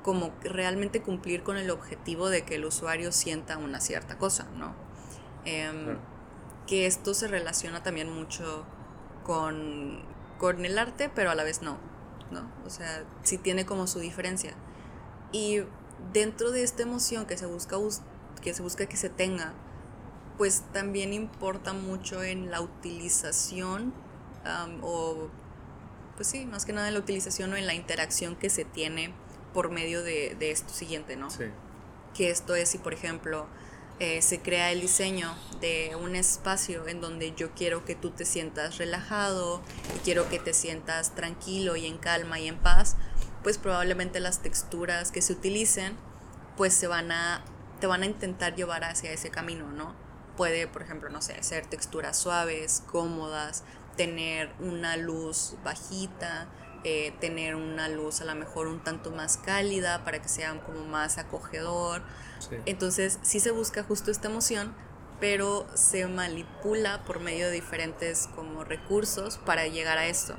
como 0.08 0.32
realmente 0.42 1.02
cumplir 1.02 1.44
con 1.44 1.58
el 1.58 1.70
objetivo 1.70 2.30
de 2.30 2.46
que 2.46 2.56
el 2.56 2.64
usuario 2.64 3.12
sienta 3.12 3.58
una 3.58 3.82
cierta 3.82 4.18
cosa, 4.18 4.48
¿no? 4.56 4.74
Em, 5.44 5.98
que 6.66 6.86
esto 6.86 7.14
se 7.14 7.28
relaciona 7.28 7.84
también 7.84 8.10
mucho 8.10 8.64
con, 9.26 10.06
con 10.38 10.64
el 10.64 10.78
arte, 10.78 11.12
pero 11.14 11.30
a 11.30 11.36
la 11.36 11.44
vez 11.44 11.62
no, 11.62 11.78
¿no? 12.32 12.50
O 12.66 12.70
sea, 12.70 13.04
sí 13.24 13.38
tiene 13.38 13.66
como 13.66 13.86
su 13.86 14.00
diferencia. 14.00 14.54
Y 15.34 15.64
dentro 16.14 16.52
de 16.52 16.64
esta 16.64 16.84
emoción 16.84 17.26
que 17.26 17.36
se 17.36 17.46
busca 17.46 17.76
que 18.42 18.54
se 18.54 18.62
busca 18.62 18.86
que 18.86 18.96
se 18.96 19.10
tenga, 19.10 19.52
pues 20.38 20.64
también 20.72 21.12
importa 21.12 21.74
mucho 21.74 22.24
en 22.24 22.50
la 22.50 22.62
utilización 22.62 23.94
o 24.82 25.28
pues 26.16 26.30
sí, 26.30 26.46
más 26.46 26.64
que 26.64 26.72
nada 26.72 26.88
en 26.88 26.94
la 26.94 27.02
utilización 27.02 27.52
o 27.52 27.58
en 27.58 27.68
la 27.68 27.74
interacción 27.74 28.38
que 28.38 28.50
se 28.50 28.64
tiene 28.64 29.14
por 29.58 29.72
medio 29.72 30.04
de, 30.04 30.36
de 30.38 30.52
esto 30.52 30.72
siguiente, 30.72 31.16
¿no? 31.16 31.32
Sí. 31.32 31.46
Que 32.14 32.30
esto 32.30 32.54
es 32.54 32.70
si 32.70 32.78
por 32.78 32.94
ejemplo 32.94 33.48
eh, 33.98 34.22
se 34.22 34.40
crea 34.40 34.72
el 34.72 34.82
diseño 34.82 35.36
de 35.60 35.98
un 36.00 36.16
espacio 36.16 36.88
en 36.88 37.02
donde 37.02 37.34
yo 37.36 37.56
quiero 37.56 37.84
que 37.84 37.96
tú 37.96 38.12
te 38.12 38.24
sientas 38.24 38.78
relajado 38.78 39.64
y 39.96 40.00
quiero 40.02 40.30
que 40.30 40.38
te 40.38 40.54
sientas 40.54 41.16
tranquilo 41.16 41.76
y 41.76 41.88
en 41.88 41.98
calma 41.98 42.40
y 42.40 42.48
en 42.48 42.60
paz, 42.60 42.98
pues 43.42 43.58
probablemente 43.58 44.20
las 44.20 44.44
texturas 44.44 45.12
que 45.12 45.24
se 45.24 45.34
utilicen 45.34 45.96
pues 46.56 46.76
se 46.76 46.86
van 46.86 47.12
a 47.12 47.44
te 47.80 47.88
van 47.88 48.04
a 48.04 48.06
intentar 48.06 48.54
llevar 48.54 48.84
hacia 48.84 49.12
ese 49.12 49.32
camino, 49.32 49.72
¿no? 49.72 49.96
Puede, 50.36 50.68
por 50.68 50.84
ejemplo, 50.84 51.10
no 51.10 51.24
sé, 51.24 51.42
ser 51.42 51.66
texturas 51.66 52.16
suaves, 52.16 52.84
cómodas, 52.86 53.64
tener 53.96 54.54
una 54.60 54.98
luz 54.98 55.56
bajita, 55.64 56.48
eh, 56.90 57.14
tener 57.20 57.56
una 57.56 57.90
luz 57.90 58.22
a 58.22 58.24
lo 58.24 58.34
mejor 58.34 58.68
un 58.68 58.80
tanto 58.82 59.12
más 59.12 59.36
cálida 59.36 60.06
para 60.06 60.22
que 60.22 60.30
sea 60.30 60.58
como 60.62 60.86
más 60.86 61.18
acogedor. 61.18 62.02
Entonces 62.66 63.20
sí 63.24 63.42
se 63.42 63.52
busca 63.52 63.84
justo 63.84 64.10
esta 64.10 64.30
emoción, 64.30 64.74
pero 65.20 65.68
se 65.74 66.08
manipula 66.08 67.04
por 67.04 67.20
medio 67.20 67.48
de 67.48 67.52
diferentes 67.52 68.30
como 68.36 68.64
recursos 68.64 69.38
para 69.38 69.68
llegar 69.68 69.98
a 69.98 70.08
esto. 70.08 70.38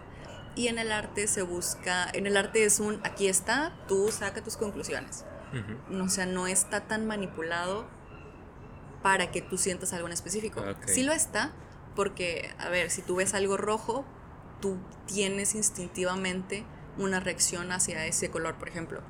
Y 0.54 0.68
en 0.68 0.78
el 0.78 0.90
arte 0.90 1.26
se 1.26 1.42
busca, 1.42 2.08
en 2.14 2.26
el 2.26 2.34
arte 2.38 2.64
es 2.64 2.80
un, 2.80 2.98
aquí 3.04 3.28
está, 3.28 3.76
tú 3.86 4.10
saca 4.10 4.42
tus 4.42 4.56
conclusiones. 4.56 5.26
O 6.00 6.08
sea, 6.08 6.24
no 6.24 6.46
está 6.46 6.86
tan 6.86 7.06
manipulado 7.06 7.86
para 9.02 9.30
que 9.30 9.42
tú 9.42 9.58
sientas 9.58 9.92
algo 9.92 10.06
en 10.06 10.14
específico. 10.14 10.64
Sí 10.86 11.02
lo 11.02 11.12
está, 11.12 11.52
porque, 11.94 12.54
a 12.58 12.70
ver, 12.70 12.88
si 12.90 13.02
tú 13.02 13.16
ves 13.16 13.34
algo 13.34 13.58
rojo, 13.58 14.06
tú 14.60 14.76
tienes 15.06 15.54
instintivamente 15.54 16.64
una 16.98 17.20
reacción 17.20 17.72
hacia 17.72 18.06
ese 18.06 18.30
color, 18.30 18.56
por 18.56 18.68
ejemplo. 18.68 19.02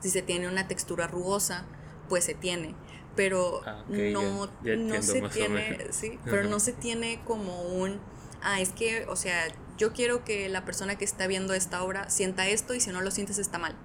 Si 0.00 0.10
se 0.10 0.22
tiene 0.22 0.48
una 0.48 0.68
textura 0.68 1.06
rugosa, 1.06 1.64
pues 2.08 2.24
se 2.24 2.34
tiene. 2.34 2.74
Pero 3.16 3.62
ah, 3.64 3.84
no, 3.88 4.50
no 4.62 5.02
se 5.02 5.22
tiene, 5.28 5.78
sí, 5.90 6.18
pero 6.24 6.44
no 6.48 6.58
se 6.58 6.72
tiene 6.72 7.20
como 7.24 7.62
un, 7.62 8.00
ah, 8.42 8.60
es 8.60 8.70
que, 8.70 9.06
o 9.08 9.14
sea, 9.14 9.46
yo 9.78 9.92
quiero 9.92 10.24
que 10.24 10.48
la 10.48 10.64
persona 10.64 10.96
que 10.96 11.04
está 11.04 11.26
viendo 11.26 11.54
esta 11.54 11.82
obra 11.82 12.10
sienta 12.10 12.48
esto 12.48 12.74
y 12.74 12.80
si 12.80 12.90
no 12.90 13.00
lo 13.00 13.10
sientes 13.10 13.38
está 13.38 13.58
mal. 13.58 13.76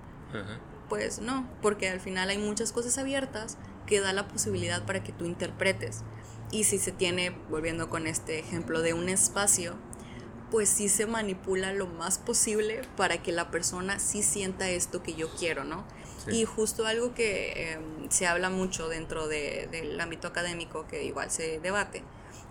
Pues 0.89 1.19
no, 1.19 1.47
porque 1.61 1.89
al 1.89 1.99
final 1.99 2.29
hay 2.29 2.37
muchas 2.37 2.71
cosas 2.71 2.97
abiertas 2.97 3.57
que 3.85 3.99
da 3.99 4.13
la 4.13 4.27
posibilidad 4.27 4.85
para 4.85 5.03
que 5.03 5.11
tú 5.11 5.25
interpretes. 5.25 6.01
Y 6.51 6.63
si 6.63 6.79
se 6.79 6.91
tiene, 6.91 7.29
volviendo 7.49 7.89
con 7.89 8.07
este 8.07 8.39
ejemplo 8.39 8.81
de 8.81 8.93
un 8.93 9.09
espacio, 9.09 9.75
pues 10.51 10.69
sí 10.69 10.89
se 10.89 11.05
manipula 11.05 11.73
lo 11.73 11.87
más 11.87 12.17
posible 12.17 12.81
para 12.97 13.21
que 13.21 13.31
la 13.31 13.51
persona 13.51 13.99
sí 13.99 14.23
sienta 14.23 14.69
esto 14.69 15.03
que 15.03 15.13
yo 15.13 15.29
quiero, 15.35 15.63
¿no? 15.63 15.83
Y 16.27 16.45
justo 16.45 16.85
algo 16.85 17.13
que 17.13 17.71
em, 17.73 18.09
se 18.09 18.27
habla 18.27 18.49
mucho 18.49 18.87
dentro 18.87 19.27
del 19.27 19.99
ámbito 19.99 20.27
académico, 20.27 20.85
que 20.87 21.03
igual 21.03 21.31
se 21.31 21.59
debate, 21.59 22.03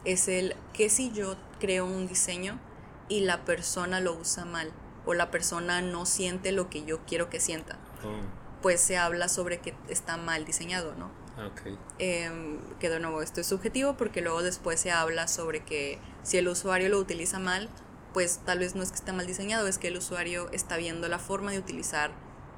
es 0.05 0.29
el 0.29 0.57
que 0.73 0.89
si 0.91 1.13
yo 1.13 1.37
creo 1.61 1.85
un 1.85 2.09
diseño 2.09 2.59
y 3.09 3.21
la 3.21 3.45
persona 3.45 4.01
lo 4.01 4.15
usa 4.15 4.45
mal 4.45 4.73
o 5.07 5.15
la 5.15 5.31
persona 5.31 5.81
no 5.81 6.07
siente 6.07 6.53
lo 6.53 6.71
que 6.71 6.85
yo 6.85 7.01
quiero 7.07 7.31
que 7.31 7.41
sienta, 7.41 7.79
oh. 8.05 8.21
pues 8.63 8.81
se 8.81 8.97
habla 8.97 9.29
sobre 9.29 9.59
que 9.59 9.75
está 9.89 10.17
mal 10.17 10.45
diseñado, 10.45 10.95
¿no? 10.95 11.11
Okay. 11.53 11.79
Em, 12.01 12.59
que 12.81 12.91
de 12.91 12.99
nuevo 12.99 13.23
esto 13.23 13.41
es 13.41 13.47
subjetivo 13.47 13.97
porque 13.97 14.23
luego 14.23 14.43
después 14.43 14.81
se 14.81 14.91
habla 14.91 15.29
sobre 15.29 15.65
que 15.65 16.01
si 16.25 16.37
el 16.37 16.49
usuario 16.49 16.89
lo 16.89 16.99
utiliza 16.99 17.39
mal, 17.39 17.69
pues 18.13 18.41
tal 18.45 18.61
vez 18.61 18.75
no 18.75 18.83
es 18.83 18.91
que 18.91 18.97
esté 18.97 19.13
mal 19.13 19.27
diseñado, 19.27 19.67
es 19.67 19.79
que 19.79 19.89
el 19.89 19.97
usuario 19.97 20.49
está 20.53 20.77
viendo 20.77 21.09
la 21.09 21.19
forma 21.19 21.53
de 21.53 21.59
utilizar 21.59 22.11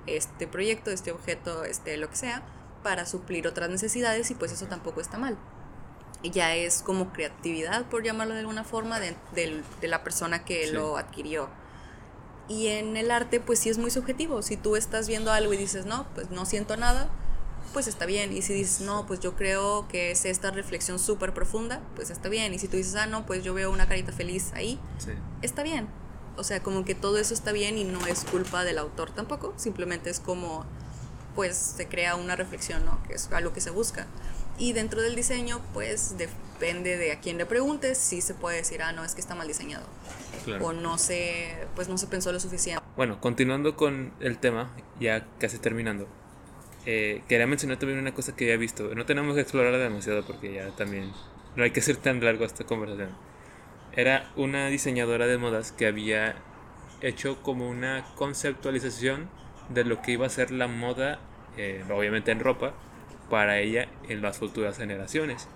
este 0.06 0.46
proyecto, 0.46 0.90
este 0.90 1.12
objeto, 1.12 1.64
este 1.64 1.96
lo 1.96 2.08
que 2.08 2.16
sea, 2.16 2.42
para 2.82 3.06
suplir 3.06 3.46
otras 3.46 3.70
necesidades 3.70 4.30
y 4.30 4.34
pues 4.34 4.52
eso 4.52 4.66
tampoco 4.66 5.00
está 5.00 5.18
mal. 5.18 5.36
Ya 6.22 6.54
es 6.54 6.82
como 6.82 7.12
creatividad, 7.12 7.86
por 7.86 8.02
llamarlo 8.02 8.34
de 8.34 8.40
alguna 8.40 8.64
forma, 8.64 9.00
de, 9.00 9.14
la 9.82 10.04
persona 10.04 10.44
que 10.44 10.70
lo 10.70 10.96
adquirió. 10.96 11.48
Y 12.48 12.66
en 12.68 12.96
el 12.96 13.10
arte 13.10 13.40
pues 13.40 13.58
sí 13.60 13.70
es 13.70 13.78
muy 13.78 13.90
subjetivo. 13.90 14.42
Si 14.42 14.56
tú 14.56 14.76
estás 14.76 15.08
viendo 15.08 15.32
algo 15.32 15.52
y 15.54 15.56
dices, 15.56 15.86
no, 15.86 16.06
pues 16.14 16.30
no 16.30 16.44
siento 16.44 16.76
nada, 16.76 17.08
pues 17.72 17.86
está 17.86 18.06
bien. 18.06 18.32
Y 18.32 18.42
si 18.42 18.52
dices, 18.52 18.80
no, 18.80 19.06
pues 19.06 19.20
yo 19.20 19.36
creo 19.36 19.86
que 19.88 20.10
es 20.10 20.24
esta 20.24 20.50
reflexión 20.50 20.98
súper 20.98 21.32
profunda, 21.34 21.80
pues 21.94 22.10
está 22.10 22.28
bien. 22.28 22.54
Y 22.54 22.58
si 22.58 22.68
tú 22.68 22.76
dices, 22.76 22.94
ah, 22.96 23.06
no, 23.06 23.26
pues 23.26 23.44
yo 23.44 23.54
veo 23.54 23.70
una 23.70 23.86
carita 23.86 24.12
feliz 24.12 24.52
ahí, 24.54 24.78
está 25.42 25.62
bien. 25.62 25.88
O 26.36 26.44
sea, 26.44 26.62
como 26.62 26.84
que 26.84 26.94
todo 26.94 27.18
eso 27.18 27.34
está 27.34 27.52
bien 27.52 27.76
y 27.76 27.84
no 27.84 28.06
es 28.06 28.24
culpa 28.24 28.64
del 28.64 28.78
autor 28.78 29.10
tampoco, 29.10 29.52
simplemente 29.56 30.10
es 30.10 30.20
como, 30.20 30.64
pues 31.34 31.56
se 31.56 31.86
crea 31.86 32.16
una 32.16 32.36
reflexión, 32.36 32.84
¿no? 32.84 33.02
Que 33.06 33.14
es 33.14 33.30
algo 33.32 33.52
que 33.52 33.60
se 33.60 33.70
busca. 33.70 34.06
Y 34.56 34.72
dentro 34.72 35.02
del 35.02 35.16
diseño, 35.16 35.60
pues 35.72 36.16
depende 36.18 36.96
de 36.96 37.12
a 37.12 37.20
quién 37.20 37.38
le 37.38 37.46
preguntes, 37.46 37.98
si 37.98 38.20
se 38.20 38.34
puede 38.34 38.58
decir, 38.58 38.82
ah, 38.82 38.92
no, 38.92 39.04
es 39.04 39.14
que 39.14 39.20
está 39.20 39.34
mal 39.34 39.48
diseñado. 39.48 39.84
O 40.62 40.72
no 40.72 40.98
se, 40.98 41.66
pues 41.74 41.88
no 41.88 41.98
se 41.98 42.06
pensó 42.06 42.32
lo 42.32 42.40
suficiente. 42.40 42.82
Bueno, 42.96 43.20
continuando 43.20 43.76
con 43.76 44.12
el 44.20 44.38
tema, 44.38 44.70
ya 44.98 45.26
casi 45.38 45.58
terminando 45.58 46.08
eh, 46.86 47.22
quería 47.28 47.46
mencionar 47.46 47.78
también 47.78 47.98
una 47.98 48.14
cosa 48.14 48.34
que 48.34 48.44
había 48.44 48.56
visto. 48.56 48.94
No 48.94 49.04
tenemos 49.04 49.34
que 49.34 49.42
explorar 49.42 49.76
demasiado 49.78 50.24
porque 50.24 50.54
ya 50.54 50.70
también 50.70 51.12
no 51.56 51.64
hay 51.64 51.70
que 51.72 51.80
ser 51.80 51.96
tan 51.96 52.22
largo 52.24 52.44
esta 52.44 52.64
conversación. 52.64 53.10
Era 53.92 54.30
una 54.36 54.68
diseñadora 54.68 55.26
de 55.26 55.36
modas 55.36 55.72
que 55.72 55.86
había 55.86 56.36
hecho 57.02 57.42
como 57.42 57.68
una 57.68 58.04
conceptualización 58.14 59.28
de 59.68 59.84
lo 59.84 60.00
que 60.02 60.12
iba 60.12 60.26
a 60.26 60.30
ser 60.30 60.50
la 60.50 60.68
moda, 60.68 61.18
eh, 61.56 61.84
obviamente 61.90 62.30
en 62.30 62.40
ropa, 62.40 62.72
para 63.28 63.58
ella 63.58 63.88
en 64.08 64.22
las 64.22 64.38
futuras 64.38 64.78
generaciones. 64.78 65.48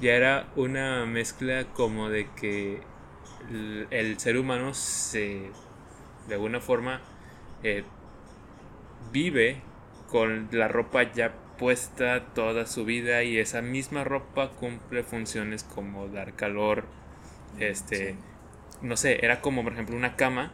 Ya 0.00 0.14
era 0.14 0.48
una 0.56 1.06
mezcla 1.06 1.64
como 1.72 2.08
de 2.08 2.28
que 2.36 2.80
el, 3.90 4.18
ser 4.18 4.38
humano 4.38 4.74
se, 4.74 5.50
de 6.26 6.34
alguna 6.34 6.60
forma, 6.60 7.00
eh, 7.62 7.84
vive 9.12 9.62
con 10.10 10.48
la 10.52 10.68
ropa 10.68 11.12
ya 11.12 11.32
puesta 11.58 12.26
toda 12.34 12.66
su 12.66 12.84
vida 12.84 13.22
y 13.22 13.38
esa 13.38 13.62
misma 13.62 14.04
ropa 14.04 14.50
cumple 14.50 15.02
funciones 15.02 15.64
como 15.64 16.08
dar 16.08 16.34
calor, 16.34 16.84
este, 17.58 18.16
no 18.82 18.96
sé, 18.96 19.24
era 19.24 19.40
como 19.40 19.62
por 19.62 19.72
ejemplo 19.72 19.96
una 19.96 20.16
cama 20.16 20.52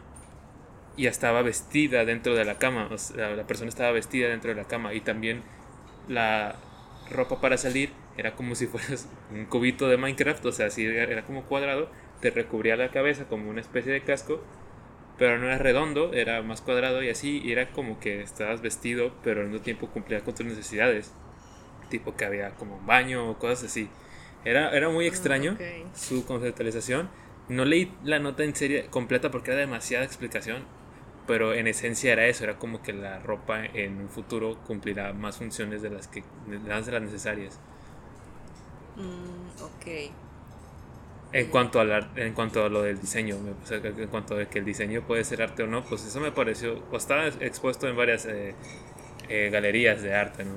y 0.97 1.07
estaba 1.07 1.41
vestida 1.41 2.05
dentro 2.05 2.35
de 2.35 2.45
la 2.45 2.57
cama, 2.57 2.87
o 2.91 2.97
sea, 2.97 3.35
la 3.35 3.47
persona 3.47 3.69
estaba 3.69 3.91
vestida 3.91 4.29
dentro 4.29 4.49
de 4.49 4.55
la 4.61 4.67
cama 4.67 4.93
y 4.93 5.01
también 5.01 5.43
la 6.07 6.55
ropa 7.09 7.41
para 7.41 7.57
salir 7.57 7.91
era 8.17 8.35
como 8.35 8.55
si 8.55 8.67
fueras 8.67 9.07
un 9.31 9.45
cubito 9.45 9.87
de 9.87 9.97
Minecraft, 9.97 10.45
o 10.45 10.51
sea, 10.51 10.67
así 10.67 10.85
era 10.85 11.23
como 11.23 11.43
cuadrado, 11.43 11.89
te 12.19 12.29
recubría 12.29 12.75
la 12.75 12.89
cabeza 12.89 13.25
como 13.25 13.49
una 13.49 13.61
especie 13.61 13.91
de 13.91 14.01
casco 14.01 14.41
pero 15.21 15.37
no 15.37 15.45
era 15.45 15.59
redondo, 15.59 16.13
era 16.13 16.41
más 16.41 16.61
cuadrado 16.61 17.03
y 17.03 17.09
así, 17.09 17.43
y 17.45 17.51
era 17.51 17.71
como 17.73 17.99
que 17.99 18.23
estabas 18.23 18.63
vestido, 18.63 19.13
pero 19.23 19.41
al 19.41 19.49
mismo 19.49 19.61
tiempo 19.61 19.85
cumplía 19.85 20.21
con 20.21 20.33
tus 20.33 20.47
necesidades, 20.47 21.13
tipo 21.91 22.15
que 22.15 22.25
había 22.25 22.55
como 22.55 22.77
un 22.77 22.87
baño 22.87 23.29
o 23.29 23.37
cosas 23.37 23.65
así. 23.65 23.87
Era, 24.45 24.75
era 24.75 24.89
muy 24.89 25.05
ah, 25.05 25.09
extraño 25.09 25.59
su 25.93 26.25
conceptualización. 26.25 27.07
No 27.49 27.65
leí 27.65 27.93
la 28.03 28.17
nota 28.17 28.43
en 28.43 28.55
serie 28.55 28.87
completa 28.87 29.29
porque 29.29 29.51
era 29.51 29.59
demasiada 29.59 30.03
explicación, 30.03 30.63
pero 31.27 31.53
en 31.53 31.67
esencia 31.67 32.13
era 32.13 32.25
eso, 32.25 32.43
era 32.43 32.57
como 32.57 32.81
que 32.81 32.91
la 32.91 33.19
ropa 33.19 33.63
en 33.63 34.01
un 34.01 34.09
futuro 34.09 34.57
cumplirá 34.65 35.13
más 35.13 35.37
funciones 35.37 35.83
de 35.83 35.91
las 35.91 36.07
que 36.07 36.23
de 36.47 36.57
las 36.67 36.87
necesarias. 36.99 37.59
Mm, 38.95 39.61
ok. 39.61 40.30
En 41.33 41.47
cuanto, 41.47 41.79
a 41.79 42.09
en 42.17 42.33
cuanto 42.33 42.65
a 42.65 42.69
lo 42.69 42.81
del 42.81 42.99
diseño, 42.99 43.37
en 43.69 44.07
cuanto 44.07 44.37
a 44.37 44.45
que 44.45 44.59
el 44.59 44.65
diseño 44.65 45.01
puede 45.07 45.23
ser 45.23 45.41
arte 45.41 45.63
o 45.63 45.67
no, 45.67 45.83
pues 45.83 46.03
eso 46.05 46.19
me 46.19 46.31
pareció, 46.31 46.83
o 46.91 46.97
estaba 46.97 47.27
expuesto 47.27 47.87
en 47.87 47.95
varias 47.95 48.25
eh, 48.25 48.53
eh, 49.29 49.49
galerías 49.49 50.01
de 50.01 50.13
arte. 50.13 50.43
¿no? 50.43 50.51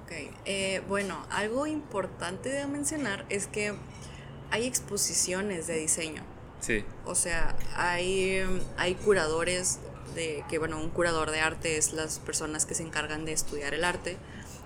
Ok, 0.00 0.12
eh, 0.44 0.80
bueno, 0.88 1.26
algo 1.30 1.66
importante 1.66 2.50
de 2.50 2.66
mencionar 2.68 3.24
es 3.30 3.48
que 3.48 3.74
hay 4.52 4.66
exposiciones 4.66 5.66
de 5.66 5.78
diseño. 5.78 6.22
Sí. 6.60 6.84
O 7.04 7.16
sea, 7.16 7.56
hay, 7.76 8.44
hay 8.76 8.94
curadores 8.94 9.80
de 10.14 10.44
que, 10.48 10.58
bueno, 10.58 10.80
un 10.80 10.90
curador 10.90 11.32
de 11.32 11.40
arte 11.40 11.76
es 11.76 11.92
las 11.92 12.20
personas 12.20 12.64
que 12.64 12.74
se 12.74 12.84
encargan 12.84 13.24
de 13.24 13.32
estudiar 13.32 13.74
el 13.74 13.84
arte 13.84 14.16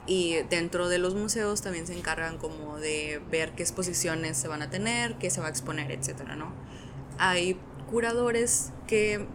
y 0.07 0.35
dentro 0.51 0.89
de 0.89 0.99
los 0.99 1.15
museos 1.15 1.63
también 1.63 1.87
se 1.87 1.97
encargan 1.97 2.39
como 2.39 2.79
de 2.79 3.21
ver 3.31 3.53
qué 3.53 3.63
exposiciones 3.63 4.37
se 4.37 4.49
van 4.49 4.63
a 4.63 4.71
tener, 4.71 5.17
qué 5.17 5.31
se 5.31 5.41
va 5.41 5.47
a 5.47 5.51
exponer, 5.51 5.93
etcétera, 5.93 6.35
¿no? 6.35 6.53
Hay 7.19 7.57
curadores 7.91 8.73
que 8.87 9.27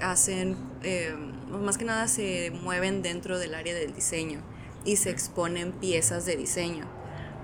hacen, 0.00 0.56
eh, 0.82 1.14
más 1.50 1.78
que 1.78 1.84
nada 1.84 2.08
se 2.08 2.50
mueven 2.50 3.02
dentro 3.02 3.38
del 3.38 3.54
área 3.54 3.74
del 3.74 3.94
diseño 3.94 4.40
y 4.84 4.96
se 4.96 5.10
exponen 5.10 5.72
piezas 5.72 6.26
de 6.26 6.36
diseño. 6.36 6.86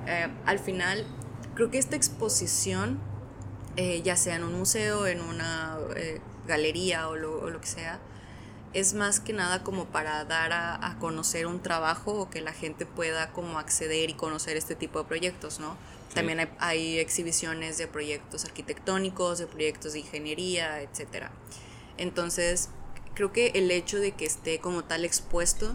Eh, 0.06 0.28
al 0.44 0.58
final, 0.58 1.06
creo 1.54 1.70
que 1.70 1.78
esta 1.78 1.94
exposición, 1.94 2.98
eh, 3.76 4.02
ya 4.02 4.16
sea 4.16 4.36
en 4.36 4.44
un 4.44 4.58
museo, 4.58 5.06
en 5.06 5.20
una 5.20 5.78
galería 6.48 7.08
o 7.08 7.16
lo, 7.16 7.40
o 7.40 7.50
lo 7.50 7.60
que 7.60 7.68
sea, 7.68 8.00
es 8.74 8.94
más 8.94 9.20
que 9.20 9.32
nada 9.32 9.62
como 9.62 9.86
para 9.86 10.24
dar 10.24 10.52
a, 10.52 10.96
conocer 10.98 11.46
un 11.46 11.60
trabajo 11.60 12.12
o 12.12 12.30
que 12.30 12.40
la 12.40 12.52
gente 12.52 12.86
pueda 12.86 13.32
como 13.32 13.58
acceder 13.58 14.10
y 14.10 14.14
conocer 14.14 14.56
este 14.56 14.74
tipo 14.74 14.98
de 15.00 15.04
proyectos, 15.04 15.60
¿no? 15.60 15.76
También 16.14 16.50
hay, 16.58 16.98
exhibiciones 16.98 17.78
de 17.78 17.86
proyectos 17.86 18.44
arquitectónicos, 18.44 19.38
de 19.38 19.46
proyectos 19.46 19.94
de 19.94 20.00
ingeniería, 20.00 20.82
etc. 20.82 21.28
Entonces, 21.96 22.68
creo 23.14 23.32
que 23.32 23.52
el 23.54 23.70
hecho 23.70 23.98
de 23.98 24.12
que 24.12 24.24
esté 24.24 24.58
como 24.60 24.84
tal 24.84 25.04
expuesto 25.04 25.74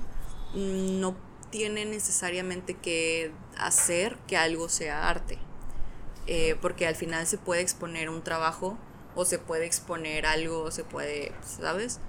mm, 0.54 1.00
no 1.00 1.16
tiene 1.50 1.86
necesariamente 1.86 2.76
que 2.76 3.32
hacer 3.58 4.18
que 4.28 4.38
algo 4.38 4.70
sea 4.70 5.10
arte, 5.10 5.40
eh, 6.28 6.56
porque 6.62 6.88
al 6.88 6.96
final 6.96 7.26
se 7.26 7.38
puede 7.38 7.62
exponer 7.62 8.10
un 8.10 8.24
trabajo 8.24 8.78
o 9.16 9.26
se 9.26 9.40
puede 9.40 9.66
exponer 9.66 10.26
algo, 10.26 10.72
se 10.72 10.84
puede, 10.84 11.32
¿sabes? 11.42 12.00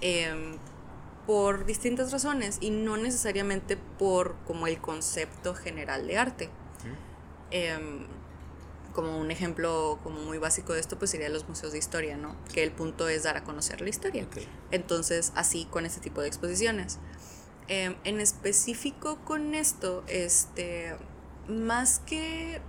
Em, 0.00 0.58
por 1.26 1.66
distintas 1.66 2.10
razones 2.10 2.56
y 2.62 2.70
no 2.70 2.96
necesariamente 2.96 3.76
por 3.76 4.34
como 4.46 4.66
el 4.66 4.80
concepto 4.80 5.54
general 5.54 6.06
de 6.06 6.16
arte. 6.16 6.50
Em, 7.50 8.06
como 8.94 9.18
un 9.18 9.30
ejemplo 9.30 9.98
como 10.02 10.20
muy 10.20 10.38
básico 10.38 10.72
de 10.72 10.80
esto 10.80 10.98
pues 10.98 11.10
sería 11.10 11.28
los 11.28 11.46
museos 11.46 11.72
de 11.72 11.78
historia, 11.78 12.16
¿no? 12.16 12.34
Que 12.54 12.62
el 12.62 12.72
punto 12.72 13.10
es 13.10 13.24
dar 13.24 13.36
a 13.36 13.44
conocer 13.44 13.82
la 13.82 13.90
historia. 13.90 14.26
Entonces 14.70 15.32
así 15.34 15.66
con 15.66 15.84
este 15.84 16.00
tipo 16.00 16.22
de 16.22 16.28
exposiciones. 16.28 16.98
Em, 17.68 17.96
en 18.04 18.20
específico 18.20 19.18
con 19.26 19.54
esto, 19.54 20.02
este, 20.08 20.96
más 21.46 21.98
que, 21.98 22.62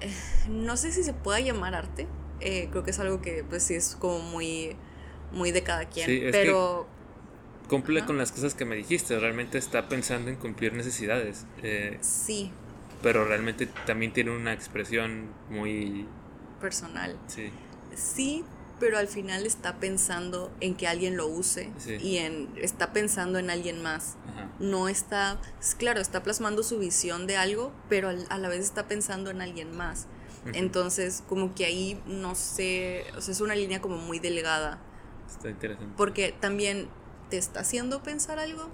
eh, 0.00 0.14
no 0.48 0.76
sé 0.76 0.92
si 0.92 1.02
se 1.02 1.12
pueda 1.12 1.40
llamar 1.40 1.74
arte, 1.74 2.06
eh, 2.38 2.68
creo 2.70 2.84
que 2.84 2.92
es 2.92 3.00
algo 3.00 3.20
que 3.20 3.42
pues 3.42 3.64
sí 3.64 3.74
es 3.74 3.96
como 3.96 4.20
muy 4.20 4.76
muy 5.32 5.50
de 5.52 5.62
cada 5.62 5.86
quien, 5.88 6.30
pero... 6.30 6.86
cumple 7.68 8.04
con 8.04 8.18
las 8.18 8.32
cosas 8.32 8.54
que 8.54 8.64
me 8.64 8.76
dijiste, 8.76 9.18
realmente 9.18 9.58
está 9.58 9.88
pensando 9.88 10.30
en 10.30 10.36
cumplir 10.36 10.72
necesidades. 10.72 11.46
Eh, 11.62 11.98
sí. 12.00 12.50
Pero 13.02 13.24
realmente 13.24 13.66
también 13.86 14.12
tiene 14.12 14.30
una 14.30 14.52
expresión 14.52 15.28
muy... 15.50 16.06
Personal. 16.60 17.16
Sí. 17.28 17.50
Sí, 17.94 18.44
pero 18.80 18.98
al 18.98 19.08
final 19.08 19.46
está 19.46 19.76
pensando 19.76 20.52
en 20.60 20.74
que 20.74 20.86
alguien 20.86 21.16
lo 21.16 21.26
use 21.26 21.70
y 22.00 22.18
en 22.18 22.48
está 22.56 22.92
pensando 22.92 23.38
en 23.38 23.50
alguien 23.50 23.82
más. 23.82 24.16
No 24.60 24.88
está, 24.88 25.40
claro, 25.78 26.00
está 26.00 26.22
plasmando 26.22 26.62
su 26.62 26.78
visión 26.78 27.26
de 27.26 27.36
algo, 27.36 27.72
pero 27.88 28.08
a 28.08 28.38
la 28.38 28.48
vez 28.48 28.60
está 28.60 28.86
pensando 28.86 29.30
en 29.30 29.40
alguien 29.40 29.76
más. 29.76 30.06
Entonces, 30.52 31.22
como 31.28 31.54
que 31.54 31.64
ahí 31.64 32.00
no 32.06 32.34
sé, 32.34 33.04
o 33.16 33.20
sea, 33.20 33.32
es 33.32 33.40
una 33.40 33.54
línea 33.54 33.80
como 33.80 33.98
muy 33.98 34.18
delgada 34.18 34.78
Está 35.28 35.50
interesante. 35.50 35.94
Porque 35.96 36.34
también 36.38 36.88
te 37.30 37.38
está 37.38 37.60
haciendo 37.60 38.02
pensar 38.02 38.38
algo. 38.38 38.68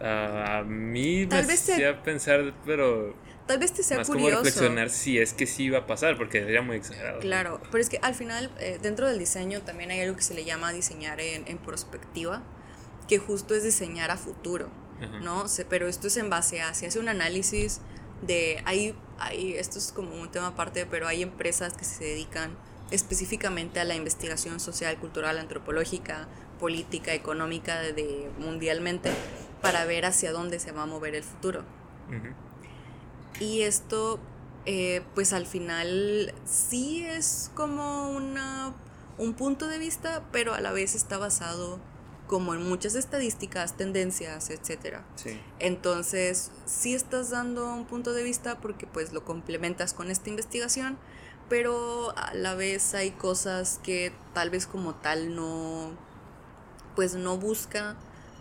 a 0.00 0.62
mí 0.66 1.26
me 1.26 1.36
hacía 1.36 2.02
pensar, 2.02 2.54
pero. 2.64 3.14
Tal 3.46 3.58
vez 3.58 3.74
te 3.74 3.82
sea 3.82 3.98
más 3.98 4.06
curioso. 4.06 4.30
como 4.30 4.42
reflexionar 4.42 4.88
si 4.88 5.18
es 5.18 5.34
que 5.34 5.46
sí 5.46 5.64
iba 5.64 5.80
a 5.80 5.86
pasar, 5.86 6.16
porque 6.16 6.40
sería 6.40 6.62
muy 6.62 6.76
exagerado. 6.76 7.20
Claro, 7.20 7.60
pero 7.70 7.82
es 7.82 7.90
que 7.90 7.98
al 8.00 8.14
final, 8.14 8.50
eh, 8.58 8.78
dentro 8.80 9.06
del 9.06 9.18
diseño 9.18 9.60
también 9.60 9.90
hay 9.90 10.00
algo 10.00 10.16
que 10.16 10.22
se 10.22 10.32
le 10.32 10.46
llama 10.46 10.72
diseñar 10.72 11.20
en, 11.20 11.46
en 11.46 11.58
perspectiva, 11.58 12.42
que 13.06 13.18
justo 13.18 13.54
es 13.54 13.62
diseñar 13.62 14.10
a 14.10 14.16
futuro, 14.16 14.70
¿no? 15.22 15.44
pero 15.68 15.88
esto 15.88 16.06
es 16.06 16.16
en 16.16 16.30
base 16.30 16.62
a, 16.62 16.72
si 16.72 16.86
hace 16.86 16.98
un 16.98 17.08
análisis 17.08 17.80
de, 18.22 18.62
hay, 18.64 18.94
hay, 19.18 19.54
esto 19.54 19.78
es 19.78 19.92
como 19.92 20.14
un 20.14 20.30
tema 20.30 20.48
aparte, 20.48 20.86
pero 20.86 21.06
hay 21.06 21.22
empresas 21.22 21.74
que 21.74 21.84
se 21.84 22.04
dedican 22.04 22.56
específicamente 22.90 23.80
a 23.80 23.84
la 23.84 23.94
investigación 23.94 24.60
social, 24.60 24.96
cultural, 24.98 25.38
antropológica, 25.38 26.28
política, 26.58 27.14
económica 27.14 27.80
de, 27.80 28.30
mundialmente 28.38 29.10
para 29.60 29.84
ver 29.84 30.04
hacia 30.04 30.32
dónde 30.32 30.58
se 30.58 30.72
va 30.72 30.82
a 30.82 30.86
mover 30.86 31.14
el 31.14 31.24
futuro. 31.24 31.64
Y 33.40 33.62
esto, 33.62 34.20
eh, 34.66 35.02
pues 35.14 35.32
al 35.32 35.46
final 35.46 36.32
sí 36.44 37.04
es 37.04 37.50
como 37.54 38.10
una, 38.10 38.74
un 39.18 39.34
punto 39.34 39.66
de 39.68 39.78
vista, 39.78 40.22
pero 40.30 40.54
a 40.54 40.60
la 40.60 40.72
vez 40.72 40.94
está 40.94 41.18
basado 41.18 41.80
como 42.26 42.54
en 42.54 42.62
muchas 42.62 42.94
estadísticas, 42.94 43.76
tendencias, 43.76 44.50
etc. 44.50 44.98
Entonces, 45.58 46.50
sí 46.64 46.94
estás 46.94 47.30
dando 47.30 47.72
un 47.74 47.84
punto 47.84 48.12
de 48.12 48.22
vista 48.22 48.58
porque 48.60 48.86
pues 48.86 49.12
lo 49.12 49.24
complementas 49.24 49.92
con 49.92 50.10
esta 50.10 50.30
investigación, 50.30 50.98
pero 51.48 52.16
a 52.16 52.34
la 52.34 52.54
vez 52.54 52.94
hay 52.94 53.10
cosas 53.12 53.80
que 53.82 54.12
tal 54.32 54.50
vez 54.50 54.66
como 54.66 54.94
tal 54.94 55.34
no, 55.34 55.92
pues 56.96 57.14
no 57.14 57.38
busca 57.38 57.96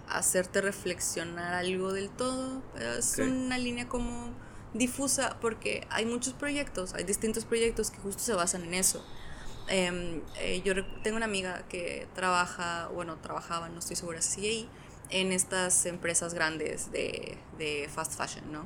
hacerte 0.08 0.62
reflexionar 0.62 1.54
algo 1.54 1.91
del 1.93 2.10
todo. 2.10 2.62
Es 2.97 3.18
una 3.20 3.58
línea 3.58 3.88
como 3.88 4.32
difusa 4.74 5.38
porque 5.41 5.88
hay 5.89 6.06
muchos 6.06 6.34
proyectos, 6.34 6.93
hay 6.93 7.04
distintos 7.04 7.45
proyectos 7.45 7.91
que 7.91 7.99
justo 7.99 8.22
se 8.24 8.34
basan 8.34 8.64
en 8.64 8.74
eso. 8.74 9.04
Em, 9.68 10.22
eh, 10.39 10.62
yo 10.66 10.74
tengo 11.04 11.18
una 11.18 11.26
amiga 11.26 11.64
que 11.70 12.08
trabaja, 12.16 12.89
bueno, 12.93 13.18
trabajaba, 13.18 13.70
no 13.70 13.80
estoy 13.80 13.95
segura 13.95 14.22
si 14.22 14.36
sigue 14.36 14.49
ahí, 14.49 14.70
en 15.10 15.32
estas 15.32 15.86
empresas 15.86 16.34
grandes 16.34 16.91
de, 16.91 17.38
de 17.58 17.89
fast 17.93 18.18
fashion, 18.18 18.51
¿no? 18.51 18.66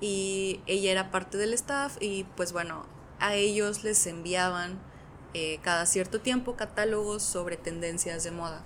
Y 0.00 0.60
ella 0.66 0.92
era 0.92 1.10
parte 1.10 1.36
del 1.36 1.52
staff 1.52 1.96
y 2.00 2.24
pues 2.36 2.52
bueno, 2.52 2.86
a 3.20 3.34
ellos 3.34 3.84
les 3.84 4.06
enviaban 4.06 4.78
eh, 5.32 5.60
cada 5.62 5.86
cierto 5.86 6.20
tiempo 6.20 6.56
catálogos 6.56 7.22
sobre 7.22 7.56
tendencias 7.56 8.24
de 8.24 8.32
moda. 8.32 8.64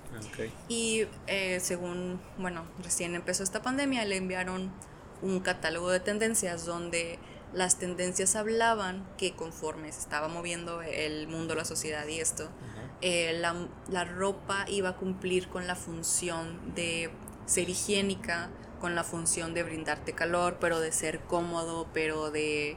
Y 0.68 1.06
eh, 1.26 1.60
según, 1.60 2.20
bueno, 2.38 2.64
recién 2.82 3.14
empezó 3.14 3.42
esta 3.42 3.60
pandemia, 3.60 4.04
le 4.06 4.16
enviaron 4.16 4.72
un 5.20 5.40
catálogo 5.40 5.90
de 5.90 6.00
tendencias 6.00 6.64
donde 6.64 7.18
las 7.52 7.78
tendencias 7.78 8.34
hablaban 8.34 9.06
que 9.18 9.34
conforme 9.34 9.92
se 9.92 10.00
estaba 10.00 10.28
moviendo 10.28 10.80
el 10.82 11.28
mundo, 11.28 11.54
la 11.54 11.64
sociedad 11.64 12.06
y 12.06 12.18
esto, 12.18 12.48
eh, 13.00 13.36
la, 13.38 13.68
la 13.90 14.04
ropa 14.04 14.64
iba 14.68 14.90
a 14.90 14.96
cumplir 14.96 15.48
con 15.48 15.66
la 15.66 15.76
función 15.76 16.74
de 16.74 17.10
ser 17.46 17.68
higiénica, 17.68 18.50
con 18.80 18.94
la 18.94 19.04
función 19.04 19.54
de 19.54 19.62
brindarte 19.62 20.14
calor, 20.14 20.56
pero 20.60 20.80
de 20.80 20.92
ser 20.92 21.20
cómodo, 21.20 21.88
pero 21.92 22.30
de 22.30 22.76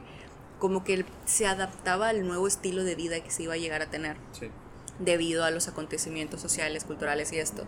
como 0.58 0.84
que 0.84 1.04
se 1.24 1.46
adaptaba 1.46 2.08
al 2.08 2.26
nuevo 2.26 2.46
estilo 2.46 2.84
de 2.84 2.94
vida 2.94 3.20
que 3.20 3.30
se 3.30 3.44
iba 3.44 3.54
a 3.54 3.58
llegar 3.58 3.82
a 3.82 3.90
tener 3.90 4.16
debido 4.98 5.44
a 5.44 5.50
los 5.50 5.68
acontecimientos 5.68 6.40
sociales, 6.40 6.84
culturales 6.84 7.32
y 7.32 7.38
esto. 7.38 7.64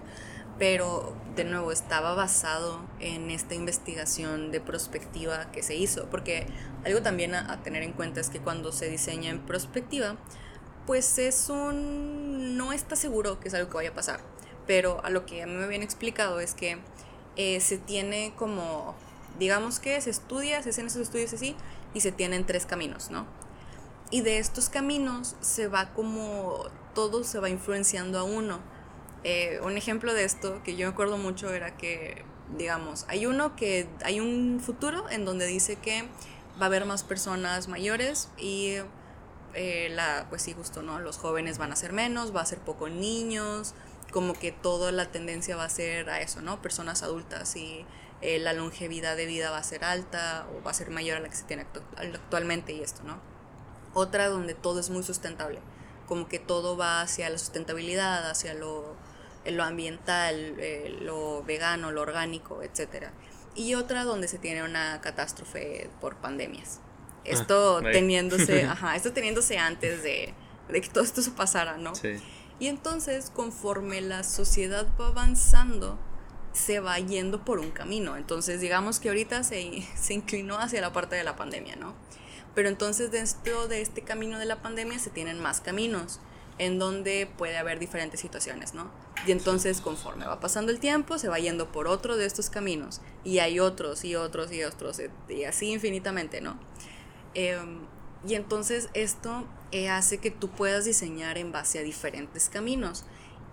Pero 0.58 1.16
de 1.36 1.44
nuevo 1.44 1.72
estaba 1.72 2.14
basado 2.14 2.80
en 2.98 3.30
esta 3.30 3.54
investigación 3.54 4.50
de 4.50 4.60
prospectiva 4.60 5.50
que 5.52 5.62
se 5.62 5.74
hizo, 5.74 6.06
porque 6.10 6.46
algo 6.84 7.00
también 7.00 7.34
a, 7.34 7.62
tener 7.62 7.82
en 7.82 7.92
cuenta 7.92 8.20
es 8.20 8.28
que 8.28 8.40
cuando 8.40 8.70
se 8.72 8.90
diseña 8.90 9.30
en 9.30 9.40
prospectiva, 9.40 10.16
pues 10.86 11.18
es 11.18 11.48
un... 11.48 12.56
no 12.58 12.72
está 12.72 12.96
seguro 12.96 13.40
que 13.40 13.48
es 13.48 13.54
algo 13.54 13.70
que 13.70 13.76
vaya 13.76 13.90
a 13.90 13.94
pasar, 13.94 14.20
pero 14.66 15.02
a 15.02 15.08
lo 15.08 15.24
que 15.24 15.42
a 15.42 15.46
mí 15.46 15.54
me 15.54 15.64
habían 15.64 15.82
explicado 15.82 16.40
es 16.40 16.52
que 16.52 16.78
eh, 17.36 17.60
se 17.60 17.78
tiene 17.78 18.34
como, 18.36 18.94
digamos 19.38 19.78
que 19.78 19.98
se 20.02 20.10
estudia, 20.10 20.62
se 20.62 20.70
hacen 20.70 20.88
esos 20.88 21.02
estudios 21.02 21.32
así, 21.32 21.56
y 21.94 22.00
se 22.00 22.12
tienen 22.12 22.46
tres 22.46 22.66
caminos, 22.66 23.10
¿no? 23.10 23.26
Y 24.10 24.22
de 24.22 24.38
estos 24.38 24.68
caminos 24.68 25.36
se 25.40 25.68
va 25.68 25.92
como 25.94 26.64
todo 26.94 27.24
se 27.24 27.38
va 27.38 27.48
influenciando 27.48 28.18
a 28.18 28.24
uno. 28.24 28.60
Eh, 29.22 29.60
un 29.62 29.76
ejemplo 29.76 30.14
de 30.14 30.24
esto 30.24 30.62
que 30.64 30.76
yo 30.76 30.86
me 30.86 30.92
acuerdo 30.92 31.18
mucho 31.18 31.52
era 31.52 31.76
que, 31.76 32.24
digamos, 32.56 33.04
hay 33.08 33.26
uno 33.26 33.54
que 33.54 33.88
hay 34.02 34.20
un 34.20 34.60
futuro 34.60 35.08
en 35.10 35.24
donde 35.24 35.46
dice 35.46 35.76
que 35.76 36.02
va 36.60 36.64
a 36.64 36.66
haber 36.66 36.84
más 36.86 37.04
personas 37.04 37.68
mayores 37.68 38.28
y 38.38 38.76
eh, 39.54 39.88
la, 39.90 40.26
pues 40.28 40.42
sí, 40.42 40.52
justo, 40.52 40.82
¿no? 40.82 40.98
Los 41.00 41.18
jóvenes 41.18 41.58
van 41.58 41.72
a 41.72 41.76
ser 41.76 41.92
menos, 41.92 42.34
va 42.34 42.40
a 42.40 42.46
ser 42.46 42.58
poco 42.58 42.88
niños, 42.88 43.74
como 44.10 44.34
que 44.34 44.52
toda 44.52 44.92
la 44.92 45.06
tendencia 45.06 45.56
va 45.56 45.64
a 45.64 45.70
ser 45.70 46.10
a 46.10 46.20
eso, 46.20 46.40
¿no? 46.40 46.60
Personas 46.62 47.02
adultas 47.02 47.56
y 47.56 47.84
eh, 48.22 48.38
la 48.38 48.52
longevidad 48.52 49.16
de 49.16 49.26
vida 49.26 49.50
va 49.50 49.58
a 49.58 49.62
ser 49.62 49.84
alta 49.84 50.46
o 50.52 50.62
va 50.62 50.72
a 50.72 50.74
ser 50.74 50.90
mayor 50.90 51.16
a 51.16 51.20
la 51.20 51.28
que 51.28 51.36
se 51.36 51.44
tiene 51.44 51.66
actualmente 51.96 52.72
y 52.72 52.82
esto, 52.82 53.02
¿no? 53.02 53.18
Otra 53.94 54.28
donde 54.28 54.54
todo 54.54 54.78
es 54.78 54.90
muy 54.90 55.02
sustentable, 55.02 55.60
como 56.06 56.28
que 56.28 56.38
todo 56.38 56.76
va 56.76 57.00
hacia 57.00 57.30
la 57.30 57.38
sustentabilidad, 57.38 58.28
hacia 58.28 58.52
lo, 58.52 58.94
lo 59.46 59.64
ambiental, 59.64 60.54
eh, 60.58 60.98
lo 61.00 61.42
vegano, 61.44 61.92
lo 61.92 62.02
orgánico, 62.02 62.62
etc. 62.62 63.06
Y 63.54 63.74
otra 63.74 64.04
donde 64.04 64.28
se 64.28 64.38
tiene 64.38 64.62
una 64.62 65.00
catástrofe 65.00 65.88
por 66.00 66.16
pandemias. 66.16 66.80
Ah, 66.80 67.20
esto 67.24 67.80
teniéndose, 67.92 68.64
ajá, 68.64 68.96
esto 68.96 69.12
teniéndose 69.12 69.56
antes 69.56 70.02
de, 70.02 70.34
de 70.68 70.80
que 70.80 70.88
todo 70.88 71.04
esto 71.04 71.22
se 71.22 71.30
pasara, 71.30 71.78
¿no? 71.78 71.94
Sí. 71.94 72.16
Y 72.58 72.68
entonces, 72.68 73.30
conforme 73.30 74.02
la 74.02 74.22
sociedad 74.22 74.86
va 75.00 75.08
avanzando, 75.08 75.98
se 76.52 76.80
va 76.80 76.98
yendo 76.98 77.44
por 77.44 77.58
un 77.58 77.70
camino. 77.70 78.16
Entonces, 78.16 78.60
digamos 78.60 79.00
que 79.00 79.08
ahorita 79.08 79.44
se, 79.44 79.86
se 79.94 80.14
inclinó 80.14 80.58
hacia 80.58 80.80
la 80.80 80.92
parte 80.92 81.16
de 81.16 81.24
la 81.24 81.36
pandemia, 81.36 81.76
¿no? 81.76 81.94
Pero 82.54 82.68
entonces 82.68 83.10
dentro 83.10 83.68
de 83.68 83.80
este 83.80 84.02
camino 84.02 84.38
de 84.38 84.44
la 84.44 84.60
pandemia 84.60 84.98
se 84.98 85.10
tienen 85.10 85.40
más 85.40 85.60
caminos 85.60 86.20
en 86.58 86.78
donde 86.78 87.28
puede 87.38 87.56
haber 87.56 87.78
diferentes 87.78 88.20
situaciones, 88.20 88.74
¿no? 88.74 88.90
Y 89.26 89.32
entonces 89.32 89.80
conforme 89.80 90.26
va 90.26 90.40
pasando 90.40 90.72
el 90.72 90.80
tiempo 90.80 91.18
se 91.18 91.28
va 91.28 91.38
yendo 91.38 91.72
por 91.72 91.86
otro 91.86 92.16
de 92.16 92.26
estos 92.26 92.50
caminos 92.50 93.00
y 93.24 93.38
hay 93.38 93.60
otros 93.60 94.04
y 94.04 94.16
otros 94.16 94.52
y 94.52 94.64
otros 94.64 95.00
y 95.28 95.44
así 95.44 95.70
infinitamente, 95.70 96.40
¿no? 96.40 96.58
Em, 97.34 97.80
y 98.26 98.34
entonces 98.34 98.90
esto 98.92 99.46
eh, 99.72 99.88
hace 99.88 100.18
que 100.18 100.30
tú 100.30 100.48
puedas 100.48 100.84
diseñar 100.84 101.38
en 101.38 101.52
base 101.52 101.78
a 101.78 101.82
diferentes 101.82 102.48
caminos. 102.48 103.04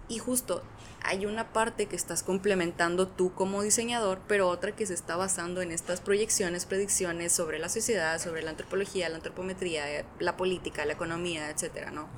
Y 0.09 0.19
justo 0.19 0.63
hay 1.03 1.25
una 1.25 1.53
parte 1.53 1.85
que 1.85 1.95
estás 1.95 2.23
complementando 2.23 3.07
tú 3.07 3.33
como 3.33 3.61
diseñador, 3.61 4.19
pero 4.27 4.49
otra 4.49 4.75
que 4.75 4.85
se 4.85 4.93
está 4.93 5.15
basando 5.15 5.61
en 5.61 5.71
estas 5.71 6.01
proyecciones, 6.01 6.65
predicciones 6.65 7.31
sobre 7.31 7.59
la 7.59 7.69
sociedad, 7.69 8.19
sobre 8.19 8.41
la 8.41 8.51
antropología, 8.51 9.09
la 9.09 9.17
antropometría, 9.17 10.05
la 10.19 10.37
política, 10.37 10.85
la 10.85 10.93
economía, 10.93 11.49
etcétera, 11.49 11.91
¿no? 11.91 12.09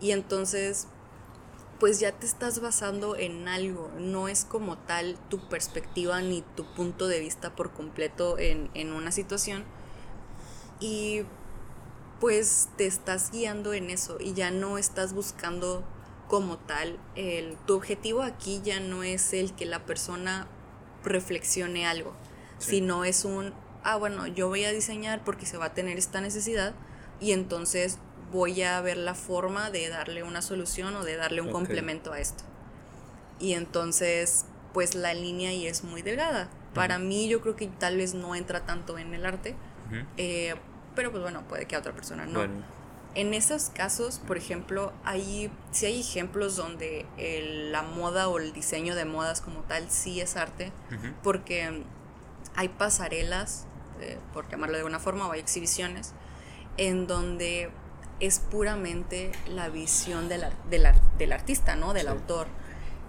Y 0.00 0.12
entonces, 0.12 0.88
pues 1.78 2.00
ya 2.00 2.12
te 2.12 2.26
estás 2.26 2.60
basando 2.60 3.16
en 3.16 3.46
algo, 3.48 3.90
no 3.98 4.28
es 4.28 4.44
como 4.44 4.78
tal 4.78 5.16
tu 5.28 5.48
perspectiva 5.48 6.20
ni 6.20 6.42
tu 6.56 6.64
punto 6.74 7.06
de 7.06 7.20
vista 7.20 7.54
por 7.54 7.72
completo 7.72 8.38
en, 8.38 8.70
en 8.74 8.92
una 8.92 9.12
situación. 9.12 9.64
Y 10.80 11.22
pues 12.18 12.68
te 12.76 12.86
estás 12.86 13.30
guiando 13.30 13.72
en 13.72 13.90
eso 13.90 14.18
y 14.20 14.34
ya 14.34 14.50
no 14.50 14.78
estás 14.78 15.12
buscando 15.12 15.84
como 16.30 16.58
tal. 16.58 16.96
El, 17.16 17.56
tu 17.66 17.74
objetivo 17.74 18.22
aquí 18.22 18.62
ya 18.64 18.78
no 18.78 19.02
es 19.02 19.34
el 19.34 19.52
que 19.52 19.66
la 19.66 19.84
persona 19.84 20.46
reflexione 21.04 21.86
algo, 21.86 22.14
sino 22.58 23.04
es 23.04 23.24
un, 23.24 23.52
ah, 23.82 23.96
bueno, 23.96 24.28
yo 24.28 24.48
voy 24.48 24.64
a 24.64 24.70
diseñar 24.70 25.24
porque 25.24 25.44
se 25.44 25.58
va 25.58 25.66
a 25.66 25.74
tener 25.74 25.98
esta 25.98 26.20
necesidad 26.20 26.72
y 27.20 27.32
entonces 27.32 27.98
voy 28.30 28.62
a 28.62 28.80
ver 28.80 28.96
la 28.96 29.14
forma 29.14 29.70
de 29.70 29.88
darle 29.88 30.22
una 30.22 30.40
solución 30.40 30.94
o 30.94 31.04
de 31.04 31.16
darle 31.16 31.40
un 31.40 31.50
complemento 31.50 32.12
a 32.12 32.20
esto. 32.20 32.44
Y 33.40 33.54
entonces, 33.54 34.44
pues 34.72 34.94
la 34.94 35.14
línea 35.14 35.50
ahí 35.50 35.66
es 35.66 35.82
muy 35.82 36.02
delgada. 36.02 36.48
Para 36.74 37.00
mí 37.00 37.28
yo 37.28 37.40
creo 37.40 37.56
que 37.56 37.66
tal 37.66 37.96
vez 37.96 38.14
no 38.14 38.36
entra 38.36 38.64
tanto 38.66 38.98
en 38.98 39.14
el 39.14 39.26
arte, 39.26 39.56
eh, 40.16 40.54
pero 40.94 41.10
pues 41.10 41.24
bueno, 41.24 41.42
puede 41.48 41.66
que 41.66 41.74
a 41.74 41.80
otra 41.80 41.92
persona 41.92 42.24
no. 42.24 42.46
En 43.14 43.34
esos 43.34 43.70
casos, 43.70 44.20
por 44.24 44.36
ejemplo, 44.36 44.92
hay, 45.04 45.50
sí 45.72 45.86
hay 45.86 46.00
ejemplos 46.00 46.56
donde 46.56 47.06
la 47.70 47.82
moda 47.82 48.28
o 48.28 48.38
el 48.38 48.52
diseño 48.52 48.94
de 48.94 49.04
modas 49.04 49.40
como 49.40 49.60
tal 49.62 49.90
sí 49.90 50.20
es 50.20 50.36
arte, 50.36 50.72
porque 51.22 51.84
hay 52.54 52.68
pasarelas, 52.68 53.66
eh, 54.00 54.18
por 54.32 54.48
llamarlo 54.48 54.74
de 54.74 54.82
alguna 54.82 55.00
forma, 55.00 55.26
o 55.26 55.32
hay 55.32 55.40
exhibiciones, 55.40 56.12
en 56.76 57.06
donde 57.06 57.70
es 58.20 58.38
puramente 58.38 59.32
la 59.48 59.68
visión 59.70 60.28
del, 60.28 60.44
del 60.68 61.32
artista, 61.32 61.74
¿no? 61.74 61.92
Del 61.94 62.06
autor, 62.06 62.46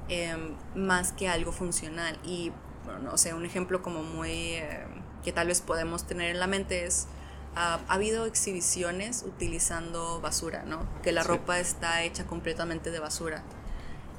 em, 0.10 0.56
más 0.74 1.12
que 1.12 1.30
algo 1.30 1.52
funcional. 1.52 2.18
Y, 2.24 2.52
bueno, 2.86 2.99
no 2.99 3.18
sé, 3.18 3.34
un 3.34 3.45
ejemplo 3.45 3.82
como 3.82 4.04
muy... 4.04 4.32
Eh, 4.56 4.86
que 5.24 5.32
tal 5.32 5.47
vez 5.47 5.62
podemos 5.62 6.08
tener 6.08 6.32
en 6.32 6.39
la 6.39 6.47
mente 6.47 6.86
es 6.86 7.08
ha, 7.56 7.80
habido 7.88 8.26
exhibiciones 8.26 9.24
utilizando 9.28 10.22
basura, 10.22 10.64
¿no? 10.64 10.88
Que 11.02 11.12
la 11.12 11.24
ropa 11.24 11.60
está 11.60 12.04
hecha 12.04 12.26
completamente 12.26 12.91
de 12.91 12.99
basura. 12.99 13.43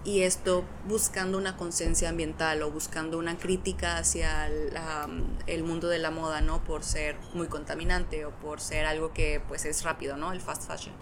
Y 0.05 0.23
esto 0.23 0.65
buscando 0.89 1.39
una 1.39 1.57
conciencia 1.57 2.09
ambiental 2.09 2.63
o 2.63 2.71
buscando 2.73 3.19
una 3.19 3.39
crítica 3.39 3.99
hacia 3.99 4.49
el, 4.49 5.65
mundo 5.65 5.89
de 5.89 5.99
la 5.99 6.11
moda, 6.11 6.41
¿no? 6.41 6.65
Por 6.65 6.83
ser 6.83 7.17
muy 7.35 7.47
contaminante 7.47 8.25
o 8.25 8.31
por 8.31 8.61
ser 8.61 8.85
algo 8.85 9.13
que 9.13 9.41
pues 9.47 9.65
es 9.65 9.85
rápido, 9.85 10.17
¿no? 10.17 10.33
El 10.33 10.41
fast 10.41 10.67
fashion. 10.67 10.95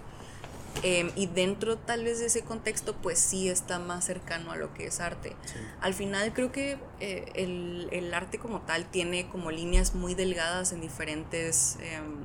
Em, 0.82 1.10
y 1.14 1.26
dentro 1.26 1.76
tal 1.76 2.04
vez 2.04 2.20
de 2.20 2.26
ese 2.26 2.42
contexto, 2.42 2.94
pues 2.96 3.18
sí 3.18 3.48
está 3.48 3.78
más 3.78 4.04
cercano 4.04 4.52
a 4.52 4.56
lo 4.56 4.72
que 4.72 4.86
es 4.86 5.00
arte. 5.00 5.36
Al 5.80 5.94
final 5.94 6.32
creo 6.32 6.52
que 6.52 6.78
eh, 7.00 7.30
el, 7.34 7.88
el, 7.92 8.14
arte 8.14 8.38
como 8.38 8.60
tal 8.62 8.90
tiene 8.90 9.28
como 9.28 9.50
líneas 9.50 9.94
muy 9.94 10.14
delgadas 10.14 10.72
en 10.72 10.80
diferentes, 10.80 11.76
em, 11.80 12.24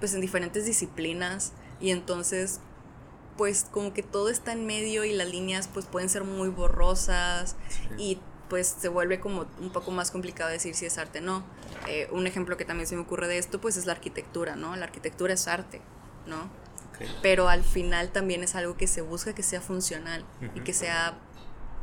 pues 0.00 0.14
en 0.14 0.20
diferentes 0.20 0.64
disciplinas 0.64 1.52
y 1.80 1.90
entonces 1.90 2.60
pues 3.36 3.66
como 3.70 3.94
que 3.94 4.02
todo 4.02 4.28
está 4.28 4.52
en 4.52 4.66
medio 4.66 5.04
y 5.04 5.12
las 5.12 5.28
líneas 5.28 5.68
pues 5.72 5.86
pueden 5.86 6.08
ser 6.08 6.24
muy 6.24 6.48
borrosas 6.48 7.56
y 7.96 8.18
pues 8.50 8.76
se 8.78 8.88
vuelve 8.88 9.20
como 9.20 9.46
un 9.60 9.70
poco 9.70 9.92
más 9.92 10.10
complicado 10.10 10.50
decir 10.50 10.74
si 10.74 10.84
es 10.84 10.98
arte 10.98 11.20
o 11.20 11.22
no. 11.22 11.44
Eh, 11.88 12.08
un 12.10 12.26
ejemplo 12.26 12.56
que 12.56 12.64
también 12.64 12.86
se 12.86 12.96
me 12.96 13.02
ocurre 13.02 13.28
de 13.28 13.38
esto 13.38 13.60
pues 13.60 13.76
es 13.76 13.86
la 13.86 13.92
arquitectura, 13.92 14.56
¿no? 14.56 14.76
La 14.76 14.84
arquitectura 14.84 15.32
es 15.32 15.46
arte, 15.46 15.80
¿no? 16.26 16.50
Pero 17.22 17.48
al 17.48 17.64
final 17.64 18.10
también 18.10 18.42
es 18.42 18.54
algo 18.54 18.76
que 18.76 18.86
se 18.86 19.00
busca 19.02 19.34
que 19.34 19.42
sea 19.42 19.60
funcional 19.60 20.24
y 20.54 20.60
que 20.60 20.72
sea 20.72 21.18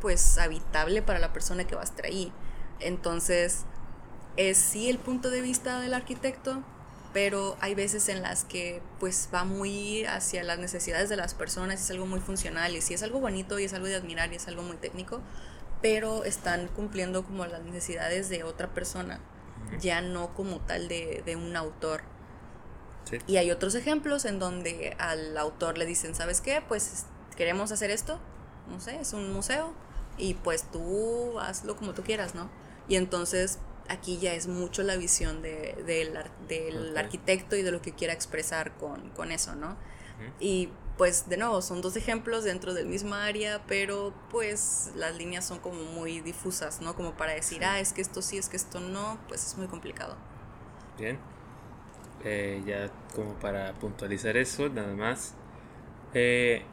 pues 0.01 0.37
habitable 0.37 1.01
para 1.01 1.19
la 1.19 1.33
persona 1.33 1.65
que 1.65 1.75
va 1.75 1.81
a 1.81 1.85
estar 1.85 2.05
ahí. 2.05 2.31
Entonces, 2.79 3.65
es 4.35 4.57
sí 4.57 4.89
el 4.89 4.99
punto 4.99 5.29
de 5.29 5.41
vista 5.41 5.81
del 5.81 5.93
arquitecto, 5.93 6.63
pero 7.13 7.57
hay 7.61 7.73
veces 7.73 8.09
en 8.09 8.21
las 8.21 8.43
que 8.43 8.81
pues 8.99 9.29
va 9.33 9.43
muy 9.43 10.05
hacia 10.05 10.43
las 10.43 10.59
necesidades 10.59 11.09
de 11.09 11.15
las 11.17 11.33
personas, 11.33 11.81
es 11.81 11.89
algo 11.89 12.05
muy 12.05 12.19
funcional 12.19 12.75
y 12.75 12.81
sí 12.81 12.93
es 12.93 13.01
algo 13.01 13.19
bonito 13.19 13.57
y 13.57 13.63
es 13.63 13.73
algo 13.73 13.87
de 13.87 13.95
admirar 13.95 14.31
y 14.31 14.35
es 14.35 14.47
algo 14.47 14.61
muy 14.61 14.77
técnico, 14.77 15.21
pero 15.81 16.23
están 16.23 16.67
cumpliendo 16.67 17.23
como 17.23 17.45
las 17.45 17.63
necesidades 17.63 18.29
de 18.29 18.43
otra 18.43 18.73
persona, 18.73 19.19
ya 19.79 20.01
no 20.01 20.33
como 20.35 20.59
tal 20.59 20.87
de, 20.87 21.23
de 21.25 21.35
un 21.35 21.55
autor. 21.55 22.01
Y 23.27 23.37
hay 23.37 23.51
otros 23.51 23.75
ejemplos 23.75 24.25
en 24.25 24.39
donde 24.39 24.95
al 24.99 25.37
autor 25.37 25.77
le 25.77 25.85
dicen, 25.85 26.15
¿sabes 26.15 26.41
qué? 26.41 26.61
Pues 26.67 27.05
queremos 27.35 27.71
hacer 27.71 27.91
esto, 27.91 28.19
no 28.69 28.79
sé, 28.79 28.99
es 28.99 29.13
un 29.13 29.31
museo, 29.31 29.73
y 30.17 30.33
pues 30.33 30.63
tú 30.71 31.39
hazlo 31.39 31.75
como 31.75 31.93
tú 31.93 32.03
quieras, 32.03 32.35
¿no? 32.35 32.49
Y 32.87 32.95
entonces 32.95 33.59
aquí 33.89 34.17
ya 34.17 34.33
es 34.33 34.47
mucho 34.47 34.83
la 34.83 34.95
visión 34.95 35.41
de, 35.41 35.75
del 36.47 36.97
arquitecto 36.97 37.55
y 37.55 37.61
de 37.61 37.71
lo 37.71 37.81
que 37.81 37.93
quiera 37.93 38.13
expresar 38.13 38.75
con, 38.77 39.09
con 39.11 39.31
eso, 39.31 39.55
¿no? 39.55 39.77
Y 40.39 40.69
pues 40.97 41.29
de 41.29 41.37
nuevo, 41.37 41.61
son 41.61 41.81
dos 41.81 41.95
ejemplos 41.95 42.43
dentro 42.43 42.73
del 42.73 42.87
mismo 42.87 43.13
área, 43.13 43.61
pero 43.67 44.13
pues 44.31 44.91
las 44.95 45.15
líneas 45.15 45.45
son 45.45 45.59
como 45.59 45.83
muy 45.83 46.21
difusas, 46.21 46.81
¿no? 46.81 46.95
Como 46.95 47.13
para 47.15 47.33
decir, 47.33 47.63
ah, 47.63 47.79
es 47.79 47.93
que 47.93 48.01
esto 48.01 48.23
sí, 48.23 48.37
es 48.37 48.49
que 48.49 48.57
esto 48.57 48.79
no, 48.79 49.19
pues 49.27 49.45
es 49.45 49.57
muy 49.57 49.67
complicado. 49.67 50.17
Bien. 50.97 51.19
Eh, 52.23 52.61
ya 52.65 52.89
como 53.15 53.33
para 53.35 53.73
puntualizar 53.73 54.37
eso, 54.37 54.69
nada 54.69 54.95
más. 54.95 55.35
Eh, 56.13 56.63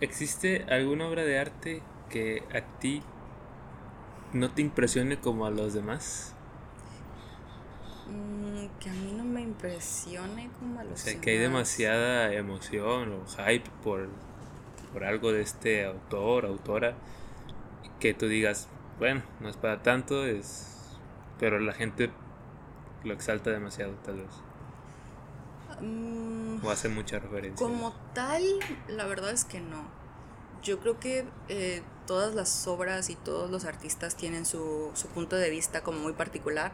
¿Existe 0.00 0.64
alguna 0.68 1.06
obra 1.08 1.24
de 1.24 1.38
arte 1.38 1.82
que 2.10 2.42
a 2.52 2.60
ti 2.78 3.02
no 4.32 4.50
te 4.50 4.62
impresione 4.62 5.18
como 5.18 5.46
a 5.46 5.50
los 5.50 5.74
demás? 5.74 6.34
Mm, 8.08 8.66
que 8.80 8.90
a 8.90 8.92
mí 8.92 9.12
no 9.16 9.24
me 9.24 9.40
impresione 9.42 10.50
como 10.58 10.80
a 10.80 10.84
los 10.84 10.90
demás. 10.90 11.00
O 11.00 11.10
sea, 11.10 11.20
que 11.20 11.30
hay 11.30 11.38
demasiada 11.38 12.32
emoción 12.34 13.12
o 13.12 13.26
hype 13.26 13.70
por, 13.82 14.08
por 14.92 15.04
algo 15.04 15.32
de 15.32 15.42
este 15.42 15.84
autor, 15.84 16.46
autora, 16.46 16.94
que 18.00 18.14
tú 18.14 18.26
digas, 18.26 18.68
bueno, 18.98 19.22
no 19.40 19.48
es 19.48 19.56
para 19.56 19.82
tanto, 19.82 20.26
es 20.26 20.72
pero 21.42 21.58
la 21.58 21.72
gente 21.72 22.08
lo 23.02 23.12
exalta 23.12 23.50
demasiado 23.50 23.94
tal 24.04 24.18
vez. 24.18 24.30
¿O 26.62 26.70
hace 26.70 26.88
mucha 26.88 27.18
referencia? 27.18 27.56
Como 27.56 27.92
tal, 28.14 28.42
la 28.88 29.06
verdad 29.06 29.30
es 29.30 29.44
que 29.44 29.60
no. 29.60 29.84
Yo 30.62 30.78
creo 30.78 31.00
que 31.00 31.26
eh, 31.48 31.82
todas 32.06 32.34
las 32.34 32.66
obras 32.68 33.10
y 33.10 33.16
todos 33.16 33.50
los 33.50 33.64
artistas 33.64 34.16
tienen 34.16 34.46
su, 34.46 34.90
su, 34.94 35.08
punto 35.08 35.36
de 35.36 35.50
vista 35.50 35.82
como 35.82 35.98
muy 35.98 36.12
particular, 36.12 36.72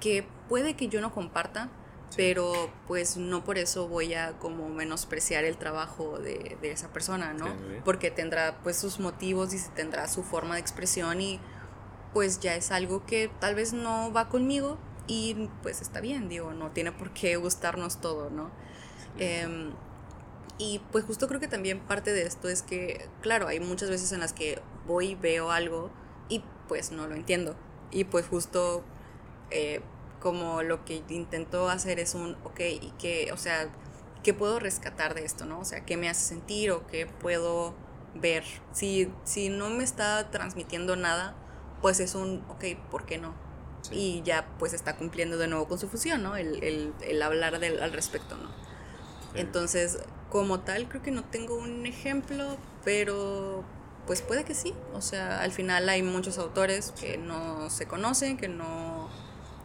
que 0.00 0.26
puede 0.48 0.74
que 0.74 0.88
yo 0.88 1.00
no 1.00 1.12
comparta, 1.14 1.70
pero 2.14 2.70
pues 2.86 3.16
no 3.16 3.42
por 3.42 3.56
eso 3.56 3.88
voy 3.88 4.12
a 4.12 4.32
como 4.38 4.68
menospreciar 4.68 5.44
el 5.44 5.56
trabajo 5.56 6.18
de, 6.18 6.58
de 6.60 6.70
esa 6.70 6.92
persona, 6.92 7.32
¿no? 7.32 7.46
Porque 7.86 8.10
tendrá 8.10 8.58
pues 8.62 8.76
sus 8.76 9.00
motivos 9.00 9.54
y 9.54 9.58
tendrá 9.74 10.08
su 10.08 10.22
forma 10.22 10.56
de 10.56 10.60
expresión 10.60 11.22
y 11.22 11.40
pues 12.12 12.40
ya 12.40 12.54
es 12.54 12.70
algo 12.70 13.06
que 13.06 13.30
tal 13.40 13.54
vez 13.54 13.72
no 13.72 14.12
va 14.12 14.28
conmigo, 14.28 14.76
y 15.06 15.48
pues 15.62 15.80
está 15.80 16.00
bien, 16.00 16.28
digo, 16.28 16.52
no 16.52 16.70
tiene 16.70 16.92
por 16.92 17.12
qué 17.12 17.36
gustarnos 17.36 18.00
todo, 18.00 18.30
¿no? 18.30 18.50
Em, 19.18 19.72
y 20.58 20.80
pues 20.90 21.04
justo 21.04 21.28
creo 21.28 21.40
que 21.40 21.48
también 21.48 21.80
parte 21.80 22.12
de 22.12 22.22
esto 22.22 22.48
es 22.48 22.62
que, 22.62 23.08
claro, 23.20 23.48
hay 23.48 23.60
muchas 23.60 23.90
veces 23.90 24.12
en 24.12 24.20
las 24.20 24.32
que 24.32 24.60
voy 24.86 25.10
y 25.10 25.14
veo 25.14 25.50
algo 25.50 25.90
y 26.28 26.42
pues 26.68 26.92
no 26.92 27.06
lo 27.06 27.14
entiendo. 27.14 27.56
Y 27.90 28.04
pues 28.04 28.26
justo 28.26 28.84
eh, 29.50 29.80
como 30.20 30.62
lo 30.62 30.84
que 30.84 31.02
intento 31.08 31.68
hacer 31.68 31.98
es 31.98 32.14
un, 32.14 32.36
ok, 32.44 32.60
y 32.60 32.92
que, 32.98 33.32
o 33.32 33.36
sea, 33.36 33.68
¿qué 34.22 34.32
puedo 34.32 34.60
rescatar 34.60 35.14
de 35.14 35.24
esto, 35.24 35.44
no? 35.46 35.60
O 35.60 35.64
sea, 35.64 35.84
¿qué 35.84 35.96
me 35.96 36.08
hace 36.08 36.24
sentir 36.24 36.70
o 36.70 36.86
qué 36.86 37.06
puedo 37.06 37.74
ver? 38.14 38.44
Si, 38.72 39.12
si 39.24 39.48
no 39.48 39.68
me 39.68 39.82
está 39.82 40.30
transmitiendo 40.30 40.94
nada, 40.96 41.34
pues 41.82 41.98
es 41.98 42.14
un, 42.14 42.44
ok, 42.48 42.64
¿por 42.90 43.04
qué 43.04 43.18
no? 43.18 43.34
Y 43.90 44.22
ya 44.22 44.46
pues 44.58 44.72
está 44.72 44.96
cumpliendo 44.96 45.38
de 45.38 45.48
nuevo 45.48 45.66
con 45.68 45.78
su 45.78 45.88
función, 45.88 46.22
¿no? 46.22 46.36
El, 46.36 46.62
el, 46.62 46.92
el 47.02 47.22
hablar 47.22 47.58
del, 47.58 47.82
al 47.82 47.92
respecto, 47.92 48.36
¿no? 48.36 48.48
Entonces, 49.34 49.98
como 50.30 50.60
tal, 50.60 50.88
creo 50.88 51.02
que 51.02 51.10
no 51.10 51.24
tengo 51.24 51.56
un 51.56 51.86
ejemplo, 51.86 52.56
pero 52.84 53.64
pues 54.06 54.22
puede 54.22 54.44
que 54.44 54.54
sí. 54.54 54.74
O 54.94 55.00
sea, 55.00 55.40
al 55.40 55.52
final 55.52 55.88
hay 55.88 56.02
muchos 56.02 56.38
autores 56.38 56.92
que 57.00 57.18
no 57.18 57.70
se 57.70 57.86
conocen, 57.86 58.36
que 58.36 58.48
no 58.48 59.08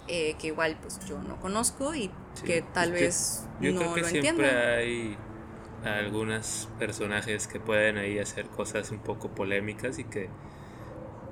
eh, 0.08 0.36
que 0.40 0.48
igual 0.48 0.78
pues 0.82 1.00
yo 1.06 1.22
no 1.22 1.38
conozco 1.42 1.94
y 1.94 2.10
que 2.46 2.62
tal 2.62 2.94
vez 2.94 3.46
yo 3.60 3.74
no 3.74 3.80
creo 3.80 3.94
que 3.94 4.04
siempre 4.06 4.50
hay 4.50 5.18
algunos 5.84 6.70
personajes 6.80 7.48
que 7.48 7.60
pueden 7.60 7.98
ahí 7.98 8.18
hacer 8.18 8.48
cosas 8.48 8.92
un 8.92 9.00
poco 9.00 9.30
polémicas 9.30 10.00
y 10.00 10.06
que 10.06 10.30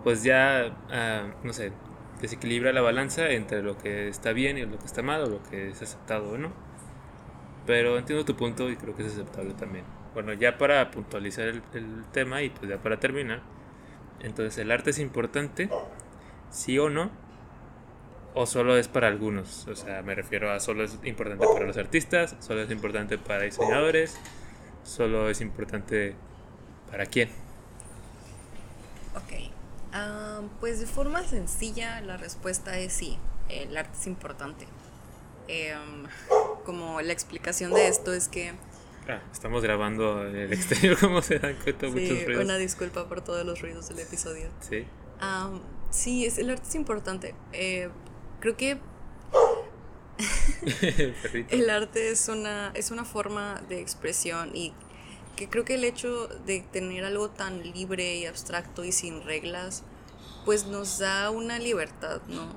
pues 0.03 0.23
ya 0.23 0.75
ah, 0.91 1.33
no 1.43 1.53
sé 1.53 1.71
desequilibra 2.25 2.73
la 2.73 2.81
balanza 2.81 3.29
entre 3.29 3.61
lo 3.61 3.77
que 3.77 4.07
está 4.07 4.33
bien 4.33 4.57
y 4.57 4.65
lo 4.65 4.77
que 4.77 4.85
está 4.85 5.01
mal 5.01 5.21
o 5.23 5.29
lo 5.29 5.43
que 5.43 5.69
es 5.69 5.81
aceptado 5.81 6.31
o 6.31 6.37
no 6.37 6.51
pero 7.65 7.97
entiendo 7.97 8.25
tu 8.25 8.35
punto 8.35 8.69
y 8.69 8.75
creo 8.75 8.95
que 8.95 9.03
es 9.03 9.13
aceptable 9.13 9.53
también 9.53 9.85
bueno 10.13 10.33
ya 10.33 10.57
para 10.57 10.91
puntualizar 10.91 11.47
el, 11.47 11.61
tema 12.11 12.41
y 12.41 12.49
pues 12.49 12.69
ya 12.69 12.77
para 12.77 12.99
terminar 12.99 13.41
entonces 14.21 14.57
el 14.57 14.71
arte 14.71 14.91
es 14.91 14.99
importante 14.99 15.69
sí 16.49 16.77
o 16.79 16.89
no 16.89 17.09
o 18.35 18.45
solo 18.45 18.77
es 18.77 18.87
para 18.87 19.07
algunos. 19.07 19.65
O 19.67 19.75
sea, 19.75 20.01
me 20.03 20.13
refiero 20.13 20.51
a 20.51 20.59
solo 20.59 20.83
es 20.83 20.99
importante 21.03 21.47
para 21.47 21.65
los 21.65 21.77
artistas, 21.77 22.35
solo 22.39 22.61
es 22.61 22.69
importante 22.69 23.17
para 23.17 23.43
diseñadores, 23.43 24.17
solo 24.83 25.29
es 25.29 25.41
importante 25.41 26.15
para 26.91 27.05
quién. 27.05 27.29
Ok. 29.15 29.54
Pues 30.59 30.79
de 30.79 30.85
forma 30.85 31.23
sencilla 31.23 32.01
la 32.01 32.17
respuesta 32.17 32.77
es 32.77 32.93
sí, 32.93 33.17
el 33.49 33.75
arte 33.75 33.97
es 33.99 34.07
importante. 34.07 34.67
Em, 35.47 36.05
como 36.65 37.01
la 37.01 37.13
explicación 37.13 37.73
de 37.73 37.87
esto 37.87 38.13
es 38.13 38.27
que... 38.27 38.53
Ah, 39.07 39.21
estamos 39.31 39.61
grabando 39.61 40.27
en 40.27 40.35
el 40.35 40.53
exterior, 40.53 40.97
como 40.99 41.21
se 41.21 41.39
dan 41.39 41.55
cuenta, 41.63 41.87
sí, 41.87 41.93
muchos 41.93 42.25
ruidos. 42.25 42.43
Una 42.43 42.57
disculpa 42.57 43.07
por 43.07 43.21
todos 43.21 43.45
los 43.45 43.61
ruidos 43.61 43.87
del 43.89 43.99
episodio. 43.99 44.49
Sí. 44.61 44.85
sí, 45.91 46.25
es, 46.25 46.39
el 46.39 46.49
arte 46.49 46.67
es 46.67 46.75
importante. 46.75 47.35
Eh, 47.53 47.89
creo 48.39 48.57
que 48.57 48.79
el 51.49 51.69
arte 51.69 52.09
es 52.09 52.27
una, 52.29 52.71
es 52.73 52.91
una 52.91 53.05
forma 53.05 53.61
de 53.67 53.81
expresión 53.81 54.55
y 54.55 54.73
que 55.35 55.49
creo 55.49 55.65
que 55.65 55.75
el 55.75 55.83
hecho 55.83 56.27
de 56.45 56.61
tener 56.61 57.05
algo 57.05 57.29
tan 57.29 57.61
libre 57.63 58.15
y 58.15 58.25
abstracto 58.25 58.83
y 58.83 58.91
sin 58.91 59.23
reglas, 59.23 59.83
pues 60.45 60.65
nos 60.65 60.99
da 60.99 61.29
una 61.29 61.59
libertad, 61.59 62.21
¿no? 62.27 62.47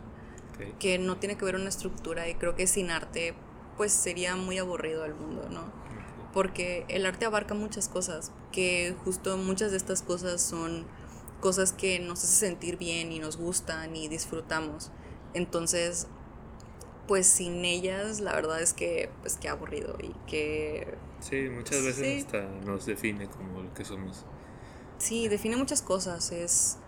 Que 0.78 0.98
no 0.98 1.16
tiene 1.16 1.36
que 1.36 1.44
ver 1.44 1.56
una 1.56 1.68
estructura 1.68 2.28
y 2.28 2.34
creo 2.34 2.54
que 2.54 2.66
sin 2.66 2.90
arte, 2.90 3.34
pues 3.76 3.92
sería 3.92 4.36
muy 4.36 4.58
aburrido 4.58 5.04
el 5.04 5.14
mundo, 5.14 5.48
¿no? 5.50 5.72
Porque 6.32 6.84
el 6.88 7.06
arte 7.06 7.24
abarca 7.24 7.54
muchas 7.54 7.88
cosas, 7.88 8.32
que 8.52 8.94
justo 9.04 9.36
muchas 9.36 9.70
de 9.70 9.76
estas 9.76 10.02
cosas 10.02 10.42
son 10.42 10.86
cosas 11.40 11.72
que 11.72 11.98
nos 12.00 12.24
hace 12.24 12.36
sentir 12.36 12.76
bien 12.76 13.12
y 13.12 13.18
nos 13.18 13.36
gustan 13.36 13.96
y 13.96 14.08
disfrutamos. 14.08 14.90
Entonces, 15.34 16.06
pues 17.06 17.26
sin 17.26 17.64
ellas, 17.64 18.20
la 18.20 18.34
verdad 18.34 18.60
es 18.60 18.74
que, 18.74 19.10
pues 19.22 19.36
qué 19.36 19.48
aburrido 19.48 19.96
y 20.02 20.14
que... 20.28 21.07
Sí, 21.20 21.48
muchas 21.48 21.82
veces 21.82 22.24
hasta 22.24 22.42
nos 22.64 22.86
define 22.86 23.26
como 23.28 23.62
lo 23.62 23.74
que 23.74 23.84
somos. 23.84 24.24
Sí, 24.98 25.28
define 25.28 25.56
muchas 25.56 25.82
cosas, 25.82 26.32
es... 26.32 26.78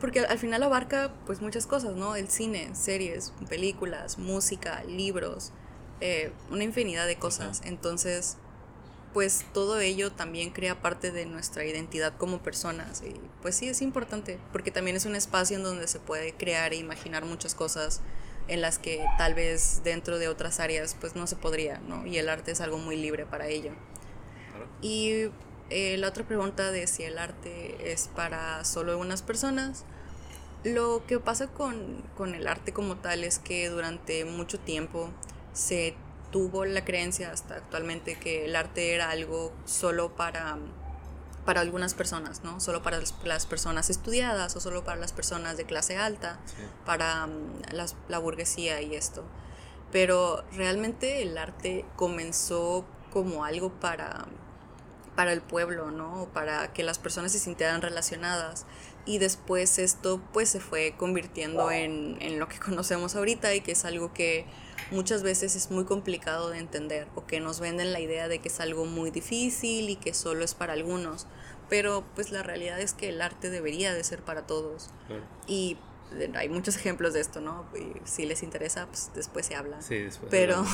Porque 0.00 0.20
al 0.20 0.38
final 0.38 0.62
abarca 0.62 1.14
pues 1.24 1.40
muchas 1.40 1.66
cosas, 1.66 1.96
¿no? 1.96 2.16
El 2.16 2.28
cine, 2.28 2.74
series, 2.74 3.32
películas, 3.48 4.18
música, 4.18 4.84
libros, 4.84 5.52
eh, 6.02 6.32
una 6.50 6.64
infinidad 6.64 7.06
de 7.06 7.16
cosas. 7.16 7.62
Entonces, 7.64 8.36
pues 9.16 9.46
todo 9.54 9.80
ello 9.80 10.12
también 10.12 10.50
crea 10.50 10.82
parte 10.82 11.10
de 11.10 11.24
nuestra 11.24 11.64
identidad 11.64 12.14
como 12.18 12.42
personas 12.42 13.02
y 13.02 13.18
pues 13.40 13.56
sí 13.56 13.66
es 13.66 13.80
importante 13.80 14.38
porque 14.52 14.70
también 14.70 14.94
es 14.94 15.06
un 15.06 15.16
espacio 15.16 15.56
en 15.56 15.62
donde 15.62 15.88
se 15.88 15.98
puede 15.98 16.34
crear 16.34 16.74
e 16.74 16.76
imaginar 16.76 17.24
muchas 17.24 17.54
cosas 17.54 18.02
en 18.48 18.60
las 18.60 18.78
que 18.78 19.04
tal 19.18 19.34
vez 19.34 19.82
dentro 19.84 20.18
de 20.18 20.28
otras 20.28 20.60
áreas 20.60 20.96
pues 21.00 21.16
no 21.16 21.26
se 21.26 21.36
podría, 21.36 21.78
¿no? 21.78 22.06
Y 22.06 22.18
el 22.18 22.28
arte 22.28 22.52
es 22.52 22.60
algo 22.60 22.78
muy 22.78 22.96
libre 22.96 23.26
para 23.26 23.48
ello. 23.48 23.72
Y 24.80 25.30
eh, 25.70 25.96
la 25.98 26.08
otra 26.08 26.24
pregunta 26.24 26.70
de 26.70 26.86
si 26.86 27.02
el 27.02 27.18
arte 27.18 27.92
es 27.92 28.08
para 28.08 28.64
solo 28.64 28.98
unas 28.98 29.22
personas, 29.22 29.84
lo 30.64 31.04
que 31.06 31.18
pasa 31.18 31.48
con, 31.48 32.02
con 32.16 32.34
el 32.34 32.46
arte 32.46 32.72
como 32.72 32.96
tal 32.96 33.24
es 33.24 33.38
que 33.38 33.68
durante 33.68 34.24
mucho 34.24 34.58
tiempo 34.58 35.10
se 35.52 35.94
tuvo 36.30 36.64
la 36.64 36.84
creencia 36.84 37.32
hasta 37.32 37.54
actualmente 37.54 38.16
que 38.16 38.44
el 38.44 38.56
arte 38.56 38.94
era 38.94 39.10
algo 39.10 39.52
solo 39.64 40.14
para, 40.14 40.58
para 41.46 41.62
algunas 41.62 41.94
personas, 41.94 42.44
¿no? 42.44 42.60
Solo 42.60 42.82
para 42.82 43.00
las 43.24 43.46
personas 43.46 43.88
estudiadas 43.88 44.54
o 44.56 44.60
solo 44.60 44.84
para 44.84 44.98
las 44.98 45.12
personas 45.12 45.56
de 45.56 45.64
clase 45.64 45.96
alta, 45.96 46.38
para 46.84 47.26
mm, 47.26 47.62
la 48.08 48.18
burguesía 48.18 48.82
y 48.82 48.94
esto. 48.94 49.24
Pero 49.92 50.44
realmente 50.52 51.22
el 51.22 51.38
arte 51.38 51.86
comenzó 51.96 52.84
como 53.12 53.44
algo 53.44 53.70
para, 53.70 54.26
para 55.14 55.32
el 55.32 55.40
pueblo, 55.40 55.90
¿no? 55.90 56.28
Para 56.34 56.72
que 56.72 56.82
las 56.82 56.98
personas 56.98 57.32
se 57.32 57.38
sintieran 57.38 57.80
relacionadas. 57.80 58.66
Y 59.06 59.18
después 59.18 59.78
esto 59.78 60.20
pues 60.32 60.50
se 60.50 60.60
fue 60.60 60.94
convirtiendo 60.98 61.70
en, 61.70 62.18
en 62.20 62.38
lo 62.38 62.48
que 62.48 62.58
conocemos 62.60 63.16
ahorita 63.16 63.54
y 63.54 63.60
que 63.60 63.72
es 63.72 63.84
algo 63.84 64.12
que 64.12 64.46
muchas 64.90 65.22
veces 65.22 65.56
es 65.56 65.70
muy 65.70 65.84
complicado 65.84 66.50
de 66.50 66.58
entender 66.58 67.08
o 67.14 67.26
que 67.26 67.40
nos 67.40 67.60
venden 67.60 67.92
la 67.92 68.00
idea 68.00 68.28
de 68.28 68.40
que 68.40 68.48
es 68.48 68.60
algo 68.60 68.84
muy 68.84 69.10
difícil 69.10 69.90
y 69.90 69.96
que 69.96 70.14
solo 70.14 70.44
es 70.44 70.54
para 70.54 70.74
algunos, 70.74 71.26
pero 71.68 72.04
pues 72.14 72.30
la 72.30 72.42
realidad 72.42 72.80
es 72.80 72.92
que 72.92 73.08
el 73.08 73.20
arte 73.20 73.50
debería 73.50 73.92
de 73.92 74.02
ser 74.04 74.22
para 74.22 74.46
todos. 74.46 74.90
Y 75.46 75.76
hay 76.34 76.48
muchos 76.48 76.76
ejemplos 76.76 77.12
de 77.14 77.20
esto, 77.20 77.40
¿no? 77.40 77.66
si 78.04 78.26
les 78.26 78.42
interesa, 78.42 78.86
pues 78.86 79.10
después 79.14 79.46
se 79.46 79.56
habla. 79.56 79.82
Sí, 79.82 79.98
después. 79.98 80.30
Pero, 80.30 80.64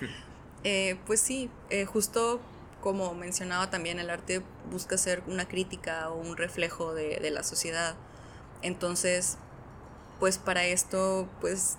eh, 0.64 0.98
pues 1.06 1.20
sí, 1.20 1.50
eh, 1.68 1.84
justo 1.84 2.40
como 2.80 3.14
mencionaba 3.14 3.68
también, 3.68 3.98
el 3.98 4.08
arte 4.08 4.42
busca 4.70 4.96
ser 4.96 5.22
una 5.26 5.46
crítica 5.46 6.08
o 6.10 6.18
un 6.18 6.38
reflejo 6.38 6.94
de, 6.94 7.18
de 7.20 7.30
la 7.30 7.42
sociedad. 7.42 7.94
Entonces, 8.62 9.36
pues 10.18 10.38
para 10.38 10.64
esto, 10.64 11.28
pues 11.42 11.76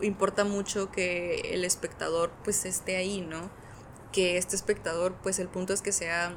importa 0.00 0.44
mucho 0.44 0.90
que 0.90 1.40
el 1.52 1.64
espectador 1.64 2.30
pues 2.44 2.64
esté 2.64 2.96
ahí, 2.96 3.20
¿no? 3.20 3.50
Que 4.12 4.38
este 4.38 4.56
espectador 4.56 5.14
pues 5.22 5.38
el 5.38 5.48
punto 5.48 5.72
es 5.72 5.82
que 5.82 5.92
sea 5.92 6.34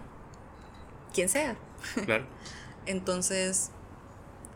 quien 1.13 1.29
sea. 1.29 1.55
Claro. 2.05 2.25
Entonces, 2.85 3.71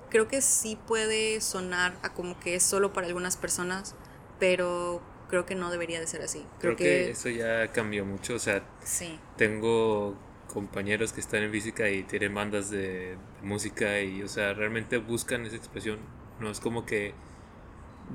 creo 0.10 0.28
que 0.28 0.42
sí 0.42 0.78
puede 0.88 1.40
sonar 1.42 1.98
a 2.04 2.14
como 2.14 2.40
que 2.40 2.56
es 2.56 2.64
solo 2.64 2.94
para 2.94 3.08
algunas 3.08 3.38
personas, 3.38 3.96
pero 4.40 5.02
creo 5.30 5.46
que 5.46 5.56
no 5.56 5.70
debería 5.72 6.00
de 6.00 6.08
ser 6.08 6.22
así. 6.22 6.46
Creo, 6.60 6.76
que, 6.76 7.12
eso 7.12 7.30
ya 7.30 7.72
cambió 7.72 8.06
mucho, 8.06 8.36
o 8.36 8.40
sea, 8.40 8.64
sí. 8.84 9.20
tengo 9.38 10.18
compañeros 10.48 11.14
que 11.14 11.20
están 11.20 11.44
en 11.44 11.52
física 11.52 11.90
y 11.90 12.04
tienen 12.04 12.34
bandas 12.34 12.70
de 12.70 13.18
música 13.44 14.02
y, 14.02 14.24
o 14.24 14.28
sea, 14.28 14.54
realmente 14.54 14.98
buscan 14.98 15.46
esa 15.46 15.56
expresión. 15.56 16.00
No 16.40 16.50
es 16.50 16.60
como 16.60 16.86
que 16.86 17.14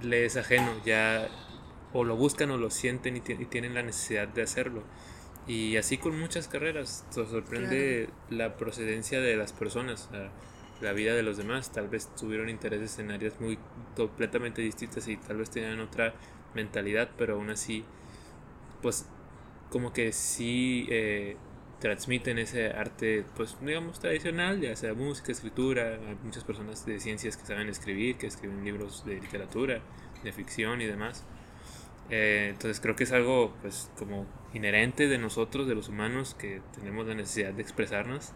le 0.01 0.25
es 0.25 0.37
ajeno, 0.37 0.73
ya 0.85 1.29
o 1.93 2.05
lo 2.05 2.17
buscan 2.17 2.51
o 2.51 2.57
lo 2.57 2.71
sienten 2.71 3.17
y, 3.17 3.21
tienen 3.21 3.75
la 3.75 3.83
necesidad 3.83 4.29
de 4.29 4.43
hacerlo. 4.43 4.83
Y 5.47 5.77
así 5.77 5.99
con 5.99 6.19
muchas 6.19 6.47
carreras, 6.47 7.05
te 7.13 7.27
sorprende 7.27 8.09
la 8.31 8.57
procedencia 8.57 9.21
de 9.21 9.37
las 9.37 9.53
personas, 9.53 10.09
la 10.81 10.93
vida 10.93 11.15
de 11.15 11.23
los 11.23 11.37
demás. 11.37 11.73
Tal 11.73 11.89
vez 11.89 12.15
tuvieron 12.15 12.49
intereses 12.49 12.99
en 12.99 13.11
áreas 13.11 13.41
muy 13.41 13.59
completamente 13.97 14.63
distintas 14.63 15.09
y 15.09 15.17
tal 15.17 15.39
vez 15.39 15.51
tenían 15.51 15.81
otra 15.81 16.15
mentalidad, 16.55 17.11
pero 17.19 17.35
aún 17.35 17.51
así, 17.51 17.85
pues 18.83 19.07
como 19.71 19.93
que 19.93 20.13
sí 20.13 20.87
eh, 20.91 21.37
transmiten 21.81 22.39
ese 22.39 22.69
arte, 22.69 23.25
pues 23.35 23.57
digamos, 23.61 23.99
tradicional, 23.99 24.61
ya 24.61 24.77
sea 24.77 24.95
música, 24.95 25.33
escritura, 25.33 25.99
hay 26.07 26.17
muchas 26.23 26.45
personas 26.45 26.87
de 26.87 27.01
ciencias 27.01 27.37
que 27.37 27.47
saben 27.47 27.69
escribir, 27.69 28.17
que 28.17 28.27
escriben 28.29 28.65
libros 28.65 29.05
de 29.05 29.15
literatura, 29.15 29.81
de 30.23 30.33
ficción 30.33 30.81
y 30.81 30.87
demás. 30.87 31.25
Eh, 32.11 32.49
entonces 32.51 32.81
creo 32.81 32.95
que 32.95 33.05
es 33.05 33.13
algo 33.13 33.55
pues 33.63 33.91
como 33.99 34.27
inherente 34.55 35.09
de 35.09 35.19
nosotros, 35.19 35.67
de 35.67 35.75
los 35.75 35.89
humanos, 35.89 36.35
que 36.39 36.61
tenemos 36.75 37.07
la 37.07 37.15
necesidad 37.15 37.53
de 37.53 37.63
expresarnos. 37.63 38.33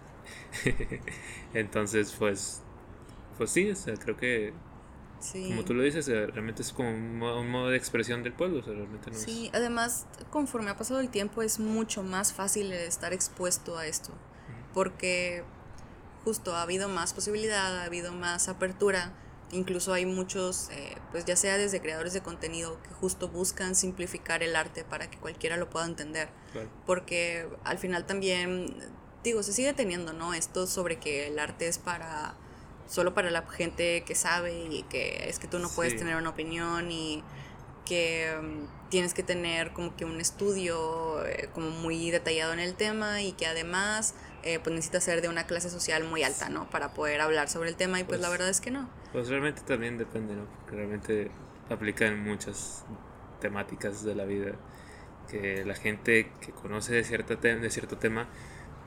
entonces 1.54 2.14
pues, 2.18 2.62
pues 3.38 3.50
sí, 3.50 3.70
o 3.70 3.76
sea, 3.76 3.94
creo 3.94 4.16
que 4.16 4.52
como 5.32 5.64
tú 5.64 5.74
lo 5.74 5.82
dices, 5.82 6.08
eh, 6.08 6.26
realmente 6.26 6.62
es 6.62 6.72
como 6.72 6.90
un 6.90 7.18
modo, 7.18 7.68
de 7.68 7.76
expresión 7.76 8.22
del 8.22 8.32
pueblo. 8.32 8.60
realmente 8.60 9.10
no 9.10 9.16
sí, 9.16 9.50
además, 9.52 10.06
conforme 10.30 10.70
ha 10.70 10.76
pasado 10.76 11.00
el 11.00 11.08
tiempo, 11.08 11.42
es 11.42 11.58
mucho 11.58 12.02
más 12.02 12.32
fácil 12.32 12.72
estar 12.72 13.12
expuesto 13.12 13.78
a 13.78 13.86
esto. 13.86 14.12
Porque 14.74 15.42
justo 16.24 16.54
ha 16.54 16.62
habido 16.62 16.88
más 16.88 17.14
posibilidad, 17.14 17.78
ha 17.78 17.84
habido 17.84 18.12
más 18.12 18.48
apertura. 18.48 19.12
Incluso 19.52 19.92
hay 19.92 20.06
muchos, 20.06 20.70
eh, 20.70 20.96
pues 21.12 21.24
ya 21.24 21.36
sea 21.36 21.56
desde 21.56 21.80
creadores 21.80 22.12
de 22.12 22.20
contenido 22.20 22.82
que 22.82 22.90
justo 22.90 23.28
buscan 23.28 23.74
simplificar 23.74 24.42
el 24.42 24.56
arte 24.56 24.84
para 24.84 25.08
que 25.08 25.18
cualquiera 25.18 25.56
lo 25.56 25.70
pueda 25.70 25.86
entender. 25.86 26.28
Porque 26.84 27.48
al 27.64 27.78
final 27.78 28.06
también, 28.06 28.74
digo, 29.22 29.42
se 29.42 29.52
sigue 29.52 29.72
teniendo, 29.72 30.12
¿no? 30.12 30.34
Esto 30.34 30.66
sobre 30.66 30.98
que 30.98 31.28
el 31.28 31.38
arte 31.38 31.68
es 31.68 31.78
para 31.78 32.34
solo 32.88 33.14
para 33.14 33.30
la 33.30 33.42
gente 33.46 34.04
que 34.04 34.14
sabe 34.14 34.66
y 34.70 34.82
que 34.84 35.28
es 35.28 35.38
que 35.38 35.48
tú 35.48 35.58
no 35.58 35.68
puedes 35.68 35.96
tener 35.96 36.16
una 36.16 36.30
opinión 36.30 36.90
y 36.90 37.22
que 37.84 38.32
mm, 38.40 38.88
tienes 38.90 39.14
que 39.14 39.22
tener 39.22 39.72
como 39.72 39.96
que 39.96 40.04
un 40.04 40.20
estudio 40.20 41.24
eh, 41.26 41.48
como 41.52 41.70
muy 41.70 42.10
detallado 42.10 42.52
en 42.52 42.60
el 42.60 42.74
tema 42.74 43.22
y 43.22 43.32
que 43.32 43.46
además 43.46 44.14
eh, 44.46 44.60
pues 44.62 44.72
necesitas 44.72 45.02
ser 45.02 45.22
de 45.22 45.28
una 45.28 45.46
clase 45.46 45.70
social 45.70 46.04
muy 46.04 46.22
alta, 46.22 46.48
¿no? 46.48 46.70
Para 46.70 46.94
poder 46.94 47.20
hablar 47.20 47.48
sobre 47.48 47.68
el 47.68 47.74
tema 47.74 47.98
y 47.98 48.04
pues, 48.04 48.20
la 48.20 48.28
pues 48.28 48.38
verdad 48.38 48.48
es 48.48 48.60
que 48.60 48.70
no. 48.70 48.88
Pues 49.12 49.28
realmente 49.28 49.62
también 49.62 49.98
depende, 49.98 50.36
¿no? 50.36 50.44
Porque 50.44 50.76
realmente 50.76 51.30
aplica 51.68 52.06
en 52.06 52.22
muchas 52.22 52.84
temáticas 53.40 54.04
de 54.04 54.14
la 54.14 54.24
vida 54.24 54.52
que 55.28 55.64
la 55.64 55.74
gente 55.74 56.30
que 56.40 56.52
conoce 56.52 56.94
de, 56.94 57.02
cierta 57.02 57.34
de 57.34 57.70
cierto 57.70 57.98
tema 57.98 58.28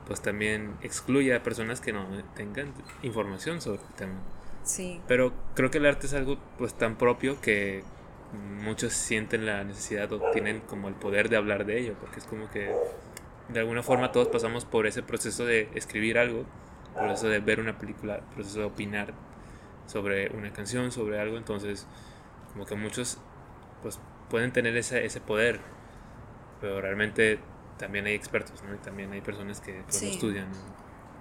pues 0.06 0.22
también 0.22 0.76
excluye 0.80 1.34
a 1.34 1.42
personas 1.42 1.82
que 1.82 1.92
no 1.92 2.06
tengan 2.34 2.72
información 3.02 3.60
sobre 3.60 3.82
el 3.82 3.94
tema. 3.96 4.14
Sí. 4.64 4.98
Pero 5.06 5.34
creo 5.54 5.70
que 5.70 5.76
el 5.76 5.84
arte 5.84 6.06
es 6.06 6.14
algo 6.14 6.38
pues 6.56 6.72
tan 6.72 6.96
propio 6.96 7.38
que 7.42 7.84
muchos 8.62 8.94
sienten 8.94 9.44
la 9.44 9.62
necesidad 9.62 10.10
o 10.12 10.30
tienen 10.32 10.60
como 10.60 10.88
el 10.88 10.94
poder 10.94 11.28
de 11.28 11.36
hablar 11.36 11.66
de 11.66 11.80
ello, 11.80 11.94
porque 12.00 12.20
es 12.20 12.24
como 12.24 12.50
que 12.50 12.74
de 13.52 13.60
alguna 13.60 13.82
forma 13.82 14.12
todos 14.12 14.28
pasamos 14.28 14.64
por 14.64 14.86
ese 14.86 15.02
proceso 15.02 15.44
de 15.44 15.68
escribir 15.74 16.18
algo, 16.18 16.44
proceso 16.94 17.28
de 17.28 17.40
ver 17.40 17.60
una 17.60 17.78
película, 17.78 18.20
proceso 18.34 18.60
de 18.60 18.64
opinar 18.66 19.14
sobre 19.86 20.30
una 20.36 20.52
canción, 20.52 20.92
sobre 20.92 21.20
algo, 21.20 21.36
entonces 21.36 21.86
como 22.52 22.66
que 22.66 22.74
muchos 22.74 23.18
pues 23.82 23.98
pueden 24.28 24.52
tener 24.52 24.76
ese, 24.76 25.04
ese 25.04 25.20
poder, 25.20 25.60
pero 26.60 26.80
realmente 26.80 27.38
también 27.78 28.06
hay 28.06 28.14
expertos, 28.14 28.62
¿no? 28.62 28.74
Y 28.74 28.78
también 28.78 29.12
hay 29.12 29.20
personas 29.20 29.60
que 29.60 29.82
pues, 29.84 30.02
lo 30.02 30.08
estudian. 30.08 30.48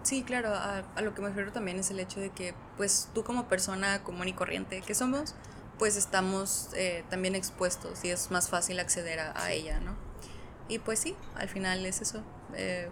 Sí, 0.04 0.24
claro, 0.24 0.54
a, 0.54 1.02
lo 1.02 1.14
que 1.14 1.22
me 1.22 1.30
refiero 1.30 1.52
también 1.52 1.80
es 1.80 1.92
el 1.92 2.00
hecho 2.00 2.20
de 2.20 2.30
que, 2.30 2.54
pues 2.78 3.10
tú 3.14 3.24
como 3.24 3.48
persona 3.48 4.04
común 4.04 4.28
y 4.28 4.34
corriente 4.34 4.82
que 4.82 4.94
somos, 4.94 5.36
pues 5.78 5.96
estamos 5.96 6.70
eh, 6.76 7.04
también 7.10 7.36
expuestos 7.36 8.04
y 8.04 8.10
es 8.10 8.32
más 8.32 8.50
fácil 8.50 8.80
acceder 8.80 9.20
a, 9.20 9.52
ella, 9.52 9.80
¿no? 9.80 9.96
Y 10.70 10.80
pues 10.80 11.00
sí, 11.00 11.16
al 11.36 11.50
final 11.50 11.86
es 11.86 12.02
eso. 12.02 12.24
Eh, 12.56 12.90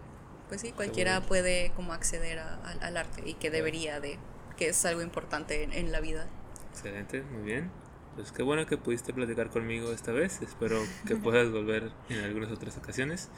pues 0.49 0.61
sí, 0.61 0.71
cualquiera 0.71 1.21
puede 1.21 1.71
como 1.75 1.93
acceder 1.93 2.39
al 2.39 2.97
arte 2.97 3.21
y 3.25 3.36
que 3.36 3.49
debería 3.49 3.99
de, 3.99 4.17
que 4.57 4.69
es 4.69 4.86
algo 4.86 5.01
importante 5.01 5.63
en 5.63 5.91
la 5.91 6.01
vida. 6.01 6.28
Excelente, 6.71 7.21
muy 7.21 7.43
bien. 7.43 7.71
Pues 8.17 8.32
qué 8.32 8.41
bueno 8.41 8.65
que 8.65 8.78
pudiste 8.78 9.13
platicar 9.13 9.51
conmigo 9.51 9.91
esta 9.91 10.11
vez. 10.11 10.41
Espero 10.41 10.82
que 11.05 11.15
puedas 11.17 11.51
volver 11.51 11.91
en 12.09 12.23
algunas 12.23 12.51
otras 12.51 12.75
ocasiones. 12.75 13.30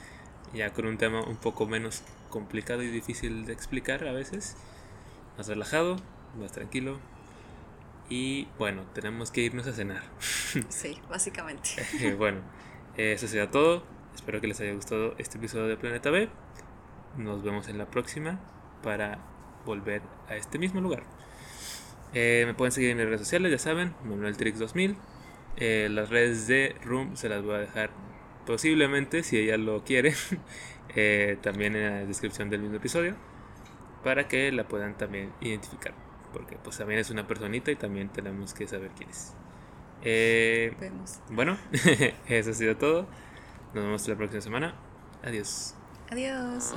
Ya 0.54 0.72
con 0.72 0.86
un 0.86 0.98
tema 0.98 1.22
un 1.22 1.36
poco 1.36 1.68
menos 1.68 2.02
complicado 2.30 2.82
y 2.82 2.88
difícil 2.88 3.46
de 3.46 3.52
explicar 3.52 4.08
a 4.08 4.14
veces. 4.14 4.56
Más 5.38 5.48
relajado, 5.48 5.98
más 6.40 6.54
tranquilo. 6.54 6.98
Y 8.10 8.48
bueno, 8.58 8.84
tenemos 8.94 9.32
que 9.32 9.42
irnos 9.42 9.68
a 9.68 9.74
cenar. 9.74 10.04
Sí, 10.70 10.98
básicamente. 11.10 11.70
bueno, 12.18 12.40
eso 12.96 13.28
sería 13.28 13.52
todo. 13.52 13.84
Espero 14.20 14.42
que 14.42 14.48
les 14.48 14.60
haya 14.60 14.74
gustado 14.74 15.16
este 15.18 15.38
episodio 15.38 15.68
de 15.68 15.78
Planeta 15.78 16.10
B. 16.10 16.28
Nos 17.16 17.42
vemos 17.42 17.70
en 17.70 17.78
la 17.78 17.86
próxima 17.86 18.38
para 18.84 19.18
volver 19.66 20.02
a 20.28 20.36
este 20.36 20.60
mismo 20.60 20.82
lugar. 20.82 21.04
Eh, 22.14 22.44
me 22.46 22.54
pueden 22.54 22.74
seguir 22.74 22.90
en 22.90 22.98
mis 22.98 23.06
redes 23.06 23.22
sociales, 23.22 23.50
ya 23.50 23.58
saben, 23.58 23.94
ManuelTrix2000. 24.04 24.98
Eh, 25.56 25.88
las 25.90 26.10
redes 26.10 26.48
de 26.48 26.76
Room 26.84 27.16
se 27.16 27.30
las 27.30 27.44
voy 27.44 27.56
a 27.56 27.58
dejar 27.60 27.92
posiblemente, 28.46 29.24
si 29.24 29.38
ella 29.38 29.58
lo 29.58 29.86
quiere, 29.86 30.14
eh, 30.96 31.38
también 31.42 31.78
en 31.78 31.84
la 31.90 32.06
descripción 32.06 32.50
del 32.50 32.60
mismo 32.60 32.76
episodio, 32.76 33.16
para 34.04 34.28
que 34.28 34.52
la 34.52 34.68
puedan 34.68 34.98
también 34.98 35.32
identificar. 35.40 35.94
Porque 36.34 36.58
pues 36.62 36.78
también 36.78 37.00
es 37.00 37.10
una 37.10 37.26
personita 37.26 37.72
y 37.72 37.78
también 37.78 38.10
tenemos 38.10 38.54
que 38.54 38.68
saber 38.68 38.92
quién 38.98 39.10
es. 39.10 39.34
bueno, 41.30 41.58
eso 42.28 42.52
ha 42.52 42.54
sido 42.54 42.76
todo. 42.76 43.08
Nos 43.74 43.84
vemos 43.84 44.08
la 44.08 44.16
próxima 44.16 44.42
semana. 44.42 44.74
Adiós. 45.24 45.76
Adiós. 46.10 46.74